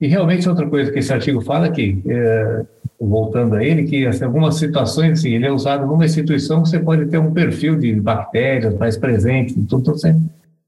E 0.00 0.06
realmente, 0.06 0.48
outra 0.48 0.64
coisa 0.68 0.92
que 0.92 1.00
esse 1.00 1.12
artigo 1.12 1.40
fala 1.40 1.66
é 1.66 1.70
que, 1.70 2.00
é, 2.06 2.64
voltando 3.00 3.54
a 3.54 3.64
ele, 3.64 3.84
que 3.84 4.06
assim, 4.06 4.24
algumas 4.24 4.56
situações, 4.56 5.20
assim, 5.20 5.30
ele 5.30 5.46
é 5.46 5.52
usado 5.52 5.86
numa 5.86 6.04
instituição 6.04 6.62
que 6.62 6.68
você 6.68 6.78
pode 6.78 7.06
ter 7.06 7.18
um 7.18 7.32
perfil 7.32 7.76
de 7.76 7.94
bactérias 8.00 8.76
mais 8.76 8.96
presente, 8.96 9.54
tudo, 9.68 9.92
você, 9.92 10.14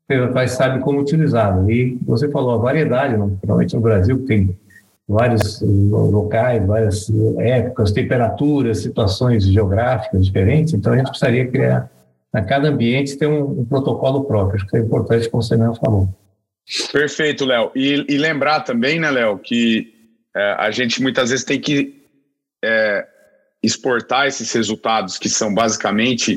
você 0.09 0.49
sabe 0.49 0.81
como 0.81 1.01
utilizá-lo. 1.01 1.71
E 1.71 1.99
você 2.03 2.29
falou 2.31 2.55
a 2.55 2.59
variedade, 2.59 3.17
principalmente 3.17 3.75
no 3.75 3.81
Brasil, 3.81 4.19
que 4.19 4.27
tem 4.27 4.57
vários 5.09 5.61
locais, 5.61 6.65
várias 6.65 7.13
épocas, 7.39 7.91
temperaturas, 7.91 8.79
situações 8.79 9.45
geográficas 9.45 10.25
diferentes, 10.25 10.73
então 10.73 10.93
a 10.93 10.97
gente 10.97 11.09
precisaria 11.09 11.49
criar 11.49 11.91
a 12.33 12.43
cada 12.43 12.69
ambiente 12.69 13.17
tem 13.17 13.29
um, 13.29 13.61
um 13.61 13.65
protocolo 13.65 14.25
próprio. 14.25 14.57
Acho 14.57 14.67
que 14.67 14.77
é 14.77 14.81
importante, 14.81 15.29
como 15.29 15.43
você 15.43 15.57
mesmo 15.57 15.75
falou. 15.75 16.09
Perfeito, 16.93 17.45
Léo. 17.45 17.73
E, 17.75 18.05
e, 18.09 18.17
lembrar 18.17 18.61
também, 18.61 19.01
né, 19.01 19.11
Léo, 19.11 19.39
que 19.39 19.93
é, 20.35 20.55
a 20.59 20.71
gente 20.71 21.03
muitas 21.03 21.31
vezes 21.31 21.45
tem 21.45 21.61
que 21.61 22.00
é, 22.65 23.07
exportar 23.63 24.27
esses 24.27 24.53
resultados 24.53 25.19
que 25.19 25.29
são 25.29 25.55
basicamente 25.55 26.37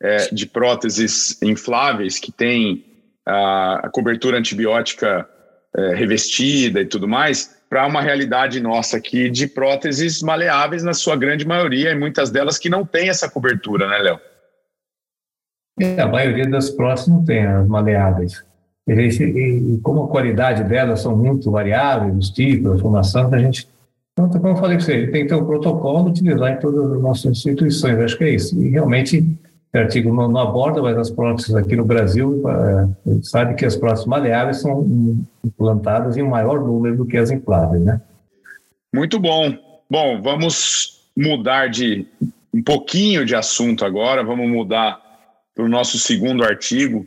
é, 0.00 0.32
de 0.32 0.46
próteses 0.46 1.40
infláveis 1.42 2.18
que 2.18 2.32
têm 2.32 2.84
a, 3.26 3.86
a 3.86 3.90
cobertura 3.90 4.38
antibiótica 4.38 5.28
é, 5.76 5.94
revestida 5.94 6.80
e 6.80 6.86
tudo 6.86 7.06
mais 7.06 7.60
para 7.70 7.86
uma 7.86 8.02
realidade 8.02 8.60
nossa 8.60 8.96
aqui 8.96 9.30
de 9.30 9.46
próteses 9.46 10.20
maleáveis 10.22 10.82
na 10.82 10.92
sua 10.92 11.14
grande 11.14 11.46
maioria 11.46 11.92
e 11.92 11.98
muitas 11.98 12.28
delas 12.28 12.58
que 12.58 12.68
não 12.68 12.84
têm 12.84 13.08
essa 13.08 13.30
cobertura, 13.30 13.88
né, 13.88 13.98
Léo? 13.98 14.20
É, 15.80 16.00
a 16.00 16.08
maioria 16.08 16.48
das 16.48 16.68
próteses 16.68 17.08
não 17.08 17.24
tem 17.24 17.46
as 17.46 17.66
maleáveis. 17.68 18.44
E, 18.88 19.78
como 19.84 20.02
a 20.02 20.08
qualidade 20.08 20.64
delas 20.64 21.00
são 21.00 21.16
muito 21.16 21.48
variáveis, 21.50 22.16
os 22.16 22.30
tipos, 22.30 22.72
a 22.72 22.78
formação, 22.78 23.32
a 23.32 23.38
gente. 23.38 23.68
Então, 24.26 24.40
como 24.40 24.54
eu 24.54 24.56
falei 24.56 24.76
para 24.76 24.86
você, 24.86 25.06
tem 25.06 25.22
que 25.22 25.28
ter 25.28 25.34
um 25.34 25.44
protocolo 25.44 26.08
utilizar 26.08 26.52
em 26.52 26.58
todas 26.58 26.92
as 26.92 27.00
nossas 27.00 27.32
instituições, 27.32 27.98
acho 27.98 28.18
que 28.18 28.24
é 28.24 28.34
isso. 28.34 28.60
E 28.62 28.70
realmente, 28.70 29.24
o 29.72 29.78
artigo 29.78 30.14
não, 30.14 30.28
não 30.28 30.40
aborda, 30.40 30.82
mas 30.82 30.96
as 30.98 31.10
próteses 31.10 31.54
aqui 31.54 31.76
no 31.76 31.84
Brasil, 31.84 32.42
é, 32.48 32.88
sabe 33.22 33.54
que 33.54 33.64
as 33.64 33.76
próteses 33.76 34.06
maleáveis 34.06 34.60
são 34.60 34.86
implantadas 35.44 36.16
em 36.16 36.22
maior 36.22 36.60
número 36.60 36.96
do 36.96 37.06
que 37.06 37.16
as 37.16 37.30
infláveis, 37.30 37.82
né? 37.82 38.00
Muito 38.92 39.18
bom. 39.18 39.56
Bom, 39.88 40.20
vamos 40.22 41.08
mudar 41.16 41.68
de 41.68 42.06
um 42.52 42.62
pouquinho 42.62 43.24
de 43.24 43.34
assunto 43.34 43.84
agora, 43.84 44.24
vamos 44.24 44.48
mudar 44.48 45.00
para 45.54 45.64
o 45.64 45.68
nosso 45.68 45.98
segundo 45.98 46.44
artigo, 46.44 47.06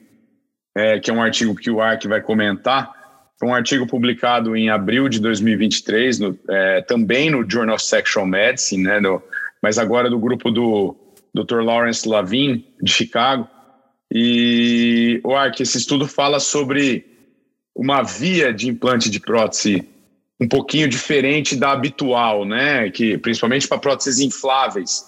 é, 0.75 0.99
que 0.99 1.11
é 1.11 1.13
um 1.13 1.21
artigo 1.21 1.55
que 1.55 1.69
o 1.69 1.81
ARC 1.81 2.05
vai 2.05 2.21
comentar. 2.21 3.02
Foi 3.43 3.49
um 3.49 3.53
artigo 3.53 3.85
publicado 3.85 4.55
em 4.55 4.69
abril 4.69 5.09
de 5.09 5.19
2023, 5.19 6.17
no, 6.17 6.39
é, 6.49 6.81
também 6.83 7.29
no 7.29 7.43
Journal 7.45 7.75
of 7.75 7.83
Sexual 7.83 8.25
Medicine, 8.25 8.83
né, 8.83 9.01
no, 9.01 9.21
mas 9.61 9.77
agora 9.77 10.09
do 10.09 10.17
grupo 10.17 10.49
do 10.49 10.95
Dr. 11.35 11.59
Lawrence 11.59 12.07
Lavin, 12.07 12.65
de 12.81 12.89
Chicago. 12.89 13.45
E, 14.09 15.19
o 15.25 15.35
ARC, 15.35 15.59
esse 15.59 15.77
estudo 15.77 16.07
fala 16.07 16.39
sobre 16.39 17.05
uma 17.75 18.01
via 18.01 18.53
de 18.53 18.69
implante 18.69 19.09
de 19.09 19.19
prótese 19.19 19.85
um 20.39 20.47
pouquinho 20.47 20.87
diferente 20.87 21.57
da 21.57 21.73
habitual, 21.73 22.45
né? 22.45 22.89
Que 22.91 23.17
principalmente 23.17 23.67
para 23.67 23.77
próteses 23.77 24.21
infláveis, 24.21 25.05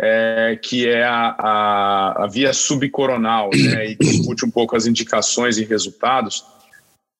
é, 0.00 0.56
que 0.62 0.88
é 0.88 1.02
a, 1.02 1.34
a, 1.36 2.24
a, 2.24 2.26
via 2.28 2.52
subcoronal, 2.52 3.50
né, 3.52 3.90
e 3.90 3.96
discute 3.96 4.46
um 4.46 4.50
pouco 4.52 4.76
as 4.76 4.86
indicações 4.86 5.58
e 5.58 5.64
resultados. 5.64 6.44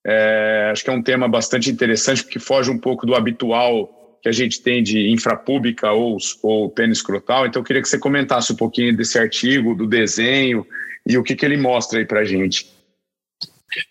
É, 0.04 0.70
acho 0.72 0.82
que 0.82 0.90
é 0.90 0.92
um 0.92 1.02
tema 1.02 1.28
bastante 1.28 1.70
interessante, 1.70 2.24
porque 2.24 2.38
foge 2.38 2.70
um 2.70 2.78
pouco 2.78 3.06
do 3.06 3.14
habitual 3.14 4.18
que 4.22 4.28
a 4.28 4.32
gente 4.32 4.62
tem 4.62 4.82
de 4.82 5.10
infrapública 5.10 5.90
ou, 5.92 6.16
ou 6.42 6.70
pênis 6.70 6.98
escrotal. 6.98 7.46
Então, 7.46 7.60
eu 7.60 7.64
queria 7.64 7.82
que 7.82 7.88
você 7.88 7.98
comentasse 7.98 8.52
um 8.52 8.56
pouquinho 8.56 8.96
desse 8.96 9.18
artigo, 9.18 9.74
do 9.74 9.86
desenho 9.86 10.66
e 11.04 11.18
o 11.18 11.22
que, 11.22 11.34
que 11.34 11.44
ele 11.44 11.56
mostra 11.56 11.98
aí 11.98 12.06
para 12.06 12.24
gente. 12.24 12.71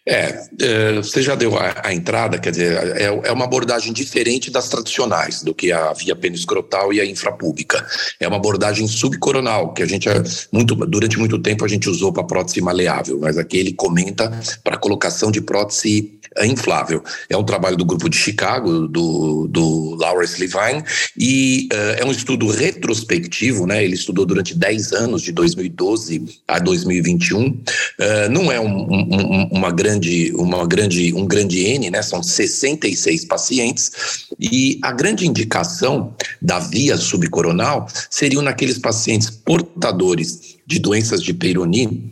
É, 0.07 0.43
é, 0.59 0.93
você 0.95 1.21
já 1.21 1.35
deu 1.35 1.57
a, 1.57 1.81
a 1.83 1.93
entrada, 1.93 2.37
quer 2.37 2.51
dizer, 2.51 2.73
é, 2.97 3.05
é, 3.05 3.31
uma 3.31 3.45
abordagem 3.45 3.93
diferente 3.93 4.51
das 4.51 4.69
tradicionais, 4.69 5.41
do 5.41 5.53
que 5.53 5.71
a 5.71 5.93
via 5.93 6.15
peniscrotal 6.15 6.93
e 6.93 6.99
a 6.99 7.05
infrapúbica. 7.05 7.85
É 8.19 8.27
uma 8.27 8.37
abordagem 8.37 8.87
subcoronal, 8.87 9.73
que 9.73 9.83
a 9.83 9.85
gente, 9.85 10.07
é 10.09 10.21
muito, 10.51 10.75
durante 10.75 11.17
muito 11.17 11.39
tempo, 11.39 11.65
a 11.65 11.67
gente 11.67 11.89
usou 11.89 12.11
para 12.13 12.23
prótese 12.23 12.61
maleável, 12.61 13.19
mas 13.19 13.37
aqui 13.37 13.57
ele 13.57 13.73
comenta 13.73 14.31
para 14.63 14.77
colocação 14.77 15.31
de 15.31 15.41
prótese 15.41 16.21
é 16.37 16.45
inflável. 16.45 17.03
É 17.29 17.35
um 17.35 17.43
trabalho 17.43 17.75
do 17.75 17.83
grupo 17.83 18.09
de 18.09 18.15
Chicago, 18.15 18.87
do, 18.87 19.47
do 19.47 19.95
Lawrence 19.95 20.39
Levine, 20.39 20.83
e 21.17 21.67
uh, 21.73 22.01
é 22.01 22.05
um 22.05 22.11
estudo 22.11 22.47
retrospectivo, 22.47 23.67
né? 23.67 23.83
Ele 23.83 23.95
estudou 23.95 24.25
durante 24.25 24.55
10 24.55 24.93
anos, 24.93 25.21
de 25.21 25.31
2012 25.33 26.41
a 26.47 26.59
2021. 26.59 27.47
Uh, 27.47 27.63
não 28.29 28.51
é 28.51 28.59
um, 28.59 28.93
um, 28.93 29.49
uma 29.51 29.70
grande, 29.71 30.31
uma 30.35 30.65
grande, 30.65 31.13
um 31.13 31.25
grande 31.25 31.59
N, 31.65 31.89
né? 31.89 32.01
São 32.01 32.21
66 32.21 33.25
pacientes, 33.25 33.91
e 34.39 34.79
a 34.81 34.91
grande 34.91 35.27
indicação 35.27 36.13
da 36.41 36.59
via 36.59 36.97
subcoronal 36.97 37.87
seriam 38.09 38.41
naqueles 38.41 38.77
pacientes 38.77 39.29
portadores 39.29 40.57
de 40.65 40.79
doenças 40.79 41.21
de 41.21 41.33
Peyronie, 41.33 42.11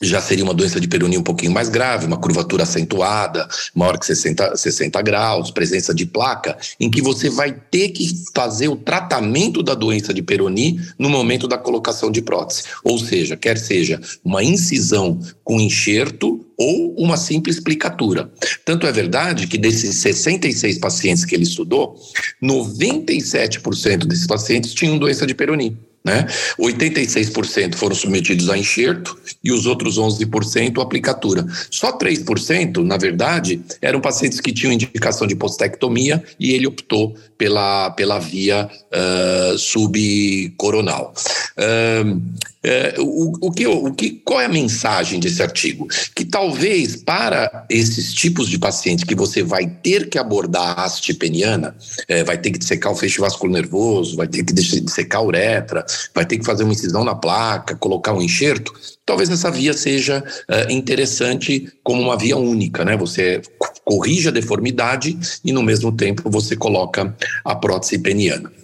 já 0.00 0.20
seria 0.20 0.44
uma 0.44 0.54
doença 0.54 0.80
de 0.80 0.88
Peyronie 0.88 1.18
um 1.18 1.22
pouquinho 1.22 1.52
mais 1.52 1.68
grave, 1.68 2.06
uma 2.06 2.16
curvatura 2.16 2.62
acentuada, 2.62 3.46
maior 3.74 3.98
que 3.98 4.06
60, 4.06 4.56
60 4.56 5.02
graus, 5.02 5.50
presença 5.50 5.94
de 5.94 6.06
placa, 6.06 6.56
em 6.78 6.90
que 6.90 7.02
você 7.02 7.28
vai 7.28 7.52
ter 7.52 7.90
que 7.90 8.08
fazer 8.34 8.68
o 8.68 8.76
tratamento 8.76 9.62
da 9.62 9.74
doença 9.74 10.14
de 10.14 10.22
Peyronie 10.22 10.80
no 10.98 11.10
momento 11.10 11.46
da 11.46 11.58
colocação 11.58 12.10
de 12.10 12.22
prótese. 12.22 12.64
Ou 12.82 12.98
seja, 12.98 13.36
quer 13.36 13.58
seja 13.58 14.00
uma 14.24 14.42
incisão 14.42 15.20
com 15.44 15.60
enxerto 15.60 16.46
ou 16.56 16.94
uma 16.98 17.16
simples 17.16 17.56
explicatura. 17.56 18.30
Tanto 18.64 18.86
é 18.86 18.92
verdade 18.92 19.46
que 19.46 19.58
desses 19.58 19.96
66 19.96 20.78
pacientes 20.78 21.24
que 21.24 21.34
ele 21.34 21.44
estudou, 21.44 21.98
97% 22.42 24.06
desses 24.06 24.26
pacientes 24.26 24.72
tinham 24.72 24.98
doença 24.98 25.26
de 25.26 25.34
Peyronie. 25.34 25.89
Né? 26.02 26.26
86% 26.58 27.74
foram 27.74 27.94
submetidos 27.94 28.48
a 28.48 28.56
enxerto 28.56 29.18
e 29.44 29.52
os 29.52 29.66
outros 29.66 29.98
11% 29.98 30.80
aplicatura. 30.80 31.46
Só 31.70 31.96
3%, 31.96 32.78
na 32.82 32.96
verdade, 32.96 33.60
eram 33.82 34.00
pacientes 34.00 34.40
que 34.40 34.52
tinham 34.52 34.72
indicação 34.72 35.26
de 35.26 35.36
postectomia 35.36 36.24
e 36.38 36.52
ele 36.52 36.66
optou 36.66 37.14
pela, 37.36 37.90
pela 37.90 38.18
via 38.18 38.66
uh, 38.66 39.58
subcoronal. 39.58 41.12
Uh, 41.58 42.20
é, 42.62 42.94
o, 42.98 43.32
o, 43.40 43.50
que, 43.50 43.66
o 43.66 43.92
que, 43.94 44.10
qual 44.22 44.40
é 44.40 44.44
a 44.44 44.48
mensagem 44.48 45.18
desse 45.18 45.42
artigo? 45.42 45.88
Que 46.14 46.26
talvez 46.26 46.96
para 46.96 47.64
esses 47.70 48.12
tipos 48.12 48.50
de 48.50 48.58
pacientes 48.58 49.04
que 49.04 49.14
você 49.14 49.42
vai 49.42 49.66
ter 49.66 50.10
que 50.10 50.18
abordar 50.18 50.78
a 50.78 50.84
haste 50.84 51.14
peniana, 51.14 51.74
é, 52.06 52.22
vai 52.22 52.36
ter 52.36 52.50
que 52.50 52.58
dissecar 52.58 52.92
o 52.92 52.94
feixe 52.94 53.18
vascular 53.18 53.54
nervoso, 53.54 54.14
vai 54.14 54.28
ter 54.28 54.44
que 54.44 54.52
dissecar 54.52 55.22
a 55.22 55.24
uretra, 55.24 55.86
vai 56.14 56.24
ter 56.24 56.38
que 56.38 56.44
fazer 56.44 56.64
uma 56.64 56.72
incisão 56.72 57.04
na 57.04 57.14
placa, 57.14 57.76
colocar 57.76 58.12
um 58.12 58.22
enxerto, 58.22 58.72
talvez 59.04 59.30
essa 59.30 59.50
via 59.50 59.72
seja 59.72 60.22
é, 60.48 60.72
interessante 60.72 61.72
como 61.82 62.02
uma 62.02 62.16
via 62.16 62.36
única, 62.36 62.84
né? 62.84 62.96
Você 62.96 63.42
corrige 63.84 64.28
a 64.28 64.32
deformidade 64.32 65.18
e 65.44 65.52
no 65.52 65.62
mesmo 65.62 65.90
tempo 65.92 66.30
você 66.30 66.56
coloca 66.56 67.14
a 67.44 67.54
prótese 67.56 67.98
peniana. 67.98 68.59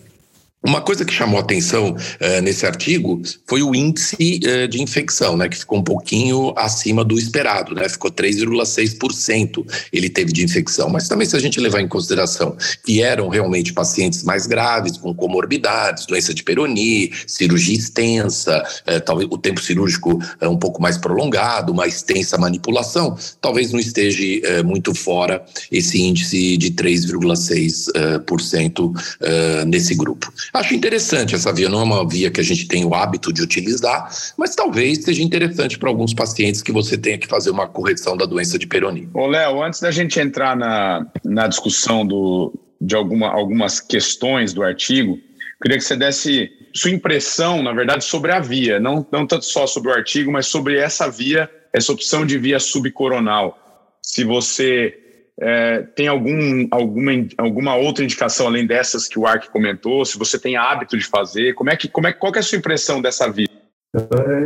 Uma 0.67 0.81
coisa 0.81 1.05
que 1.05 1.13
chamou 1.13 1.39
atenção 1.39 1.91
uh, 1.91 2.43
nesse 2.43 2.67
artigo 2.67 3.23
foi 3.47 3.63
o 3.63 3.73
índice 3.73 4.41
uh, 4.43 4.67
de 4.67 4.83
infecção, 4.83 5.37
né, 5.37 5.49
que 5.49 5.57
ficou 5.57 5.79
um 5.79 5.83
pouquinho 5.83 6.53
acima 6.57 7.05
do 7.05 7.17
esperado, 7.17 7.73
né, 7.73 7.89
ficou 7.89 8.11
3,6% 8.11 9.65
ele 9.93 10.11
teve 10.11 10.33
de 10.33 10.43
infecção. 10.43 10.89
Mas 10.89 11.07
também 11.07 11.25
se 11.25 11.37
a 11.37 11.39
gente 11.39 11.61
levar 11.61 11.81
em 11.81 11.87
consideração 11.87 12.57
que 12.85 13.01
eram 13.01 13.29
realmente 13.29 13.73
pacientes 13.73 14.25
mais 14.25 14.49
graves, 14.49 14.97
com 14.97 15.15
comorbidades, 15.15 16.05
doença 16.05 16.35
de 16.35 16.43
Peyronie, 16.43 17.13
cirurgia 17.29 17.77
extensa, 17.77 18.61
uh, 18.89 19.01
talvez 19.03 19.29
o 19.31 19.39
tempo 19.39 19.61
cirúrgico 19.61 20.21
um 20.43 20.59
pouco 20.59 20.83
mais 20.83 20.99
prolongado, 20.99 21.71
uma 21.71 21.87
extensa 21.87 22.37
manipulação, 22.37 23.17
talvez 23.41 23.71
não 23.71 23.79
esteja 23.79 24.17
muito 24.65 24.93
fora 24.95 25.45
esse 25.71 26.01
índice 26.01 26.57
de 26.57 26.73
3,6% 26.73 29.67
nesse 29.67 29.95
grupo. 29.95 30.33
Acho 30.57 30.75
interessante 30.75 31.35
essa 31.35 31.53
via, 31.53 31.69
não 31.69 31.81
é 31.81 31.83
uma 31.83 32.09
via 32.09 32.31
que 32.31 32.41
a 32.41 32.43
gente 32.43 32.67
tem 32.67 32.83
o 32.83 32.95
hábito 32.95 33.31
de 33.31 33.43
utilizar, 33.43 34.09
mas 34.39 34.55
talvez 34.55 35.05
seja 35.05 35.23
interessante 35.23 35.79
para 35.79 35.91
alguns 35.91 36.15
pacientes 36.15 36.63
que 36.63 36.73
você 36.73 36.97
tenha 36.97 37.19
que 37.19 37.27
fazer 37.27 37.51
uma 37.51 37.69
correção 37.69 38.17
da 38.17 38.25
doença 38.25 38.59
de 38.59 38.67
Peyronie. 38.67 39.07
Ô, 39.13 39.27
Léo, 39.27 39.63
antes 39.63 39.81
da 39.81 39.91
gente 39.91 40.19
entrar 40.19 40.57
na, 40.57 41.07
na 41.23 41.47
discussão 41.47 42.07
do, 42.07 42.55
de 42.81 42.97
alguma, 42.97 43.29
algumas 43.29 43.81
questões 43.81 44.55
do 44.55 44.63
artigo, 44.63 45.19
queria 45.63 45.77
que 45.77 45.85
você 45.85 45.95
desse 45.95 46.51
sua 46.75 46.91
impressão, 46.91 47.63
na 47.63 47.75
verdade, 47.75 48.03
sobre 48.03 48.33
a 48.33 48.41
via, 48.41 48.81
não, 48.81 49.07
não 49.13 49.27
tanto 49.27 49.45
só 49.45 49.67
sobre 49.67 49.91
o 49.91 49.95
artigo, 49.95 50.33
mas 50.33 50.47
sobre 50.47 50.79
essa 50.79 51.11
via, 51.11 51.51
essa 51.71 51.93
opção 51.93 52.25
de 52.25 52.39
via 52.39 52.59
subcoronal. 52.59 53.59
Se 54.01 54.25
você 54.25 55.06
é, 55.39 55.83
tem 55.95 56.09
algum, 56.09 56.67
alguma, 56.71 57.13
alguma 57.37 57.77
outra 57.77 58.03
indicação 58.03 58.47
além 58.47 58.67
dessas 58.67 59.07
que 59.07 59.19
o 59.19 59.27
Ark 59.27 59.51
comentou, 59.51 60.05
se 60.05 60.19
você 60.19 60.39
tem 60.39 60.57
hábito 60.57 60.97
de 60.97 61.05
fazer, 61.05 61.55
como 61.55 61.71
é 61.71 61.77
que, 61.77 61.89
como 61.89 62.07
é, 62.07 62.13
qual 62.13 62.33
é 62.35 62.39
a 62.39 62.43
sua 62.43 62.59
impressão 62.59 63.03
dessa 63.03 63.31
via? 63.31 63.49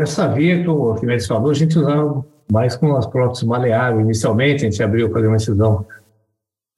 Essa 0.00 0.28
via 0.28 0.62
que 0.62 0.68
o 0.68 0.92
Arquimedes 0.92 1.26
falou, 1.26 1.50
a 1.50 1.54
gente 1.54 1.78
usava 1.78 2.24
mais 2.50 2.76
com 2.76 2.96
as 2.96 3.06
próteses 3.06 3.44
maleáveis. 3.44 4.04
Inicialmente, 4.04 4.66
a 4.66 4.70
gente 4.70 4.82
abriu, 4.82 5.10
fazer 5.10 5.26
uma 5.26 5.36
incisão 5.36 5.86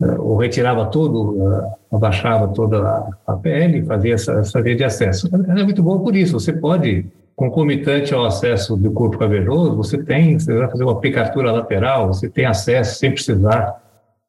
eh, 0.03 0.19
ou 0.19 0.37
retirava 0.37 0.87
tudo, 0.87 1.53
eh, 1.53 1.71
abaixava 1.93 2.49
toda 2.49 3.11
a 3.27 3.37
pele, 3.37 3.85
fazia 3.85 4.15
essa, 4.15 4.33
essa 4.35 4.63
via 4.63 4.77
de 4.77 4.85
acesso. 4.85 5.29
É 5.35 5.65
muito 5.65 5.83
boa 5.83 6.01
por 6.01 6.15
isso. 6.17 6.39
Você 6.39 6.53
pode, 6.53 7.07
concomitante 7.37 8.15
ao 8.15 8.25
acesso 8.25 8.77
do 8.77 8.91
corpo 8.93 9.19
cavernoso, 9.19 9.77
você 9.77 10.03
tem, 10.03 10.39
você 10.39 10.55
vai 10.55 10.71
fazer 10.71 10.85
uma 10.85 10.93
aplicatura 10.93 11.53
lateral, 11.53 12.09
você 12.09 12.29
tem 12.29 12.47
acesso 12.47 12.99
sem 12.99 13.11
precisar 13.11 13.82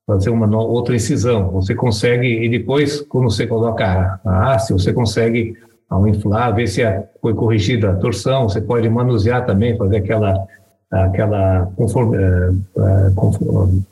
fazer 0.06 0.30
uma 0.30 0.48
outra 0.62 0.96
incisão. 0.96 1.52
Você 1.52 1.74
consegue, 1.74 2.28
e 2.28 2.50
depois, 2.50 3.02
quando 3.02 3.30
você 3.30 3.48
coloca 3.48 4.20
a 4.24 4.54
haste, 4.54 4.74
você 4.74 4.92
consegue, 4.94 5.56
ao 5.89 6.08
inflar, 6.08 6.54
ver 6.54 6.68
se 6.68 6.82
foi 7.22 7.34
corrigida 7.34 7.92
a 7.92 7.96
torção, 7.96 8.50
você 8.50 8.62
pode 8.62 8.89
manusear 8.89 9.46
também, 9.46 9.78
fazer 9.78 9.98
aquela, 9.98 10.46
aquela 10.92 11.72
conforme, 11.76 12.18
eh, 12.18 13.12
conforme 13.16 13.84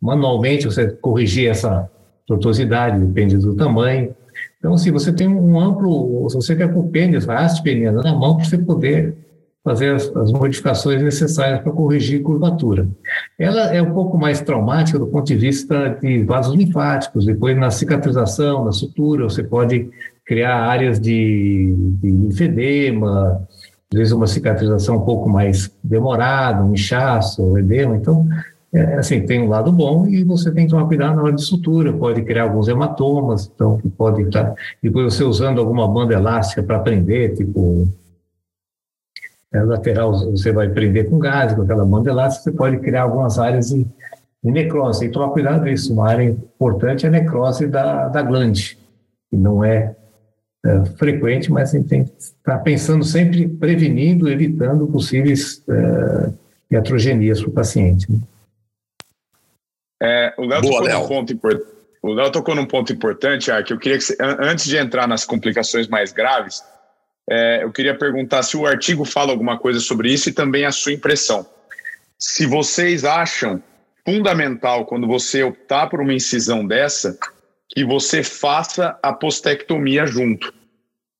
manualmente 0.00 0.66
você 0.66 0.88
corrigir 0.88 1.50
essa 1.50 1.88
tortuosidade, 2.26 3.04
depende 3.04 3.36
do 3.36 3.54
tamanho. 3.54 4.14
Então, 4.58 4.76
se 4.76 4.84
assim, 4.84 4.92
você 4.92 5.12
tem 5.12 5.28
um 5.28 5.58
amplo, 5.58 6.28
se 6.28 6.36
você 6.36 6.54
quer 6.56 6.72
com 6.72 6.88
pênis, 6.88 7.28
haste 7.28 7.62
peniana 7.62 8.02
na 8.02 8.14
mão, 8.14 8.36
para 8.36 8.44
você 8.44 8.58
poder 8.58 9.16
fazer 9.64 9.94
as, 9.94 10.14
as 10.16 10.32
modificações 10.32 11.02
necessárias 11.02 11.60
para 11.60 11.72
corrigir 11.72 12.22
curvatura. 12.22 12.88
Ela 13.38 13.74
é 13.74 13.82
um 13.82 13.92
pouco 13.92 14.16
mais 14.16 14.40
traumática 14.40 14.98
do 14.98 15.06
ponto 15.06 15.26
de 15.26 15.36
vista 15.36 15.98
de 16.00 16.22
vasos 16.24 16.54
linfáticos, 16.54 17.26
depois 17.26 17.56
na 17.56 17.70
cicatrização, 17.70 18.64
na 18.64 18.72
sutura, 18.72 19.24
você 19.24 19.42
pode 19.42 19.88
criar 20.24 20.56
áreas 20.56 21.00
de, 21.00 21.74
de 22.02 22.28
às 23.90 23.98
vezes 23.98 24.12
uma 24.12 24.26
cicatrização 24.26 24.96
um 24.96 25.00
pouco 25.00 25.28
mais 25.28 25.74
demorada, 25.82 26.62
um 26.62 26.74
inchaço, 26.74 27.56
edema, 27.56 27.96
então 27.96 28.26
é, 28.72 28.96
assim, 28.96 29.24
tem 29.24 29.40
um 29.40 29.48
lado 29.48 29.72
bom 29.72 30.06
e 30.06 30.22
você 30.24 30.50
tem 30.50 30.66
que 30.66 30.70
tomar 30.70 30.86
cuidado 30.86 31.16
na 31.16 31.22
hora 31.22 31.32
de 31.32 31.42
sutura, 31.42 31.90
pode 31.90 32.22
criar 32.22 32.42
alguns 32.42 32.68
hematomas, 32.68 33.50
então 33.54 33.80
pode 33.96 34.22
estar. 34.22 34.54
Depois 34.82 35.14
você 35.14 35.24
usando 35.24 35.58
alguma 35.58 35.88
banda 35.88 36.14
elástica 36.14 36.62
para 36.62 36.78
prender, 36.78 37.34
tipo. 37.34 37.88
É, 39.52 39.62
lateral 39.62 40.12
você 40.12 40.52
vai 40.52 40.68
prender 40.68 41.08
com 41.08 41.18
gás, 41.18 41.54
com 41.54 41.62
aquela 41.62 41.84
banda 41.84 42.10
elástica, 42.10 42.50
você 42.50 42.56
pode 42.56 42.78
criar 42.78 43.02
algumas 43.02 43.38
áreas 43.38 43.68
de, 43.68 43.86
de 44.44 44.50
necrose. 44.50 45.00
Tem 45.00 45.08
que 45.08 45.14
tomar 45.14 45.30
cuidado 45.30 45.60
com 45.60 45.68
isso. 45.68 45.92
Uma 45.92 46.10
área 46.10 46.24
importante 46.24 47.06
é 47.06 47.08
a 47.08 47.12
necrose 47.12 47.66
da, 47.66 48.08
da 48.08 48.20
glande, 48.20 48.78
que 49.30 49.36
não 49.36 49.64
é, 49.64 49.96
é 50.64 50.84
frequente, 50.96 51.50
mas 51.50 51.74
a 51.74 51.78
gente 51.78 51.88
tem 51.88 52.04
que 52.04 52.12
estar 52.18 52.58
pensando 52.58 53.04
sempre 53.04 53.48
prevenindo, 53.48 54.28
evitando 54.28 54.86
possíveis 54.86 55.62
é, 55.68 56.30
iatrogenias 56.70 57.40
para 57.40 57.48
o 57.48 57.52
paciente. 57.52 58.10
Né? 58.12 58.18
É, 60.00 60.34
o 60.38 60.44
Léo 60.44 60.62
tocou, 60.62 60.88
Num 60.88 61.08
ponto 61.08 61.32
importante. 61.32 61.78
O 62.00 62.12
Léo 62.12 62.30
tocou 62.30 62.54
num 62.54 62.66
ponto 62.66 62.92
importante, 62.92 63.50
ah, 63.50 63.62
que 63.62 63.72
eu 63.72 63.78
queria 63.78 63.98
que, 63.98 64.04
antes 64.20 64.66
de 64.66 64.76
entrar 64.76 65.08
nas 65.08 65.24
complicações 65.24 65.88
mais 65.88 66.12
graves, 66.12 66.62
é, 67.30 67.62
eu 67.62 67.70
queria 67.70 67.96
perguntar 67.96 68.42
se 68.42 68.56
o 68.56 68.66
artigo 68.66 69.04
fala 69.04 69.30
alguma 69.30 69.58
coisa 69.58 69.80
sobre 69.80 70.12
isso 70.12 70.28
e 70.28 70.32
também 70.32 70.64
a 70.64 70.72
sua 70.72 70.92
impressão. 70.92 71.46
Se 72.18 72.46
vocês 72.46 73.04
acham 73.04 73.62
fundamental, 74.04 74.86
quando 74.86 75.06
você 75.06 75.42
optar 75.42 75.88
por 75.88 76.00
uma 76.00 76.14
incisão 76.14 76.66
dessa, 76.66 77.18
que 77.68 77.84
você 77.84 78.22
faça 78.22 78.98
a 79.02 79.12
postectomia 79.12 80.06
junto. 80.06 80.54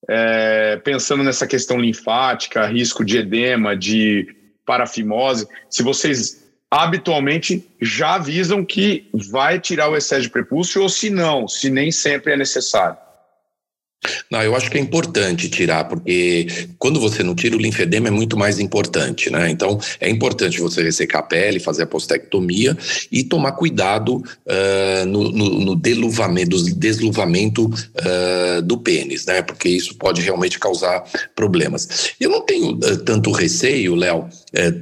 É, 0.08 0.78
pensando 0.78 1.22
nessa 1.22 1.46
questão 1.46 1.78
linfática, 1.78 2.66
risco 2.66 3.04
de 3.04 3.18
edema, 3.18 3.76
de 3.76 4.34
parafimose, 4.64 5.46
se 5.68 5.82
vocês 5.82 6.48
habitualmente 6.70 7.68
já 7.80 8.14
avisam 8.14 8.64
que 8.64 9.10
vai 9.30 9.60
tirar 9.60 9.90
o 9.90 9.96
excesso 9.96 10.22
de 10.22 10.30
prepúcio 10.30 10.80
ou 10.80 10.88
se 10.88 11.10
não, 11.10 11.46
se 11.46 11.68
nem 11.68 11.90
sempre 11.92 12.32
é 12.32 12.36
necessário. 12.36 12.96
Não, 14.30 14.40
eu 14.42 14.54
acho 14.54 14.70
que 14.70 14.78
é 14.78 14.80
importante 14.80 15.48
tirar, 15.48 15.84
porque 15.84 16.46
quando 16.78 17.00
você 17.00 17.22
não 17.22 17.34
tira 17.34 17.56
o 17.56 17.58
linfedema 17.58 18.08
é 18.08 18.10
muito 18.10 18.36
mais 18.36 18.60
importante, 18.60 19.28
né? 19.28 19.50
Então 19.50 19.78
é 20.00 20.08
importante 20.08 20.60
você 20.60 20.82
ressecar 20.82 21.20
a 21.20 21.24
pele, 21.24 21.58
fazer 21.58 21.82
a 21.82 21.86
postectomia 21.86 22.76
e 23.10 23.24
tomar 23.24 23.52
cuidado 23.52 24.16
uh, 24.16 25.06
no, 25.06 25.32
no, 25.32 25.60
no 25.60 25.76
deluvamento, 25.76 26.62
desluvamento 26.74 27.66
uh, 27.66 28.62
do 28.62 28.78
pênis, 28.78 29.26
né? 29.26 29.42
Porque 29.42 29.68
isso 29.68 29.96
pode 29.96 30.20
realmente 30.20 30.58
causar 30.58 31.02
problemas. 31.34 32.12
Eu 32.20 32.30
não 32.30 32.42
tenho 32.42 32.74
uh, 32.74 32.96
tanto 32.98 33.32
receio, 33.32 33.96
Léo, 33.96 34.28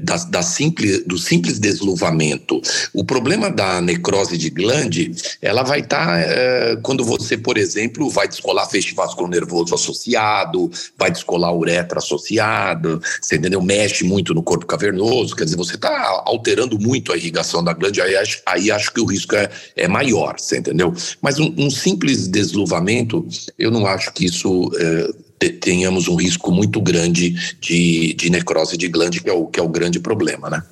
da, 0.02 0.16
da, 0.16 0.42
simples, 0.42 1.04
do 1.04 1.18
simples 1.18 1.58
desluvamento. 1.58 2.60
O 2.92 3.04
problema 3.04 3.50
da 3.50 3.80
necrose 3.80 4.36
de 4.36 4.48
glande, 4.50 5.10
ela 5.42 5.62
vai 5.62 5.80
estar 5.80 6.06
tá, 6.06 6.76
quando 6.82 7.04
você, 7.04 7.36
por 7.36 7.58
exemplo, 7.58 8.08
vai 8.08 8.28
descolar 8.28 8.66
festival 8.66 9.05
vasculo 9.06 9.28
nervoso 9.28 9.74
associado, 9.74 10.70
vai 10.98 11.10
descolar 11.10 11.48
a 11.48 11.54
uretra 11.54 11.98
associado, 11.98 13.00
você 13.20 13.36
entendeu? 13.36 13.62
Mexe 13.62 14.04
muito 14.04 14.34
no 14.34 14.42
corpo 14.42 14.66
cavernoso, 14.66 15.34
quer 15.34 15.44
dizer, 15.44 15.56
você 15.56 15.76
está 15.76 16.22
alterando 16.24 16.78
muito 16.78 17.12
a 17.12 17.16
irrigação 17.16 17.62
da 17.62 17.72
glândula, 17.72 18.04
aí, 18.04 18.16
acho, 18.16 18.42
aí 18.46 18.70
acho 18.70 18.92
que 18.92 19.00
o 19.00 19.06
risco 19.06 19.34
é, 19.34 19.48
é 19.76 19.88
maior, 19.88 20.38
você 20.38 20.58
entendeu? 20.58 20.92
Mas 21.20 21.38
um, 21.38 21.54
um 21.56 21.70
simples 21.70 22.28
desluvamento, 22.28 23.26
eu 23.58 23.70
não 23.70 23.86
acho 23.86 24.12
que 24.12 24.24
isso 24.24 24.70
é, 24.78 25.48
tenhamos 25.60 26.08
um 26.08 26.16
risco 26.16 26.50
muito 26.50 26.80
grande 26.80 27.30
de, 27.60 28.14
de 28.14 28.30
necrose 28.30 28.76
de 28.76 28.88
glande, 28.88 29.22
que 29.22 29.30
é 29.30 29.32
o, 29.32 29.46
que 29.46 29.60
é 29.60 29.62
o 29.62 29.68
grande 29.68 30.00
problema, 30.00 30.50
né? 30.50 30.62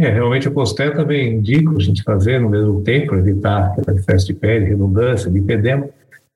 É, 0.00 0.10
realmente 0.10 0.48
o 0.48 0.52
postel 0.52 0.94
também 0.94 1.34
indico 1.34 1.76
a 1.76 1.80
gente 1.80 2.02
fazer 2.02 2.40
no 2.40 2.50
mesmo 2.50 2.82
tempo, 2.82 3.14
evitar 3.14 3.74
excesso 3.94 4.26
de 4.26 4.34
pele, 4.34 4.64
redundância, 4.64 5.30
lipedema, 5.30 5.88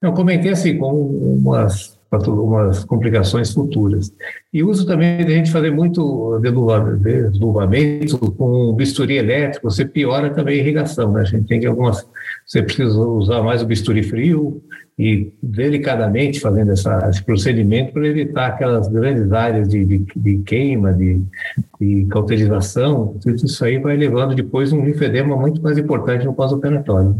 eu 0.03 0.13
comentei 0.13 0.53
assim, 0.53 0.77
com 0.79 0.93
umas, 0.93 1.99
umas 2.27 2.85
complicações 2.85 3.53
futuras. 3.53 4.13
E 4.53 4.63
uso 4.63 4.87
também 4.87 5.25
de 5.25 5.33
a 5.33 5.37
gente 5.37 5.51
fazer 5.51 5.71
muito 5.71 6.39
desluvamento 6.41 8.19
com 8.33 8.75
bisturi 8.75 9.17
elétrico, 9.17 9.71
você 9.71 9.85
piora 9.85 10.31
também 10.31 10.59
a 10.59 10.63
irrigação, 10.63 11.13
né? 11.13 11.23
A 11.23 11.25
gente 11.25 11.47
tem 11.47 11.61
que 11.61 11.67
algumas, 11.67 12.07
você 12.47 12.63
precisa 12.63 12.99
usar 12.99 13.43
mais 13.43 13.63
o 13.63 13.67
bisturi 13.67 14.03
frio 14.03 14.63
e 14.99 15.33
delicadamente 15.43 16.41
fazendo 16.41 16.73
essa, 16.73 17.09
esse 17.11 17.23
procedimento 17.23 17.93
para 17.93 18.07
evitar 18.07 18.47
aquelas 18.47 18.89
grandes 18.89 19.31
áreas 19.31 19.69
de, 19.69 19.85
de, 19.85 20.07
de 20.17 20.39
queima, 20.39 20.93
de, 20.93 21.23
de 21.79 22.07
cauterização, 22.07 23.15
tudo 23.21 23.35
isso 23.35 23.65
aí 23.65 23.79
vai 23.79 23.97
levando 23.97 24.35
depois 24.35 24.73
um 24.73 24.85
linfedema 24.85 25.37
muito 25.37 25.61
mais 25.63 25.77
importante 25.77 26.25
no 26.25 26.33
pós-operatório. 26.33 27.15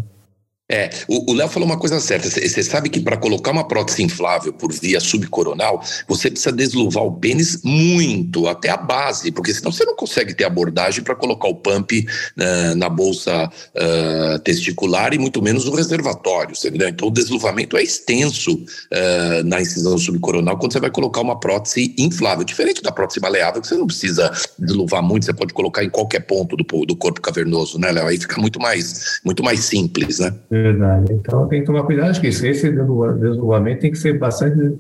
É, 0.69 0.91
o 1.07 1.33
Léo 1.33 1.49
falou 1.49 1.69
uma 1.69 1.79
coisa 1.79 2.01
certa. 2.01 2.29
Você 2.29 2.63
sabe 2.63 2.89
que 2.89 2.99
para 2.99 3.17
colocar 3.17 3.53
uma 3.53 3.69
prótese 3.69 4.03
inflável 4.03 4.53
por 4.53 4.73
via 4.73 4.99
subcoronal, 4.99 5.81
você 6.09 6.29
precisa 6.29 6.51
desluvar 6.51 7.05
o 7.05 7.13
pênis 7.13 7.63
muito, 7.63 8.49
até 8.49 8.71
a 8.71 8.77
base, 8.77 9.31
porque 9.31 9.55
senão 9.55 9.71
você 9.71 9.85
não 9.85 9.95
consegue 9.95 10.35
ter 10.35 10.45
abordagem 10.45 11.05
para 11.05 11.15
colocar 11.15 11.47
o 11.47 11.55
pump 11.55 11.93
uh, 12.01 12.75
na 12.77 12.89
bolsa 12.89 13.49
uh, 13.49 14.39
testicular 14.41 15.15
e 15.15 15.19
muito 15.19 15.41
menos 15.41 15.65
no 15.67 15.75
reservatório. 15.75 16.57
Entendeu? 16.57 16.89
Então 16.89 17.09
o 17.09 17.13
desluvamento 17.13 17.77
é 17.77 17.83
extenso 17.85 18.55
uh, 18.55 19.45
na 19.45 19.61
incisão 19.61 19.97
subcoronal 19.97 20.59
quando 20.59 20.73
você 20.73 20.81
vai 20.81 20.91
colocar 20.91 21.21
uma 21.21 21.39
prótese 21.39 21.95
inflável. 21.97 22.45
Diferente 22.45 22.83
da 22.83 22.91
prótese 22.91 23.21
maleável, 23.21 23.63
que 23.63 23.69
você 23.69 23.77
não 23.77 23.87
precisa 23.87 24.33
desluvar 24.59 25.03
muito, 25.03 25.27
você 25.27 25.33
pode 25.33 25.55
colocar 25.55 25.85
em 25.85 25.91
qualquer 25.91 26.21
ponto 26.21 26.57
do, 26.57 26.65
do 26.85 26.97
corpo 26.97 27.21
cavernoso, 27.21 27.79
né, 27.79 27.93
Léo? 27.93 28.09
Aí 28.09 28.19
fica 28.19 28.41
muito 28.41 28.61
mais, 28.61 29.21
muito 29.25 29.45
mais 29.45 29.61
simples, 29.61 30.19
né? 30.19 30.35
Verdade. 30.63 31.13
Então 31.13 31.49
tem 31.49 31.61
que 31.61 31.67
tomar 31.67 31.85
cuidado, 31.85 32.11
acho 32.11 32.21
que 32.21 32.29
esse 32.29 32.71
desluvamento 32.71 33.81
tem 33.81 33.91
que 33.91 33.99
ser 33.99 34.19
bastante 34.19 34.79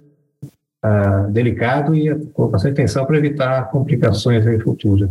uh, 0.85 1.31
delicado 1.31 1.95
e 1.95 2.15
com 2.33 2.49
bastante 2.49 2.73
atenção 2.73 3.05
para 3.05 3.19
evitar 3.19 3.71
complicações 3.71 4.45
futuras. 4.62 5.11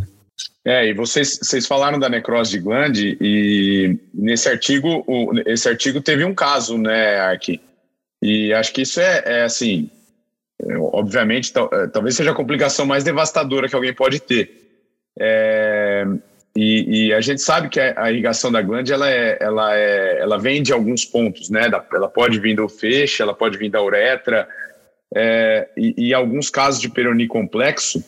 É, 0.64 0.88
e 0.88 0.92
vocês, 0.92 1.38
vocês 1.40 1.66
falaram 1.66 1.98
da 1.98 2.08
necrose 2.08 2.50
de 2.50 2.58
glande 2.58 3.16
e 3.20 3.98
nesse 4.12 4.48
artigo, 4.48 5.04
o, 5.06 5.30
esse 5.46 5.68
artigo 5.68 6.00
teve 6.00 6.24
um 6.24 6.34
caso, 6.34 6.76
né, 6.76 7.20
Ark? 7.20 7.60
E 8.20 8.52
acho 8.52 8.72
que 8.72 8.82
isso 8.82 9.00
é, 9.00 9.22
é 9.24 9.44
assim, 9.44 9.88
é, 10.60 10.76
obviamente, 10.76 11.52
é, 11.72 11.86
talvez 11.86 12.16
seja 12.16 12.32
a 12.32 12.34
complicação 12.34 12.84
mais 12.84 13.04
devastadora 13.04 13.68
que 13.68 13.76
alguém 13.76 13.94
pode 13.94 14.20
ter. 14.20 14.66
É, 15.18 16.04
e, 16.56 17.08
e, 17.08 17.14
a 17.14 17.20
gente 17.20 17.42
sabe 17.42 17.68
que 17.68 17.78
a 17.78 18.10
irrigação 18.10 18.50
da 18.50 18.62
glande 18.62 18.92
ela, 18.92 19.10
é, 19.10 19.36
ela, 19.40 19.76
é, 19.76 20.20
ela 20.20 20.38
vem 20.38 20.62
de 20.62 20.72
alguns 20.72 21.04
pontos, 21.04 21.50
né? 21.50 21.70
Ela 21.92 22.08
pode 22.08 22.40
vir 22.40 22.56
do 22.56 22.66
feixe, 22.68 23.22
ela 23.22 23.34
pode 23.34 23.58
vir 23.58 23.68
da 23.68 23.82
uretra, 23.82 24.48
é, 25.14 25.68
e, 25.76 26.08
e 26.08 26.14
alguns 26.14 26.48
casos 26.48 26.80
de 26.80 26.88
peroni 26.88 27.26
complexo, 27.26 28.02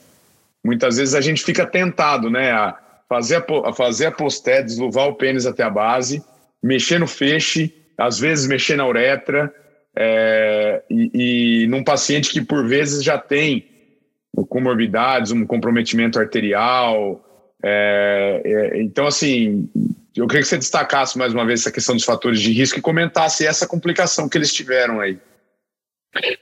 muitas 0.64 0.96
vezes 0.96 1.14
a 1.14 1.20
gente 1.20 1.44
fica 1.44 1.66
tentado, 1.66 2.30
né? 2.30 2.50
A 2.50 2.76
fazer 3.08 3.36
a, 3.36 3.68
a 3.68 3.72
fazer 3.72 4.06
a 4.06 4.12
posté, 4.12 4.62
desluvar 4.62 5.08
o 5.08 5.14
pênis 5.14 5.46
até 5.46 5.62
a 5.62 5.70
base, 5.70 6.22
mexer 6.62 6.98
no 6.98 7.06
feixe, 7.06 7.74
às 7.96 8.18
vezes 8.18 8.46
mexer 8.46 8.76
na 8.76 8.86
uretra, 8.86 9.52
é, 9.94 10.82
e, 10.88 11.64
e 11.64 11.66
num 11.66 11.84
paciente 11.84 12.30
que 12.30 12.40
por 12.40 12.66
vezes 12.66 13.02
já 13.02 13.18
tem 13.18 13.66
comorbidades, 14.48 15.32
um 15.32 15.46
comprometimento 15.46 16.18
arterial. 16.18 17.24
É, 17.62 18.42
é, 18.44 18.82
então, 18.82 19.06
assim, 19.06 19.68
eu 20.14 20.26
queria 20.26 20.42
que 20.42 20.48
você 20.48 20.58
destacasse 20.58 21.18
mais 21.18 21.32
uma 21.32 21.44
vez 21.44 21.60
essa 21.60 21.72
questão 21.72 21.94
dos 21.94 22.04
fatores 22.04 22.40
de 22.40 22.52
risco 22.52 22.78
e 22.78 22.82
comentasse 22.82 23.46
essa 23.46 23.66
complicação 23.66 24.28
que 24.28 24.38
eles 24.38 24.52
tiveram 24.52 25.00
aí. 25.00 25.18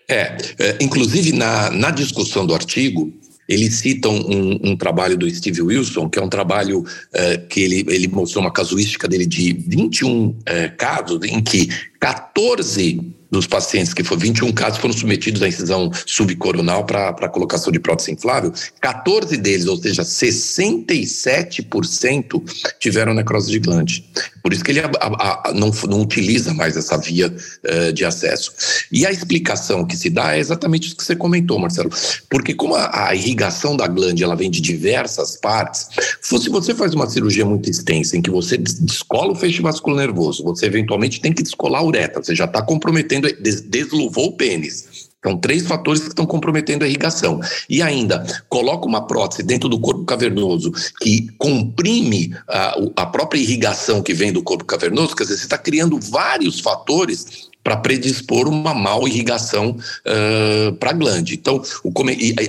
É, 0.08 0.36
é 0.58 0.78
inclusive 0.80 1.32
na, 1.32 1.70
na 1.70 1.90
discussão 1.90 2.46
do 2.46 2.54
artigo, 2.54 3.12
eles 3.48 3.74
citam 3.76 4.12
um, 4.12 4.70
um, 4.70 4.76
trabalho 4.76 5.16
do 5.16 5.28
Steve 5.30 5.62
Wilson, 5.62 6.08
que 6.08 6.18
é 6.18 6.22
um 6.22 6.28
trabalho 6.28 6.84
é, 7.12 7.36
que 7.36 7.60
ele, 7.60 7.84
ele 7.88 8.08
mostrou 8.08 8.42
uma 8.44 8.52
casuística 8.52 9.06
dele 9.06 9.26
de 9.26 9.52
21 9.52 10.36
é, 10.44 10.68
casos, 10.68 11.20
em 11.24 11.40
que 11.42 11.68
14 12.00 13.16
dos 13.36 13.46
pacientes 13.46 13.92
que 13.92 14.02
foram 14.02 14.22
21 14.22 14.50
casos 14.52 14.78
foram 14.78 14.94
submetidos 14.94 15.42
à 15.42 15.48
incisão 15.48 15.90
subcoronal 16.06 16.84
para 16.84 17.28
colocação 17.28 17.70
de 17.70 17.78
prótese 17.78 18.12
inflável, 18.12 18.50
14 18.80 19.36
deles, 19.36 19.66
ou 19.66 19.76
seja, 19.76 20.02
67% 20.02 22.42
tiveram 22.80 23.12
necrose 23.12 23.50
de 23.50 23.58
glande. 23.58 24.02
Por 24.42 24.52
isso 24.52 24.64
que 24.64 24.70
ele 24.70 24.80
a, 24.80 24.90
a, 25.00 25.50
a, 25.50 25.52
não, 25.52 25.70
não 25.88 26.02
utiliza 26.02 26.54
mais 26.54 26.76
essa 26.76 26.96
via 26.96 27.28
uh, 27.28 27.92
de 27.92 28.04
acesso. 28.04 28.52
E 28.90 29.04
a 29.04 29.10
explicação 29.10 29.84
que 29.84 29.96
se 29.96 30.08
dá 30.08 30.36
é 30.36 30.38
exatamente 30.38 30.86
isso 30.86 30.96
que 30.96 31.04
você 31.04 31.16
comentou, 31.16 31.58
Marcelo. 31.58 31.90
Porque 32.30 32.54
como 32.54 32.74
a, 32.74 33.14
irrigação 33.14 33.76
da 33.76 33.86
glande 33.86 34.22
ela 34.22 34.36
vem 34.36 34.50
de 34.50 34.60
diversas 34.60 35.36
partes, 35.36 35.88
se 36.22 36.48
você 36.48 36.74
faz 36.74 36.94
uma 36.94 37.10
cirurgia 37.10 37.44
muito 37.44 37.68
extensa 37.68 38.16
em 38.16 38.22
que 38.22 38.30
você 38.30 38.56
descola 38.56 39.32
o 39.32 39.34
feixe 39.34 39.60
vascular 39.60 39.98
nervoso, 39.98 40.44
você 40.44 40.66
eventualmente 40.66 41.20
tem 41.20 41.32
que 41.32 41.42
descolar 41.42 41.80
a 41.80 41.84
uretra, 41.84 42.22
você 42.22 42.34
já 42.34 42.44
está 42.44 42.62
comprometendo, 42.62 43.25
desluvou 43.32 44.26
o 44.26 44.36
pênis. 44.36 45.06
São 45.26 45.36
três 45.36 45.66
fatores 45.66 46.02
que 46.02 46.08
estão 46.08 46.24
comprometendo 46.24 46.84
a 46.84 46.88
irrigação. 46.88 47.40
E 47.68 47.82
ainda, 47.82 48.24
coloca 48.48 48.86
uma 48.86 49.08
prótese 49.08 49.42
dentro 49.42 49.68
do 49.68 49.80
corpo 49.80 50.04
cavernoso 50.04 50.70
que 51.00 51.26
comprime 51.36 52.32
a, 52.48 52.78
a 52.94 53.06
própria 53.06 53.40
irrigação 53.40 54.02
que 54.02 54.14
vem 54.14 54.32
do 54.32 54.40
corpo 54.40 54.64
cavernoso, 54.64 55.16
quer 55.16 55.24
dizer, 55.24 55.38
você 55.38 55.44
está 55.44 55.58
criando 55.58 55.98
vários 55.98 56.60
fatores 56.60 57.50
para 57.66 57.76
predispor 57.76 58.46
uma 58.46 58.72
mal 58.72 59.08
irrigação 59.08 59.70
uh, 59.70 60.72
para 60.74 60.90
a 60.90 60.92
glande. 60.92 61.34
Então, 61.34 61.60
o, 61.82 61.92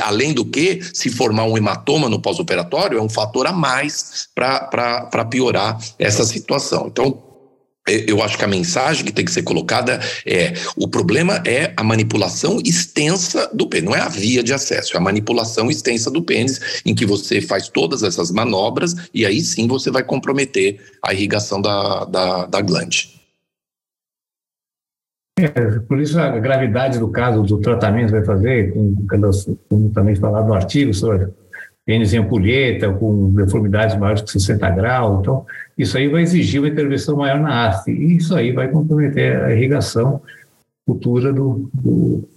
além 0.01 0.31
do 0.31 0.45
que, 0.45 0.79
se 0.93 1.09
formar 1.09 1.45
um 1.45 1.57
hematoma 1.57 2.07
no 2.07 2.21
pós-operatório, 2.21 2.99
é 2.99 3.01
um 3.01 3.09
fator 3.09 3.47
a 3.47 3.51
mais 3.51 4.29
para 4.35 5.25
piorar 5.25 5.79
essa 5.97 6.23
situação. 6.23 6.85
Então, 6.85 7.26
eu 7.87 8.21
acho 8.21 8.37
que 8.37 8.43
a 8.43 8.47
mensagem 8.47 9.05
que 9.05 9.11
tem 9.11 9.25
que 9.25 9.31
ser 9.31 9.43
colocada 9.43 9.99
é: 10.25 10.53
o 10.75 10.87
problema 10.87 11.41
é 11.45 11.73
a 11.77 11.83
manipulação 11.83 12.59
extensa 12.63 13.49
do 13.53 13.67
pênis, 13.67 13.85
não 13.85 13.95
é 13.95 14.01
a 14.01 14.09
via 14.09 14.43
de 14.43 14.53
acesso, 14.53 14.95
é 14.95 14.97
a 14.97 15.01
manipulação 15.01 15.69
extensa 15.69 16.11
do 16.11 16.21
pênis, 16.21 16.81
em 16.85 16.93
que 16.93 17.05
você 17.05 17.41
faz 17.41 17.69
todas 17.69 18.03
essas 18.03 18.31
manobras 18.31 18.95
e 19.13 19.25
aí 19.25 19.41
sim 19.41 19.67
você 19.67 19.89
vai 19.89 20.03
comprometer 20.03 20.79
a 21.03 21.13
irrigação 21.13 21.61
da, 21.61 22.05
da, 22.05 22.45
da 22.45 22.61
glande. 22.61 23.17
É, 25.39 25.79
por 25.87 25.99
isso 25.99 26.19
a 26.19 26.39
gravidade 26.39 26.97
do 26.97 27.09
caso 27.09 27.43
do 27.43 27.59
tratamento 27.59 28.09
vai 28.09 28.25
fazer, 28.25 28.73
como 29.69 29.89
também 29.91 30.15
falado 30.15 30.47
no 30.47 30.53
artigo 30.55 30.93
sobre 30.95 31.27
pênis 31.87 32.13
em 32.13 32.17
ampulheta, 32.17 32.91
com 32.91 33.33
deformidades 33.33 33.97
maiores 33.97 34.21
que 34.21 34.31
60 34.33 34.69
graus. 34.71 35.21
Então, 35.21 35.45
isso 35.77 35.97
aí 35.97 36.09
vai 36.09 36.21
exigir 36.21 36.59
uma 36.59 36.67
intervenção 36.67 37.15
maior 37.15 37.39
na 37.39 37.65
haste, 37.65 37.91
e 37.91 38.17
isso 38.17 38.35
aí 38.35 38.51
vai 38.51 38.67
comprometer 38.67 39.41
a 39.41 39.55
irrigação 39.55 40.21
futura 40.85 41.31
do, 41.31 41.69
do 41.73 42.27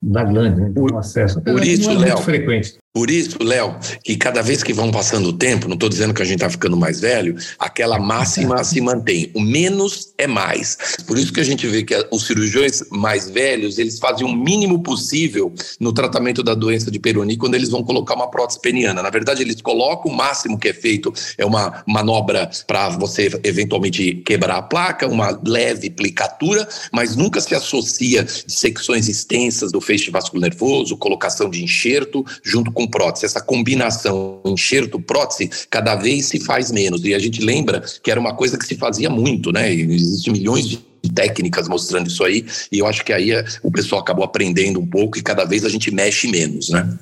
da 0.00 0.24
glândula, 0.24 0.64
né? 0.64 0.68
então, 0.70 0.98
acesso. 0.98 1.40
Por 1.40 1.62
isso, 1.62 1.90
é 1.90 1.94
Léo, 1.94 2.18
frequente. 2.18 2.78
Por 2.94 3.10
isso, 3.10 3.42
Léo, 3.42 3.76
que 4.04 4.16
cada 4.16 4.40
vez 4.40 4.62
que 4.62 4.72
vão 4.72 4.92
passando 4.92 5.30
o 5.30 5.32
tempo, 5.32 5.66
não 5.66 5.74
estou 5.74 5.88
dizendo 5.88 6.14
que 6.14 6.22
a 6.22 6.24
gente 6.24 6.36
está 6.36 6.48
ficando 6.48 6.76
mais 6.76 7.00
velho, 7.00 7.34
aquela 7.58 7.98
máxima 7.98 8.62
se 8.62 8.80
mantém. 8.80 9.32
O 9.34 9.40
menos 9.40 10.14
é 10.16 10.28
mais. 10.28 10.78
Por 11.04 11.18
isso 11.18 11.32
que 11.32 11.40
a 11.40 11.44
gente 11.44 11.66
vê 11.66 11.82
que 11.82 12.06
os 12.12 12.24
cirurgiões 12.24 12.84
mais 12.92 13.28
velhos, 13.28 13.78
eles 13.78 13.98
fazem 13.98 14.24
o 14.24 14.32
mínimo 14.32 14.80
possível 14.80 15.52
no 15.80 15.92
tratamento 15.92 16.40
da 16.40 16.54
doença 16.54 16.88
de 16.88 17.00
Peroni 17.00 17.36
quando 17.36 17.56
eles 17.56 17.68
vão 17.68 17.82
colocar 17.82 18.14
uma 18.14 18.30
prótese 18.30 18.60
peniana. 18.60 19.02
Na 19.02 19.10
verdade, 19.10 19.42
eles 19.42 19.60
colocam 19.60 20.12
o 20.12 20.14
máximo 20.14 20.56
que 20.56 20.68
é 20.68 20.72
feito 20.72 21.12
é 21.36 21.44
uma 21.44 21.82
manobra 21.88 22.48
para 22.64 22.90
você 22.90 23.28
eventualmente 23.42 24.22
quebrar 24.24 24.58
a 24.58 24.62
placa, 24.62 25.08
uma 25.08 25.36
leve 25.44 25.90
plicatura, 25.90 26.68
mas 26.92 27.16
nunca 27.16 27.40
se 27.40 27.56
associa 27.56 28.24
secções 28.46 29.08
extensas 29.08 29.72
do 29.72 29.80
feixe 29.80 30.12
vascular 30.12 30.44
nervoso, 30.44 30.96
colocação 30.96 31.50
de 31.50 31.64
enxerto 31.64 32.24
junto 32.42 32.70
com 32.70 32.83
com 32.84 32.90
prótese. 32.90 33.26
Essa 33.26 33.40
combinação 33.40 34.40
enxerto-prótese 34.44 35.50
cada 35.70 35.94
vez 35.96 36.26
se 36.26 36.40
faz 36.40 36.70
menos. 36.70 37.04
E 37.04 37.14
a 37.14 37.18
gente 37.18 37.44
lembra 37.44 37.82
que 38.02 38.10
era 38.10 38.20
uma 38.20 38.34
coisa 38.34 38.58
que 38.58 38.66
se 38.66 38.76
fazia 38.76 39.10
muito, 39.10 39.52
né? 39.52 39.72
Existem 39.72 40.32
milhões 40.32 40.66
de 40.66 40.78
técnicas 41.14 41.68
mostrando 41.68 42.08
isso 42.08 42.24
aí, 42.24 42.46
e 42.72 42.78
eu 42.78 42.86
acho 42.86 43.04
que 43.04 43.12
aí 43.12 43.30
é, 43.30 43.44
o 43.62 43.70
pessoal 43.70 44.00
acabou 44.00 44.24
aprendendo 44.24 44.80
um 44.80 44.86
pouco 44.86 45.18
e 45.18 45.22
cada 45.22 45.44
vez 45.44 45.62
a 45.64 45.68
gente 45.68 45.94
mexe 45.94 46.30
menos, 46.30 46.70
né? 46.70 46.98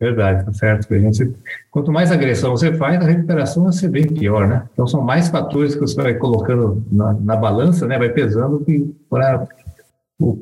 Verdade, 0.00 0.44
tá 0.44 0.52
certo. 0.52 0.92
Gente, 0.92 1.32
quanto 1.70 1.92
mais 1.92 2.10
agressão 2.10 2.50
você 2.50 2.72
faz, 2.76 3.00
a 3.00 3.04
recuperação 3.06 3.62
vai 3.62 3.72
ser 3.72 3.88
bem 3.88 4.04
pior, 4.04 4.46
né? 4.46 4.64
Então 4.72 4.86
são 4.86 5.00
mais 5.00 5.28
fatores 5.28 5.74
que 5.74 5.80
você 5.80 5.94
vai 5.94 6.14
colocando 6.14 6.84
na, 6.90 7.14
na 7.14 7.36
balança, 7.36 7.86
né? 7.86 7.96
Vai 7.96 8.10
pesando 8.10 8.66
para 9.08 9.46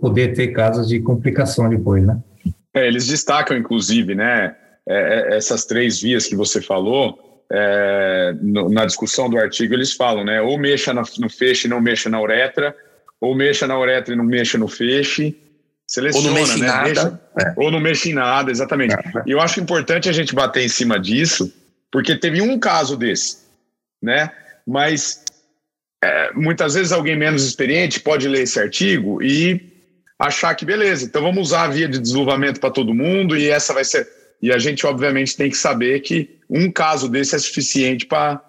poder 0.00 0.34
ter 0.34 0.48
casos 0.48 0.88
de 0.88 0.98
complicação 0.98 1.68
depois, 1.68 2.04
né? 2.04 2.18
É, 2.74 2.88
eles 2.88 3.06
destacam, 3.06 3.56
inclusive, 3.56 4.14
né? 4.14 4.56
É, 4.88 5.32
é, 5.32 5.36
essas 5.36 5.64
três 5.64 6.00
vias 6.00 6.26
que 6.26 6.36
você 6.36 6.60
falou, 6.60 7.44
é, 7.50 8.34
no, 8.40 8.68
na 8.68 8.84
discussão 8.84 9.30
do 9.30 9.38
artigo, 9.38 9.74
eles 9.74 9.92
falam, 9.92 10.24
né? 10.24 10.40
Ou 10.40 10.58
mexa 10.58 10.92
no, 10.92 11.02
no 11.18 11.30
feixe 11.30 11.66
e 11.66 11.70
não 11.70 11.80
mexa 11.80 12.10
na 12.10 12.20
uretra, 12.20 12.76
ou 13.20 13.34
mexa 13.34 13.66
na 13.66 13.78
uretra 13.78 14.14
e 14.14 14.16
não 14.16 14.24
mexa 14.24 14.58
no 14.58 14.68
feixe. 14.68 15.36
Seleciona, 15.86 16.28
ou 16.28 16.34
não 16.34 16.40
mexe 16.40 16.60
né? 16.60 16.66
Nada. 16.66 16.88
Mexa, 16.88 17.20
é. 17.40 17.54
Ou 17.56 17.70
não 17.70 17.80
mexe 17.80 18.10
em 18.10 18.14
nada, 18.14 18.50
exatamente. 18.50 18.94
É. 18.94 19.22
E 19.26 19.32
eu 19.32 19.40
acho 19.40 19.60
importante 19.60 20.08
a 20.08 20.12
gente 20.12 20.34
bater 20.34 20.64
em 20.64 20.68
cima 20.68 20.98
disso, 20.98 21.52
porque 21.90 22.16
teve 22.16 22.40
um 22.40 22.58
caso 22.58 22.96
desse, 22.96 23.38
né? 24.02 24.30
Mas 24.66 25.24
é, 26.02 26.32
muitas 26.34 26.74
vezes 26.74 26.92
alguém 26.92 27.16
menos 27.16 27.46
experiente 27.46 28.00
pode 28.00 28.28
ler 28.28 28.42
esse 28.42 28.58
artigo 28.58 29.22
e 29.22 29.72
achar 30.18 30.54
que 30.54 30.64
beleza, 30.64 31.04
então 31.04 31.22
vamos 31.22 31.48
usar 31.48 31.64
a 31.64 31.68
via 31.68 31.88
de 31.88 31.98
desluvamento 31.98 32.60
para 32.60 32.70
todo 32.70 32.94
mundo 32.94 33.36
e 33.36 33.48
essa 33.48 33.74
vai 33.74 33.84
ser 33.84 34.08
e 34.44 34.52
a 34.52 34.58
gente, 34.58 34.86
obviamente, 34.86 35.34
tem 35.38 35.48
que 35.48 35.56
saber 35.56 36.00
que 36.00 36.38
um 36.50 36.70
caso 36.70 37.08
desse 37.08 37.34
é 37.34 37.38
suficiente 37.38 38.04
para 38.04 38.42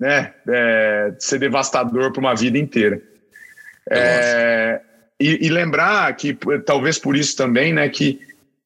né, 0.00 0.32
é, 0.48 1.14
ser 1.18 1.38
devastador 1.38 2.10
para 2.10 2.20
uma 2.20 2.34
vida 2.34 2.56
inteira. 2.56 3.02
É, 3.90 4.80
e, 5.20 5.46
e, 5.46 5.50
lembrar 5.50 6.10
que, 6.16 6.38
talvez 6.64 6.98
por 6.98 7.14
isso 7.14 7.36
também, 7.36 7.74
né, 7.74 7.86
que 7.90 8.18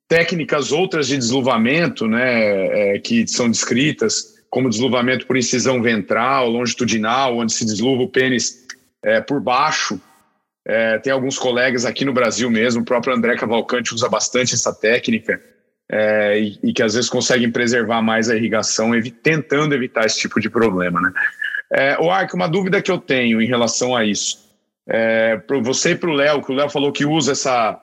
técnicas 0.07 0.71
outras 0.71 1.09
de 1.09 1.19
desluvamento, 1.19 2.07
né, 2.07 2.95
é, 2.95 2.99
que 3.01 3.27
são 3.27 3.51
descritas, 3.51 4.45
como 4.49 4.71
desluvamento 4.71 5.27
por 5.27 5.37
incisão 5.37 5.83
ventral, 5.83 6.49
longitudinal, 6.49 7.37
onde 7.37 7.53
se 7.53 7.65
desluva 7.65 8.05
o 8.05 8.09
pênis 8.09 8.65
é, 9.03 9.21
por 9.21 9.41
baixo, 9.41 10.01
é, 10.67 10.99
tem 10.99 11.13
alguns 11.13 11.39
colegas 11.39 11.85
aqui 11.85 12.05
no 12.05 12.13
Brasil 12.13 12.51
mesmo, 12.51 12.83
o 12.83 12.85
próprio 12.85 13.15
André 13.15 13.37
Cavalcante 13.37 13.95
usa 13.95 14.09
bastante 14.09 14.55
essa 14.55 14.73
técnica 14.73 15.41
é, 15.91 16.39
e, 16.39 16.59
e, 16.63 16.73
que 16.73 16.83
às 16.83 16.95
vezes 16.95 17.11
conseguem 17.11 17.51
preservar 17.51 18.01
mais 18.01 18.31
a 18.31 18.37
irrigação, 18.37 18.95
evi 18.95 19.11
tentando 19.11 19.75
evitar 19.75 20.07
esse 20.07 20.19
tipo 20.19 20.41
de 20.41 20.49
problema. 20.49 21.01
Né? 21.01 21.13
É, 21.73 21.99
o 22.01 22.11
Arco, 22.11 22.37
uma 22.37 22.49
dúvida 22.49 22.81
que 22.81 22.91
eu 22.91 22.99
tenho 22.99 23.43
em 23.43 23.47
relação 23.47 23.95
a 23.95 24.05
isso. 24.05 24.43
É, 24.89 25.37
para 25.37 25.59
você 25.61 25.91
e 25.91 25.97
para 25.97 26.11
o 26.11 26.15
Léo, 26.15 26.43
que 26.43 26.53
o 26.53 26.55
Léo 26.55 26.71
falou 26.71 26.93
que 26.93 27.05
usa 27.05 27.33
essa, 27.33 27.81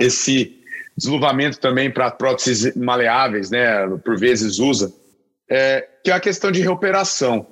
esse 0.00 0.58
desluvamento 0.96 1.60
também 1.60 1.90
para 1.90 2.10
próteses 2.10 2.74
maleáveis, 2.74 3.50
né? 3.50 3.86
Por 4.04 4.18
vezes 4.18 4.58
usa, 4.58 4.92
é, 5.48 5.86
que 6.02 6.10
é 6.10 6.14
a 6.14 6.20
questão 6.20 6.50
de 6.50 6.60
reoperação. 6.60 7.46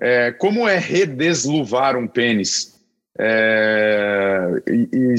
É, 0.00 0.32
como 0.32 0.66
é 0.66 0.78
redesluvar 0.78 1.96
um 1.96 2.06
pênis? 2.06 2.79
É, 3.22 4.62
e, 4.66 4.88
e, 4.92 5.14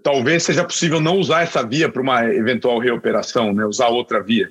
talvez 0.00 0.44
seja 0.44 0.64
possível 0.64 1.00
não 1.00 1.18
usar 1.18 1.42
essa 1.42 1.66
via 1.66 1.88
para 1.88 2.00
uma 2.00 2.24
eventual 2.24 2.78
reoperação, 2.78 3.52
né? 3.52 3.64
usar 3.64 3.88
outra 3.88 4.22
via. 4.22 4.48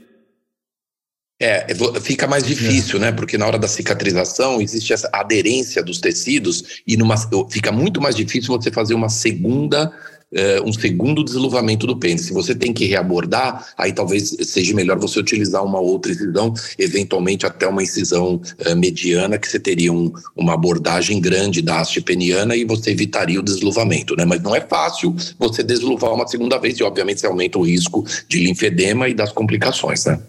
É, 1.41 1.67
fica 2.01 2.27
mais 2.27 2.43
difícil, 2.43 2.97
é. 2.97 3.03
né? 3.03 3.11
Porque 3.13 3.37
na 3.37 3.47
hora 3.47 3.57
da 3.57 3.67
cicatrização 3.67 4.61
existe 4.61 4.91
essa 4.91 5.09
aderência 5.13 5.81
dos 5.81 5.99
tecidos 5.99 6.81
e 6.85 6.97
numa, 6.97 7.15
fica 7.49 7.71
muito 7.71 8.01
mais 8.01 8.13
difícil 8.13 8.53
você 8.53 8.69
fazer 8.69 8.93
uma 8.93 9.07
segunda 9.07 9.89
uh, 10.33 10.67
um 10.67 10.73
segundo 10.73 11.23
desluvamento 11.23 11.87
do 11.87 11.97
pênis. 11.97 12.21
Se 12.21 12.33
você 12.33 12.53
tem 12.55 12.73
que 12.73 12.85
reabordar, 12.85 13.67
aí 13.77 13.93
talvez 13.93 14.35
seja 14.43 14.73
melhor 14.73 14.97
você 14.97 15.19
utilizar 15.19 15.63
uma 15.63 15.79
outra 15.79 16.11
incisão, 16.11 16.53
eventualmente 16.77 17.45
até 17.45 17.67
uma 17.67 17.83
incisão 17.83 18.41
uh, 18.65 18.75
mediana, 18.75 19.37
que 19.37 19.47
você 19.47 19.59
teria 19.59 19.91
um, 19.91 20.11
uma 20.35 20.53
abordagem 20.53 21.19
grande 21.19 21.61
da 21.61 21.79
haste 21.79 22.01
peniana 22.01 22.55
e 22.55 22.65
você 22.65 22.91
evitaria 22.91 23.39
o 23.39 23.43
desluvamento, 23.43 24.15
né? 24.15 24.25
Mas 24.25 24.41
não 24.41 24.55
é 24.55 24.61
fácil 24.61 25.15
você 25.37 25.63
desluvar 25.63 26.13
uma 26.13 26.27
segunda 26.27 26.57
vez 26.57 26.79
e, 26.79 26.83
obviamente, 26.83 27.21
você 27.21 27.27
aumenta 27.27 27.57
o 27.57 27.63
risco 27.63 28.05
de 28.27 28.39
linfedema 28.39 29.07
e 29.07 29.13
das 29.13 29.31
complicações, 29.31 30.05
né? 30.05 30.19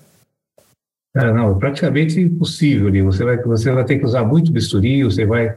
É, 1.16 1.32
não, 1.32 1.58
praticamente 1.58 2.20
impossível. 2.20 2.92
Você 3.04 3.24
vai, 3.24 3.36
você 3.38 3.72
vai 3.72 3.84
ter 3.84 3.98
que 3.98 4.04
usar 4.04 4.24
muito 4.24 4.52
bisturi, 4.52 5.02
você 5.02 5.26
vai 5.26 5.56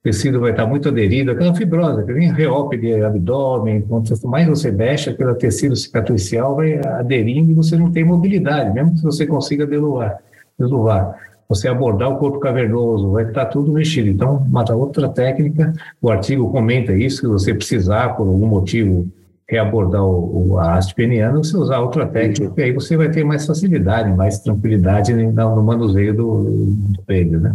o 0.00 0.02
tecido 0.02 0.40
vai 0.40 0.52
estar 0.52 0.66
muito 0.66 0.88
aderido, 0.88 1.30
aquela 1.30 1.54
fibrose, 1.54 2.06
que 2.06 2.12
nem 2.14 2.32
reop 2.32 2.74
de 2.74 3.04
abdômen, 3.04 3.82
quanto 3.82 4.14
mais 4.26 4.48
você 4.48 4.70
mexe, 4.70 5.10
aquele 5.10 5.34
tecido 5.34 5.76
cicatricial 5.76 6.56
vai 6.56 6.78
aderindo 6.78 7.50
e 7.50 7.54
você 7.54 7.76
não 7.76 7.92
tem 7.92 8.02
mobilidade, 8.02 8.72
mesmo 8.72 8.94
que 8.94 9.02
você 9.02 9.26
consiga 9.26 9.66
deluvar. 9.66 10.18
deluvar. 10.58 11.16
Você 11.50 11.68
abordar 11.68 12.08
o 12.08 12.16
corpo 12.16 12.38
cavernoso, 12.38 13.10
vai 13.10 13.24
estar 13.24 13.44
tudo 13.46 13.72
mexido. 13.72 14.08
Então, 14.08 14.36
uma 14.36 14.64
outra 14.72 15.08
técnica, 15.08 15.74
o 16.00 16.08
artigo 16.08 16.50
comenta 16.50 16.94
isso, 16.94 17.20
que 17.20 17.26
você 17.26 17.52
precisar, 17.52 18.16
por 18.16 18.26
algum 18.26 18.46
motivo, 18.46 19.06
reabordar 19.46 20.02
o, 20.02 20.52
o, 20.52 20.58
a 20.58 20.76
haste 20.76 20.94
peniana, 20.94 21.36
você 21.36 21.56
usar 21.56 21.80
outra 21.80 22.06
técnica, 22.06 22.54
e 22.56 22.62
aí 22.62 22.72
você 22.72 22.96
vai 22.96 23.10
ter 23.10 23.24
mais 23.24 23.44
facilidade, 23.44 24.16
mais 24.16 24.38
tranquilidade 24.38 25.12
no, 25.12 25.56
no 25.56 25.62
manuseio 25.62 26.14
do, 26.14 26.44
do 26.44 27.02
pênis, 27.02 27.42
né? 27.42 27.54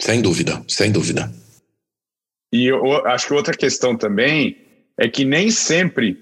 Sem 0.00 0.22
dúvida, 0.22 0.62
sem 0.66 0.90
dúvida. 0.90 1.30
E 2.52 2.66
eu 2.66 3.06
acho 3.06 3.28
que 3.28 3.34
outra 3.34 3.56
questão 3.56 3.96
também 3.96 4.56
é 4.98 5.08
que 5.08 5.24
nem 5.24 5.50
sempre 5.50 6.18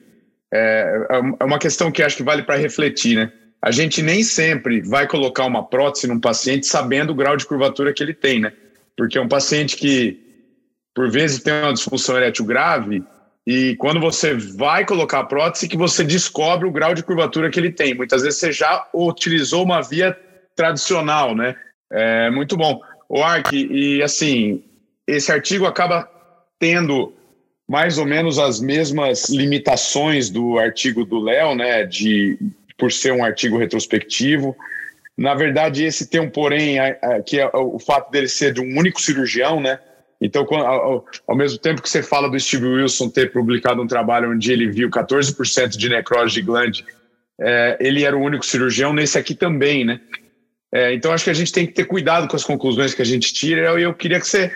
é, 0.52 1.06
é 1.40 1.44
uma 1.44 1.58
questão 1.58 1.90
que 1.90 2.02
acho 2.02 2.16
que 2.16 2.22
vale 2.22 2.42
para 2.42 2.56
refletir, 2.56 3.16
né? 3.16 3.32
A 3.60 3.70
gente 3.70 4.02
nem 4.02 4.22
sempre 4.22 4.80
vai 4.82 5.06
colocar 5.06 5.44
uma 5.44 5.64
prótese 5.64 6.06
num 6.06 6.20
paciente 6.20 6.66
sabendo 6.66 7.10
o 7.10 7.14
grau 7.14 7.36
de 7.36 7.46
curvatura 7.46 7.92
que 7.92 8.02
ele 8.02 8.14
tem, 8.14 8.40
né? 8.40 8.52
Porque 8.96 9.18
é 9.18 9.20
um 9.20 9.28
paciente 9.28 9.76
que, 9.76 10.18
por 10.94 11.10
vezes, 11.10 11.42
tem 11.42 11.52
uma 11.54 11.72
disfunção 11.72 12.16
erétil 12.16 12.44
grave 12.44 13.02
e 13.46 13.74
quando 13.76 13.98
você 13.98 14.34
vai 14.34 14.84
colocar 14.84 15.20
a 15.20 15.24
prótese 15.24 15.68
que 15.68 15.76
você 15.76 16.04
descobre 16.04 16.68
o 16.68 16.72
grau 16.72 16.94
de 16.94 17.02
curvatura 17.02 17.50
que 17.50 17.58
ele 17.58 17.72
tem. 17.72 17.94
Muitas 17.94 18.22
vezes 18.22 18.38
você 18.38 18.52
já 18.52 18.86
utilizou 18.94 19.64
uma 19.64 19.82
via 19.82 20.16
tradicional, 20.54 21.34
né? 21.34 21.56
É 21.90 22.30
muito 22.30 22.56
bom. 22.56 22.80
O 23.08 23.22
Ark, 23.22 23.52
e 23.52 24.02
assim, 24.02 24.62
esse 25.06 25.32
artigo 25.32 25.64
acaba 25.64 26.08
tendo 26.58 27.14
mais 27.68 27.98
ou 27.98 28.06
menos 28.06 28.38
as 28.38 28.60
mesmas 28.60 29.28
limitações 29.28 30.30
do 30.30 30.58
artigo 30.58 31.04
do 31.04 31.18
Léo, 31.18 31.54
né, 31.54 31.84
de 31.84 32.38
por 32.76 32.92
ser 32.92 33.12
um 33.12 33.24
artigo 33.24 33.58
retrospectivo. 33.58 34.56
Na 35.16 35.34
verdade, 35.34 35.84
esse 35.84 36.08
tem 36.08 36.20
um 36.20 36.30
porém, 36.30 36.76
que 37.26 37.40
é 37.40 37.50
o 37.52 37.78
fato 37.78 38.10
dele 38.10 38.28
ser 38.28 38.52
de 38.52 38.60
um 38.60 38.78
único 38.78 39.00
cirurgião, 39.00 39.60
né? 39.60 39.78
Então, 40.20 40.44
ao, 41.26 41.36
mesmo 41.36 41.58
tempo 41.58 41.82
que 41.82 41.88
você 41.88 42.02
fala 42.02 42.28
do 42.28 42.38
Steve 42.38 42.66
Wilson 42.66 43.08
ter 43.08 43.32
publicado 43.32 43.82
um 43.82 43.86
trabalho 43.86 44.32
onde 44.32 44.52
ele 44.52 44.68
viu 44.68 44.90
14% 44.90 45.76
de 45.76 45.88
necrose 45.88 46.34
de 46.34 46.42
glande, 46.42 46.84
é, 47.40 47.76
ele 47.80 48.04
era 48.04 48.16
o 48.16 48.20
único 48.20 48.44
cirurgião, 48.44 48.92
nesse 48.92 49.16
aqui 49.16 49.34
também, 49.34 49.84
né? 49.84 50.00
É, 50.72 50.92
então, 50.92 51.12
acho 51.12 51.24
que 51.24 51.30
a 51.30 51.34
gente 51.34 51.52
tem 51.52 51.66
que 51.66 51.72
ter 51.72 51.84
cuidado 51.84 52.28
com 52.28 52.36
as 52.36 52.44
conclusões 52.44 52.94
que 52.94 53.02
a 53.02 53.04
gente 53.04 53.32
tira. 53.32 53.78
E 53.80 53.82
eu 53.82 53.94
queria 53.94 54.20
que 54.20 54.26
você 54.26 54.52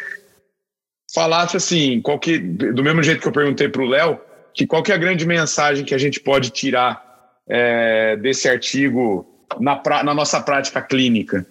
falasse 1.14 1.56
assim, 1.56 2.00
qual 2.00 2.18
que, 2.18 2.38
do 2.38 2.82
mesmo 2.82 3.02
jeito 3.02 3.20
que 3.20 3.28
eu 3.28 3.32
perguntei 3.32 3.68
para 3.68 3.82
o 3.82 3.86
Léo, 3.86 4.20
que 4.54 4.66
qual 4.66 4.82
que 4.82 4.92
é 4.92 4.94
a 4.94 4.98
grande 4.98 5.26
mensagem 5.26 5.84
que 5.84 5.94
a 5.94 5.98
gente 5.98 6.20
pode 6.20 6.50
tirar 6.50 7.02
é, 7.48 8.16
desse 8.16 8.48
artigo 8.48 9.26
na, 9.58 9.76
pra, 9.76 10.02
na 10.02 10.14
nossa 10.14 10.40
prática 10.40 10.82
clínica? 10.82 11.46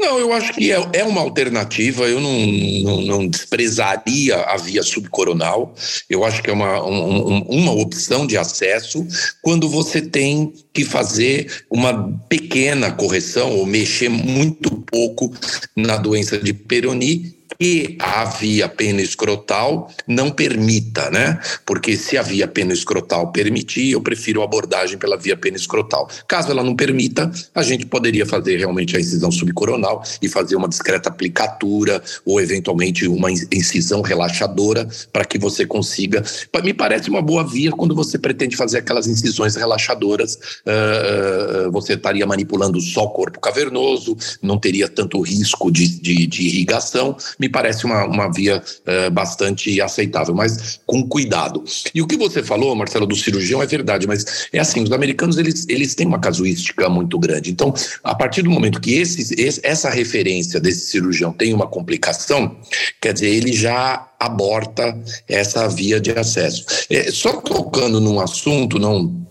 Não, 0.00 0.18
eu 0.18 0.32
acho 0.32 0.54
que 0.54 0.72
é, 0.72 0.82
é 0.94 1.04
uma 1.04 1.20
alternativa. 1.20 2.08
Eu 2.08 2.20
não, 2.20 2.46
não, 2.82 3.02
não, 3.02 3.28
desprezaria 3.28 4.34
a 4.34 4.56
via 4.56 4.82
subcoronal. 4.82 5.74
Eu 6.08 6.24
acho 6.24 6.42
que 6.42 6.48
é 6.48 6.52
uma, 6.54 6.82
um, 6.82 7.42
uma 7.42 7.72
opção 7.72 8.26
de 8.26 8.38
acesso 8.38 9.06
quando 9.42 9.68
você 9.68 10.00
tem 10.00 10.54
que 10.72 10.86
fazer 10.86 11.64
uma 11.70 12.18
pequena 12.30 12.90
correção 12.90 13.54
ou 13.58 13.66
mexer 13.66 14.08
muito 14.08 14.70
pouco 14.90 15.30
na 15.76 15.98
doença 15.98 16.38
de 16.38 16.54
Peroni 16.54 17.39
que 17.60 17.98
a 17.98 18.24
via 18.24 18.70
penoescrotal 18.70 19.92
não 20.08 20.30
permita, 20.30 21.10
né? 21.10 21.38
Porque 21.66 21.94
se 21.94 22.16
a 22.16 22.22
via 22.22 22.48
penoescrotal 22.48 23.30
permitir, 23.30 23.90
eu 23.90 24.00
prefiro 24.00 24.40
a 24.40 24.44
abordagem 24.44 24.96
pela 24.96 25.14
via 25.14 25.36
penoescrotal. 25.36 26.08
Caso 26.26 26.50
ela 26.50 26.64
não 26.64 26.74
permita, 26.74 27.30
a 27.54 27.62
gente 27.62 27.84
poderia 27.84 28.24
fazer 28.24 28.56
realmente 28.56 28.96
a 28.96 29.00
incisão 29.00 29.30
subcoronal 29.30 30.02
e 30.22 30.28
fazer 30.28 30.56
uma 30.56 30.70
discreta 30.70 31.10
aplicatura 31.10 32.02
ou 32.24 32.40
eventualmente 32.40 33.06
uma 33.06 33.30
incisão 33.30 34.00
relaxadora 34.00 34.88
para 35.12 35.26
que 35.26 35.38
você 35.38 35.66
consiga. 35.66 36.24
Me 36.64 36.72
parece 36.72 37.10
uma 37.10 37.20
boa 37.20 37.46
via 37.46 37.72
quando 37.72 37.94
você 37.94 38.18
pretende 38.18 38.56
fazer 38.56 38.78
aquelas 38.78 39.06
incisões 39.06 39.54
relaxadoras. 39.54 40.36
Uh, 40.64 41.70
você 41.70 41.92
estaria 41.92 42.26
manipulando 42.26 42.80
só 42.80 43.04
o 43.04 43.10
corpo 43.10 43.38
cavernoso, 43.38 44.16
não 44.40 44.58
teria 44.58 44.88
tanto 44.88 45.20
risco 45.20 45.70
de, 45.70 45.86
de, 46.00 46.26
de 46.26 46.42
irrigação. 46.46 47.14
Me 47.38 47.49
parece 47.50 47.84
uma, 47.84 48.04
uma 48.04 48.32
via 48.32 48.62
uh, 48.62 49.10
bastante 49.10 49.80
aceitável, 49.80 50.34
mas 50.34 50.80
com 50.86 51.06
cuidado. 51.06 51.62
E 51.94 52.00
o 52.00 52.06
que 52.06 52.16
você 52.16 52.42
falou, 52.42 52.74
Marcelo, 52.74 53.06
do 53.06 53.16
cirurgião 53.16 53.62
é 53.62 53.66
verdade, 53.66 54.06
mas 54.06 54.48
é 54.52 54.58
assim, 54.58 54.82
os 54.82 54.92
americanos 54.92 55.38
eles, 55.38 55.66
eles 55.68 55.94
têm 55.94 56.06
uma 56.06 56.18
casuística 56.18 56.88
muito 56.88 57.18
grande. 57.18 57.50
Então, 57.50 57.74
a 58.02 58.14
partir 58.14 58.42
do 58.42 58.50
momento 58.50 58.80
que 58.80 58.94
esse, 58.94 59.34
esse, 59.40 59.60
essa 59.62 59.90
referência 59.90 60.60
desse 60.60 60.86
cirurgião 60.86 61.32
tem 61.32 61.52
uma 61.52 61.66
complicação, 61.66 62.56
quer 63.00 63.12
dizer, 63.12 63.28
ele 63.28 63.52
já 63.52 64.08
aborta 64.18 64.96
essa 65.28 65.66
via 65.68 66.00
de 66.00 66.10
acesso. 66.10 66.64
É, 66.90 67.10
só 67.10 67.40
tocando 67.40 68.00
num 68.00 68.20
assunto, 68.20 68.78
não 68.78 69.29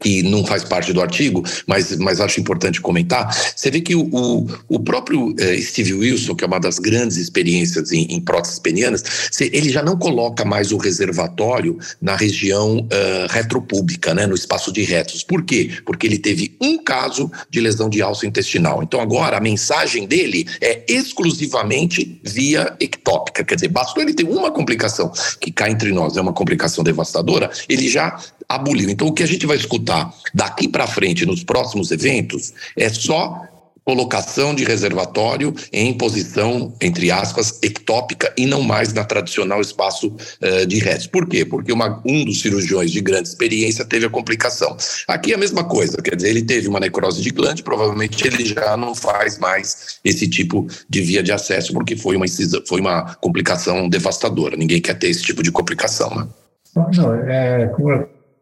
que 0.00 0.22
não 0.22 0.44
faz 0.44 0.64
parte 0.64 0.92
do 0.92 1.00
artigo, 1.00 1.42
mas, 1.66 1.96
mas 1.96 2.20
acho 2.20 2.40
importante 2.40 2.80
comentar, 2.80 3.34
você 3.54 3.70
vê 3.70 3.80
que 3.80 3.94
o, 3.94 4.46
o, 4.68 4.80
próprio 4.80 5.34
eh, 5.38 5.60
Steve 5.60 5.94
Wilson, 5.94 6.34
que 6.34 6.44
é 6.44 6.46
uma 6.46 6.60
das 6.60 6.78
grandes 6.78 7.16
experiências 7.16 7.92
em, 7.92 8.04
em 8.10 8.20
próteses 8.20 8.58
penianas, 8.58 9.30
ele 9.40 9.70
já 9.70 9.82
não 9.82 9.96
coloca 9.96 10.44
mais 10.44 10.72
o 10.72 10.76
reservatório 10.76 11.78
na 12.00 12.16
região 12.16 12.78
uh, 12.78 13.26
retropública, 13.30 14.14
né, 14.14 14.26
no 14.26 14.34
espaço 14.34 14.72
de 14.72 14.82
retos. 14.82 15.22
Por 15.22 15.44
quê? 15.44 15.70
Porque 15.84 16.06
ele 16.06 16.18
teve 16.18 16.56
um 16.60 16.82
caso 16.82 17.30
de 17.50 17.60
lesão 17.60 17.88
de 17.88 18.02
alça 18.02 18.26
intestinal. 18.26 18.82
Então 18.82 19.00
agora 19.00 19.36
a 19.36 19.40
mensagem 19.40 20.06
dele 20.06 20.46
é 20.60 20.84
exclusivamente 20.88 22.20
via 22.22 22.74
ectópica, 22.80 23.44
quer 23.44 23.54
dizer, 23.54 23.68
bastou 23.68 24.02
ele 24.02 24.14
ter 24.14 24.24
uma 24.24 24.50
complicação 24.50 25.12
que 25.40 25.50
cá 25.50 25.70
entre 25.70 25.92
nós 25.92 26.16
é 26.16 26.20
uma 26.20 26.32
complicação 26.32 26.84
devastadora, 26.84 27.50
ele 27.68 27.88
já 27.88 28.18
aboliu. 28.48 28.90
Então, 28.90 29.08
o 29.08 29.12
que 29.12 29.22
a 29.22 29.26
gente 29.26 29.46
vai 29.46 29.56
escutar 29.56 30.12
daqui 30.34 30.68
para 30.68 30.86
frente 30.86 31.26
nos 31.26 31.42
próximos 31.42 31.90
eventos 31.90 32.52
é 32.76 32.88
só 32.88 33.48
colocação 33.86 34.52
de 34.52 34.64
reservatório 34.64 35.54
em 35.72 35.96
posição, 35.96 36.74
entre 36.80 37.08
aspas, 37.08 37.60
ectópica 37.62 38.34
e 38.36 38.44
não 38.44 38.60
mais 38.60 38.92
na 38.92 39.04
tradicional 39.04 39.60
espaço 39.60 40.08
uh, 40.08 40.66
de 40.66 40.80
redes. 40.80 41.06
Por 41.06 41.28
quê? 41.28 41.44
Porque 41.44 41.72
uma, 41.72 42.02
um 42.04 42.24
dos 42.24 42.40
cirurgiões 42.40 42.90
de 42.90 43.00
grande 43.00 43.28
experiência 43.28 43.84
teve 43.84 44.04
a 44.04 44.10
complicação. 44.10 44.76
Aqui 45.06 45.30
é 45.30 45.36
a 45.36 45.38
mesma 45.38 45.62
coisa, 45.62 45.98
quer 45.98 46.16
dizer, 46.16 46.30
ele 46.30 46.42
teve 46.42 46.66
uma 46.66 46.80
necrose 46.80 47.22
de 47.22 47.30
glande, 47.30 47.62
provavelmente 47.62 48.26
ele 48.26 48.44
já 48.44 48.76
não 48.76 48.92
faz 48.92 49.38
mais 49.38 50.00
esse 50.04 50.26
tipo 50.26 50.66
de 50.90 51.00
via 51.00 51.22
de 51.22 51.30
acesso, 51.30 51.72
porque 51.72 51.94
foi 51.94 52.16
uma, 52.16 52.26
foi 52.66 52.80
uma 52.80 53.14
complicação 53.20 53.88
devastadora. 53.88 54.56
Ninguém 54.56 54.80
quer 54.80 54.98
ter 54.98 55.10
esse 55.10 55.22
tipo 55.22 55.44
de 55.44 55.52
complicação, 55.52 56.12
né? 56.12 56.26
Não, 56.74 57.14
é, 57.14 57.72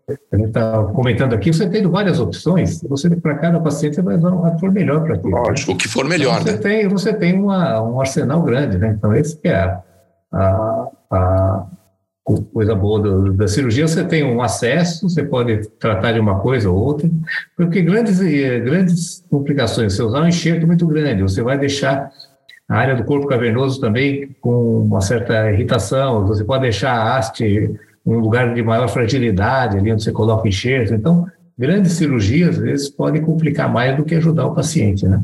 a 0.08 0.36
gente 0.36 0.48
está 0.48 0.84
comentando 0.84 1.34
aqui, 1.34 1.52
você 1.52 1.68
tem 1.68 1.86
várias 1.86 2.20
opções, 2.20 2.82
você 2.82 3.08
para 3.16 3.36
cada 3.36 3.58
paciente 3.58 3.96
você 3.96 4.02
vai 4.02 4.16
usar 4.16 4.34
o 4.34 4.52
que 4.52 4.60
for 4.60 4.70
melhor 4.70 5.02
para 5.02 5.16
ti. 5.16 5.26
Lógico, 5.26 5.72
o 5.72 5.76
que 5.76 5.88
for 5.88 6.06
melhor, 6.06 6.40
então, 6.42 6.46
você 6.46 6.52
né? 6.52 6.58
Tem, 6.58 6.88
você 6.88 7.12
tem 7.12 7.40
uma, 7.40 7.82
um 7.82 8.00
arsenal 8.00 8.42
grande, 8.42 8.76
né? 8.76 8.94
Então, 8.96 9.14
esse 9.14 9.36
que 9.36 9.48
é 9.48 9.56
a, 9.56 9.80
a, 10.30 10.88
a 11.10 11.66
coisa 12.52 12.74
boa 12.74 13.00
do, 13.00 13.32
da 13.32 13.48
cirurgia, 13.48 13.88
você 13.88 14.04
tem 14.04 14.22
um 14.24 14.42
acesso, 14.42 15.08
você 15.08 15.22
pode 15.22 15.68
tratar 15.78 16.12
de 16.12 16.20
uma 16.20 16.38
coisa 16.40 16.70
ou 16.70 16.76
outra, 16.76 17.08
porque 17.56 17.80
grandes, 17.80 18.20
grandes 18.20 19.24
complicações, 19.30 19.94
você 19.94 20.02
usar 20.02 20.20
um 20.20 20.28
enxerto 20.28 20.66
muito 20.66 20.86
grande, 20.86 21.22
você 21.22 21.42
vai 21.42 21.56
deixar 21.58 22.10
a 22.68 22.76
área 22.76 22.94
do 22.94 23.04
corpo 23.04 23.26
cavernoso 23.26 23.80
também 23.80 24.36
com 24.40 24.82
uma 24.82 25.00
certa 25.00 25.50
irritação, 25.50 26.26
você 26.26 26.44
pode 26.44 26.62
deixar 26.62 26.92
a 26.92 27.16
haste 27.16 27.74
um 28.04 28.18
lugar 28.18 28.54
de 28.54 28.62
maior 28.62 28.88
fragilidade, 28.88 29.78
ali 29.78 29.92
onde 29.92 30.02
você 30.02 30.12
coloca 30.12 30.48
enxerto. 30.48 30.94
Então, 30.94 31.26
grandes 31.58 31.92
cirurgias, 31.92 32.56
às 32.56 32.58
vezes, 32.58 32.88
podem 32.88 33.22
complicar 33.22 33.72
mais 33.72 33.96
do 33.96 34.04
que 34.04 34.14
ajudar 34.14 34.46
o 34.46 34.54
paciente, 34.54 35.06
né? 35.06 35.22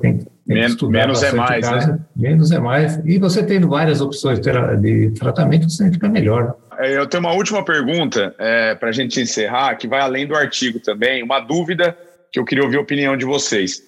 Tem, 0.00 0.18
tem 0.18 0.28
menos 0.46 1.22
é 1.22 1.32
mais, 1.32 1.66
caso, 1.66 1.88
né? 1.92 1.98
Menos 2.16 2.50
é 2.50 2.58
mais. 2.58 3.00
E 3.04 3.18
você 3.18 3.42
tendo 3.44 3.68
várias 3.68 4.00
opções 4.00 4.40
de 4.40 5.10
tratamento, 5.10 5.70
você 5.70 5.90
fica 5.90 6.08
melhor. 6.08 6.56
É, 6.78 6.96
eu 6.96 7.06
tenho 7.06 7.22
uma 7.22 7.32
última 7.32 7.64
pergunta 7.64 8.34
é, 8.38 8.74
para 8.74 8.88
a 8.88 8.92
gente 8.92 9.20
encerrar, 9.20 9.76
que 9.76 9.86
vai 9.86 10.00
além 10.00 10.26
do 10.26 10.34
artigo 10.34 10.80
também. 10.80 11.22
Uma 11.22 11.40
dúvida 11.40 11.96
que 12.32 12.38
eu 12.38 12.44
queria 12.44 12.64
ouvir 12.64 12.76
a 12.76 12.80
opinião 12.80 13.16
de 13.16 13.24
vocês. 13.24 13.82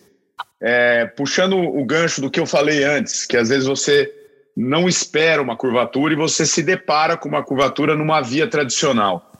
É, 0.60 1.06
puxando 1.06 1.56
o 1.56 1.84
gancho 1.84 2.20
do 2.20 2.30
que 2.30 2.38
eu 2.38 2.46
falei 2.46 2.84
antes, 2.84 3.26
que 3.26 3.36
às 3.36 3.48
vezes 3.48 3.66
você 3.66 4.12
não 4.56 4.88
espera 4.88 5.40
uma 5.40 5.56
curvatura 5.56 6.12
e 6.12 6.16
você 6.16 6.44
se 6.44 6.62
depara 6.62 7.16
com 7.16 7.28
uma 7.28 7.42
curvatura 7.42 7.96
numa 7.96 8.20
via 8.20 8.46
tradicional. 8.46 9.30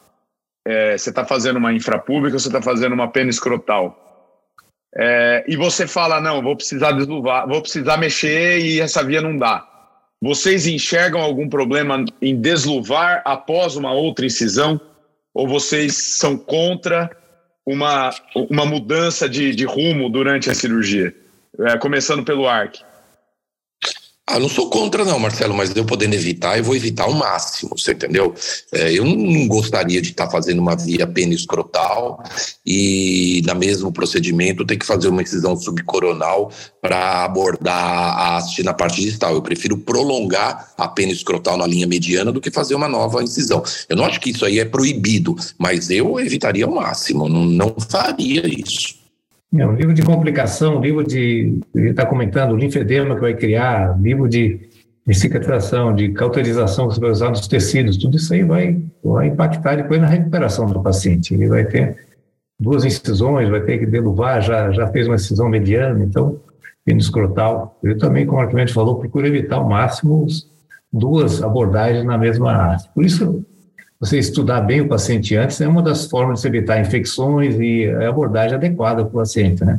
É, 0.66 0.96
você 0.96 1.11
está 1.11 1.24
fazendo 1.24 1.56
uma 1.56 1.72
infrapública, 1.72 2.38
você 2.38 2.48
está 2.48 2.62
fazendo 2.62 2.92
uma 2.92 3.08
pena 3.08 3.30
escrotal. 3.30 3.96
É, 4.94 5.44
e 5.46 5.56
você 5.56 5.86
fala, 5.86 6.20
não, 6.20 6.42
vou 6.42 6.56
precisar 6.56 6.92
desluvar, 6.92 7.46
vou 7.46 7.62
precisar 7.62 7.96
mexer 7.96 8.58
e 8.61 8.80
essa 8.80 9.04
via 9.04 9.20
não 9.20 9.36
dá. 9.36 9.66
Vocês 10.22 10.66
enxergam 10.66 11.20
algum 11.20 11.48
problema 11.48 12.04
em 12.20 12.36
desluvar 12.38 13.22
após 13.24 13.76
uma 13.76 13.92
outra 13.92 14.26
incisão? 14.26 14.80
Ou 15.32 15.48
vocês 15.48 16.18
são 16.18 16.36
contra 16.36 17.11
uma, 17.64 18.11
uma 18.34 18.66
mudança 18.66 19.28
de, 19.28 19.54
de 19.54 19.64
rumo 19.64 20.11
durante 20.11 20.50
a 20.50 20.54
cirurgia? 20.54 21.14
É, 21.61 21.78
começando 21.78 22.24
pelo 22.24 22.46
ARC. 22.46 22.80
Ah, 24.33 24.39
não 24.39 24.49
sou 24.49 24.70
contra, 24.70 25.05
não, 25.05 25.18
Marcelo, 25.18 25.53
mas 25.53 25.74
eu 25.74 25.85
podendo 25.85 26.14
evitar, 26.14 26.57
eu 26.57 26.62
vou 26.62 26.76
evitar 26.76 27.03
ao 27.03 27.12
máximo, 27.12 27.76
você 27.76 27.91
entendeu? 27.91 28.33
É, 28.70 28.93
eu 28.93 29.05
não 29.05 29.49
gostaria 29.49 30.01
de 30.01 30.11
estar 30.11 30.26
tá 30.26 30.31
fazendo 30.31 30.61
uma 30.61 30.76
via 30.76 31.05
pênis 31.05 31.41
escrotal 31.41 32.22
e, 32.64 33.43
na 33.45 33.57
mesmo 33.57 33.91
procedimento, 33.91 34.64
ter 34.64 34.76
que 34.76 34.87
fazer 34.87 35.09
uma 35.09 35.20
incisão 35.20 35.57
subcoronal 35.57 36.53
para 36.81 37.24
abordar 37.24 37.74
a 37.74 38.37
haste 38.37 38.62
na 38.62 38.72
parte 38.72 39.01
distal. 39.01 39.35
Eu 39.35 39.43
prefiro 39.43 39.76
prolongar 39.76 40.74
a 40.78 40.87
pênis 40.87 41.16
escrotal 41.16 41.57
na 41.57 41.66
linha 41.66 41.89
mediana 41.89 42.31
do 42.31 42.41
que 42.41 42.53
fazer 42.53 42.76
uma 42.76 42.87
nova 42.87 43.24
incisão. 43.24 43.64
Eu 43.89 43.97
não 43.97 44.05
acho 44.05 44.20
que 44.20 44.31
isso 44.31 44.45
aí 44.45 44.61
é 44.61 44.64
proibido, 44.64 45.35
mas 45.59 45.91
eu 45.91 46.20
evitaria 46.20 46.66
ao 46.66 46.70
máximo, 46.70 47.28
não, 47.28 47.45
não 47.45 47.74
faria 47.91 48.47
isso. 48.47 48.99
É 49.53 49.66
um 49.66 49.72
livro 49.72 49.92
de 49.92 50.03
complicação, 50.03 50.80
livro 50.80 51.03
de. 51.03 51.59
Ele 51.74 51.90
está 51.90 52.07
comentando 52.07 52.57
linfedema 52.57 53.16
que 53.16 53.20
vai 53.20 53.34
criar, 53.34 54.01
livro 54.01 54.28
de, 54.28 54.61
de 55.05 55.14
cicatrização, 55.14 55.92
de 55.92 56.11
cauterização 56.11 56.86
que 56.86 56.94
você 56.94 57.01
vai 57.01 57.11
usar 57.11 57.30
nos 57.30 57.48
tecidos, 57.48 57.96
tudo 57.96 58.16
isso 58.16 58.32
aí 58.32 58.44
vai, 58.44 58.80
vai 59.03 59.26
impactar 59.26 59.74
depois 59.74 60.01
na 60.01 60.07
recuperação 60.07 60.66
do 60.66 60.80
paciente. 60.80 61.34
Ele 61.34 61.48
vai 61.48 61.64
ter 61.64 61.96
duas 62.61 62.84
incisões, 62.84 63.48
vai 63.48 63.61
ter 63.62 63.78
que 63.78 63.86
deluvar, 63.86 64.40
já, 64.40 64.70
já 64.70 64.86
fez 64.86 65.09
uma 65.09 65.16
incisão 65.16 65.48
mediana, 65.48 66.05
então, 66.05 66.38
pênis 66.84 67.07
escrotal. 67.07 67.76
Eu 67.82 67.98
também, 67.98 68.26
como 68.26 68.38
o 68.40 68.44
Arquimedes 68.44 68.72
falou, 68.72 69.01
procuro 69.01 69.26
evitar 69.26 69.57
ao 69.57 69.68
máximo 69.68 70.26
duas 70.92 71.42
abordagens 71.42 72.05
na 72.05 72.16
mesma 72.16 72.53
área. 72.53 72.84
Por 72.94 73.05
isso, 73.05 73.44
você 74.01 74.18
estudar 74.18 74.62
bem 74.62 74.80
o 74.80 74.88
paciente 74.88 75.36
antes 75.36 75.61
é 75.61 75.68
uma 75.68 75.82
das 75.82 76.07
formas 76.07 76.40
de 76.40 76.48
evitar 76.48 76.80
infecções 76.80 77.55
e 77.61 77.86
a 77.86 78.09
abordagem 78.09 78.57
adequada 78.57 79.05
para 79.05 79.11
o 79.11 79.20
paciente, 79.20 79.62
né? 79.62 79.78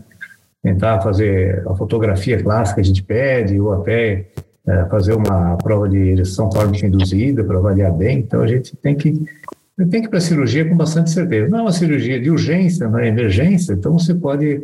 Tentar 0.61 1.01
fazer 1.01 1.67
a 1.67 1.73
fotografia 1.73 2.41
clássica 2.41 2.75
que 2.75 2.81
a 2.81 2.83
gente 2.83 3.01
pede, 3.01 3.59
ou 3.59 3.73
até 3.73 4.27
é, 4.67 4.85
fazer 4.85 5.15
uma 5.15 5.57
prova 5.57 5.89
de 5.89 5.97
ereção 5.97 6.49
tórmica 6.49 6.85
induzida 6.85 7.43
para 7.43 7.57
avaliar 7.57 7.91
bem. 7.91 8.19
Então, 8.19 8.41
a 8.41 8.47
gente 8.47 8.75
tem 8.77 8.95
que 8.95 9.25
tem 9.89 10.01
que 10.01 10.05
ir 10.05 10.09
para 10.09 10.19
a 10.19 10.21
cirurgia 10.21 10.69
com 10.69 10.77
bastante 10.77 11.09
certeza. 11.09 11.49
Não 11.49 11.57
é 11.57 11.61
uma 11.63 11.71
cirurgia 11.71 12.19
de 12.21 12.29
urgência, 12.29 12.87
não 12.87 12.99
é 12.99 13.07
emergência, 13.07 13.73
então 13.73 13.97
você 13.97 14.13
pode 14.13 14.57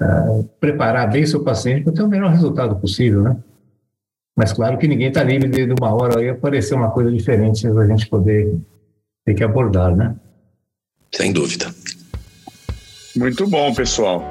uh, 0.00 0.42
preparar 0.58 1.08
bem 1.08 1.24
seu 1.24 1.44
paciente 1.44 1.84
para 1.84 1.92
ter 1.92 2.02
o 2.02 2.08
melhor 2.08 2.32
resultado 2.32 2.74
possível, 2.74 3.22
né? 3.22 3.36
Mas 4.36 4.52
claro 4.52 4.76
que 4.76 4.88
ninguém 4.88 5.06
está 5.06 5.22
livre 5.22 5.48
de, 5.48 5.66
de 5.66 5.74
uma 5.80 5.94
hora 5.94 6.18
aí 6.18 6.28
aparecer 6.28 6.74
uma 6.74 6.90
coisa 6.90 7.12
diferente 7.12 7.70
para 7.70 7.84
a 7.84 7.86
gente 7.86 8.08
poder 8.08 8.58
tem 9.26 9.34
que 9.34 9.44
abordar, 9.44 9.94
né? 9.94 10.14
Sem 11.12 11.32
dúvida. 11.32 11.74
Muito 13.16 13.46
bom, 13.48 13.74
pessoal. 13.74 14.24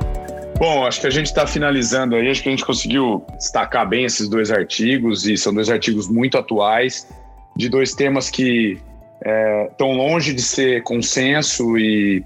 Bom, 0.58 0.86
acho 0.86 1.02
que 1.02 1.08
a 1.08 1.12
gente 1.12 1.26
está 1.26 1.46
finalizando 1.46 2.16
aí. 2.16 2.30
Acho 2.30 2.42
que 2.42 2.48
a 2.48 2.52
gente 2.52 2.66
conseguiu 2.66 3.26
destacar 3.38 3.88
bem 3.88 4.06
esses 4.06 4.30
dois 4.30 4.50
artigos 4.52 5.28
e 5.28 5.36
são 5.36 5.54
dois 5.54 5.70
artigos 5.70 6.08
muito 6.08 6.38
atuais 6.38 7.06
de 7.58 7.68
dois 7.68 7.94
temas 7.94 8.30
que 8.30 8.80
estão 9.70 9.92
é, 9.92 9.96
longe 9.96 10.34
de 10.34 10.42
ser 10.42 10.82
consenso 10.84 11.78
e 11.78 12.24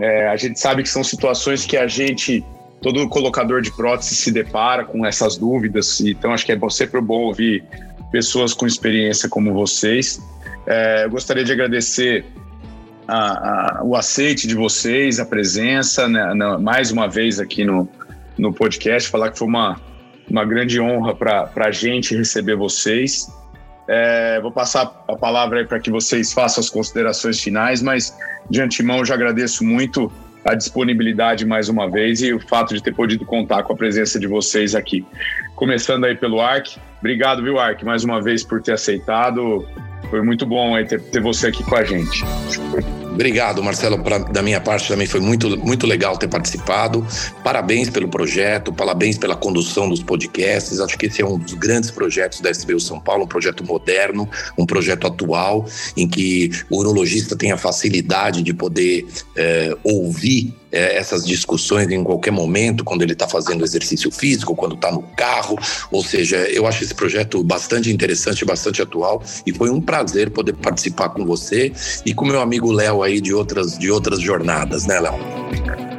é, 0.00 0.28
a 0.28 0.36
gente 0.36 0.58
sabe 0.58 0.82
que 0.82 0.88
são 0.88 1.04
situações 1.04 1.64
que 1.64 1.76
a 1.76 1.86
gente, 1.86 2.44
todo 2.80 3.08
colocador 3.08 3.60
de 3.62 3.70
prótese 3.70 4.16
se 4.16 4.32
depara 4.32 4.84
com 4.84 5.06
essas 5.06 5.36
dúvidas. 5.36 6.00
Então 6.00 6.32
acho 6.32 6.44
que 6.44 6.50
é 6.50 6.58
sempre 6.70 7.00
bom 7.00 7.22
ouvir 7.22 7.64
pessoas 8.10 8.52
com 8.52 8.66
experiência 8.66 9.28
como 9.28 9.52
vocês. 9.52 10.20
É, 10.66 11.04
eu 11.04 11.10
gostaria 11.10 11.44
de 11.44 11.52
agradecer 11.52 12.24
a, 13.06 13.78
a, 13.78 13.84
o 13.84 13.94
aceite 13.94 14.46
de 14.46 14.54
vocês, 14.54 15.20
a 15.20 15.26
presença, 15.26 16.08
né, 16.08 16.32
na, 16.34 16.58
mais 16.58 16.90
uma 16.90 17.08
vez 17.08 17.38
aqui 17.38 17.64
no, 17.64 17.88
no 18.38 18.52
podcast, 18.52 19.10
falar 19.10 19.30
que 19.30 19.38
foi 19.38 19.48
uma, 19.48 19.80
uma 20.28 20.44
grande 20.44 20.80
honra 20.80 21.14
para 21.14 21.50
a 21.56 21.70
gente 21.70 22.16
receber 22.16 22.56
vocês. 22.56 23.28
É, 23.86 24.40
vou 24.40 24.50
passar 24.50 25.04
a 25.06 25.16
palavra 25.16 25.64
para 25.66 25.78
que 25.78 25.90
vocês 25.90 26.32
façam 26.32 26.62
as 26.62 26.70
considerações 26.70 27.40
finais, 27.40 27.82
mas 27.82 28.16
de 28.48 28.60
antemão 28.62 29.04
já 29.04 29.14
agradeço 29.14 29.62
muito 29.62 30.10
a 30.44 30.54
disponibilidade 30.54 31.46
mais 31.46 31.68
uma 31.68 31.90
vez 31.90 32.20
e 32.20 32.32
o 32.32 32.40
fato 32.40 32.74
de 32.74 32.82
ter 32.82 32.94
podido 32.94 33.24
contar 33.24 33.62
com 33.62 33.72
a 33.72 33.76
presença 33.76 34.18
de 34.18 34.26
vocês 34.26 34.74
aqui. 34.74 35.04
Começando 35.54 36.04
aí 36.04 36.14
pelo 36.14 36.40
Arc. 36.40 36.76
Obrigado, 36.98 37.42
viu, 37.42 37.58
Arc, 37.58 37.82
mais 37.82 38.04
uma 38.04 38.22
vez 38.22 38.42
por 38.44 38.62
ter 38.62 38.72
aceitado. 38.72 39.66
Foi 40.10 40.22
muito 40.22 40.46
bom 40.46 40.74
ter 40.84 41.20
você 41.20 41.48
aqui 41.48 41.62
com 41.64 41.76
a 41.76 41.84
gente. 41.84 42.24
Obrigado, 43.14 43.62
Marcelo. 43.62 44.02
Pra, 44.02 44.18
da 44.18 44.42
minha 44.42 44.60
parte 44.60 44.88
também 44.88 45.06
foi 45.06 45.20
muito, 45.20 45.56
muito 45.56 45.86
legal 45.86 46.18
ter 46.18 46.26
participado. 46.26 47.06
Parabéns 47.44 47.88
pelo 47.88 48.08
projeto, 48.08 48.72
parabéns 48.72 49.16
pela 49.16 49.36
condução 49.36 49.88
dos 49.88 50.02
podcasts. 50.02 50.80
Acho 50.80 50.98
que 50.98 51.06
esse 51.06 51.22
é 51.22 51.26
um 51.26 51.38
dos 51.38 51.54
grandes 51.54 51.92
projetos 51.92 52.40
da 52.40 52.50
SBU 52.50 52.80
São 52.80 52.98
Paulo, 52.98 53.24
um 53.24 53.28
projeto 53.28 53.64
moderno, 53.64 54.28
um 54.58 54.66
projeto 54.66 55.06
atual, 55.06 55.64
em 55.96 56.08
que 56.08 56.50
o 56.68 56.78
urologista 56.78 57.36
tem 57.36 57.52
a 57.52 57.56
facilidade 57.56 58.42
de 58.42 58.52
poder 58.52 59.06
é, 59.36 59.76
ouvir 59.84 60.52
é, 60.74 60.96
essas 60.96 61.24
discussões 61.24 61.88
em 61.88 62.02
qualquer 62.02 62.32
momento, 62.32 62.82
quando 62.82 63.02
ele 63.02 63.12
está 63.12 63.28
fazendo 63.28 63.64
exercício 63.64 64.10
físico, 64.10 64.56
quando 64.56 64.74
está 64.74 64.90
no 64.90 65.02
carro. 65.16 65.56
Ou 65.92 66.02
seja, 66.02 66.36
eu 66.50 66.66
acho 66.66 66.82
esse 66.82 66.94
projeto 66.94 67.44
bastante 67.44 67.92
interessante, 67.92 68.44
bastante 68.44 68.82
atual 68.82 69.22
e 69.46 69.52
foi 69.52 69.70
um 69.70 69.80
prazer 69.80 70.30
poder 70.30 70.54
participar 70.54 71.10
com 71.10 71.24
você 71.24 71.72
e 72.04 72.12
com 72.12 72.24
meu 72.24 72.40
amigo 72.40 72.72
Léo 72.72 73.03
aí 73.04 73.20
de 73.20 73.32
outras, 73.32 73.78
de 73.78 73.90
outras 73.90 74.20
jornadas, 74.20 74.86
né, 74.86 74.98
Léo? 75.00 75.14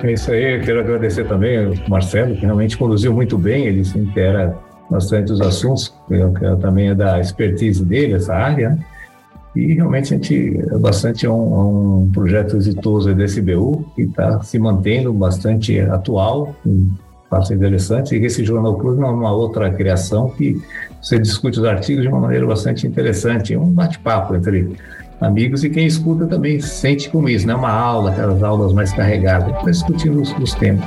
É 0.03 0.11
isso 0.11 0.31
aí, 0.31 0.61
quero 0.63 0.81
agradecer 0.81 1.25
também 1.27 1.65
ao 1.65 1.73
Marcelo, 1.89 2.35
que 2.35 2.41
realmente 2.41 2.77
conduziu 2.77 3.13
muito 3.13 3.37
bem, 3.37 3.65
ele 3.65 3.83
se 3.83 3.97
inteira 3.97 4.55
bastante 4.89 5.31
os 5.31 5.41
assuntos, 5.41 5.93
que 6.07 6.15
também 6.61 6.89
é 6.89 6.95
da 6.95 7.19
expertise 7.19 7.83
dele, 7.83 8.13
essa 8.13 8.33
área, 8.33 8.71
né? 8.71 8.85
E 9.55 9.73
realmente 9.73 10.13
a 10.13 10.17
gente 10.17 10.59
é 10.59 10.77
bastante 10.77 11.25
um, 11.25 12.01
um 12.03 12.11
projeto 12.11 12.57
exitoso 12.57 13.15
da 13.15 13.23
SBU, 13.23 13.85
que 13.95 14.01
está 14.01 14.41
se 14.43 14.59
mantendo 14.59 15.13
bastante 15.13 15.79
atual, 15.79 16.53
passo 17.29 17.53
interessante, 17.53 18.15
e 18.15 18.25
esse 18.25 18.43
Jornal 18.43 18.75
Clube 18.75 19.01
é 19.01 19.05
uma 19.05 19.31
outra 19.31 19.71
criação 19.71 20.29
que 20.29 20.61
você 21.01 21.17
discute 21.17 21.59
os 21.59 21.65
artigos 21.65 22.03
de 22.03 22.09
uma 22.09 22.19
maneira 22.19 22.45
bastante 22.45 22.85
interessante, 22.85 23.55
um 23.55 23.71
bate-papo 23.71 24.35
entre 24.35 24.75
amigos 25.21 25.63
e 25.63 25.69
quem 25.69 25.85
escuta 25.85 26.27
também 26.27 26.59
sente 26.59 27.09
como 27.09 27.29
isso, 27.29 27.47
né? 27.47 27.55
Uma 27.55 27.71
aula, 27.71 28.11
aquelas 28.11 28.43
aulas 28.43 28.73
mais 28.73 28.91
carregadas, 28.93 29.51
para 29.57 29.71
discutir 29.71 30.09
os, 30.09 30.31
os 30.37 30.53
temas. 30.53 30.85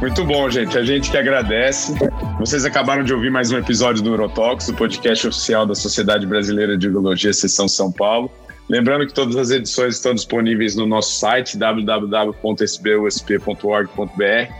Muito 0.00 0.24
bom, 0.24 0.48
gente. 0.48 0.78
A 0.78 0.84
gente 0.84 1.10
que 1.10 1.16
agradece. 1.16 1.92
Vocês 2.38 2.64
acabaram 2.64 3.02
de 3.02 3.12
ouvir 3.12 3.30
mais 3.30 3.50
um 3.50 3.58
episódio 3.58 4.00
do 4.02 4.10
Neurotox, 4.10 4.68
o 4.68 4.74
podcast 4.74 5.26
oficial 5.26 5.66
da 5.66 5.74
Sociedade 5.74 6.24
Brasileira 6.24 6.78
de 6.78 6.88
Urologia 6.88 7.32
Seção 7.32 7.66
São 7.66 7.90
Paulo. 7.90 8.30
Lembrando 8.68 9.06
que 9.06 9.14
todas 9.14 9.36
as 9.36 9.50
edições 9.50 9.94
estão 9.94 10.14
disponíveis 10.14 10.76
no 10.76 10.86
nosso 10.86 11.18
site 11.18 11.56
www.sbusp.org.br 11.56 14.52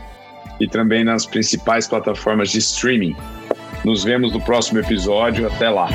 e 0.59 0.67
também 0.67 1.05
nas 1.05 1.25
principais 1.25 1.87
plataformas 1.87 2.49
de 2.49 2.57
streaming. 2.57 3.15
Nos 3.85 4.03
vemos 4.03 4.33
no 4.33 4.41
próximo 4.41 4.79
episódio. 4.79 5.47
Até 5.47 5.69
lá. 5.69 5.87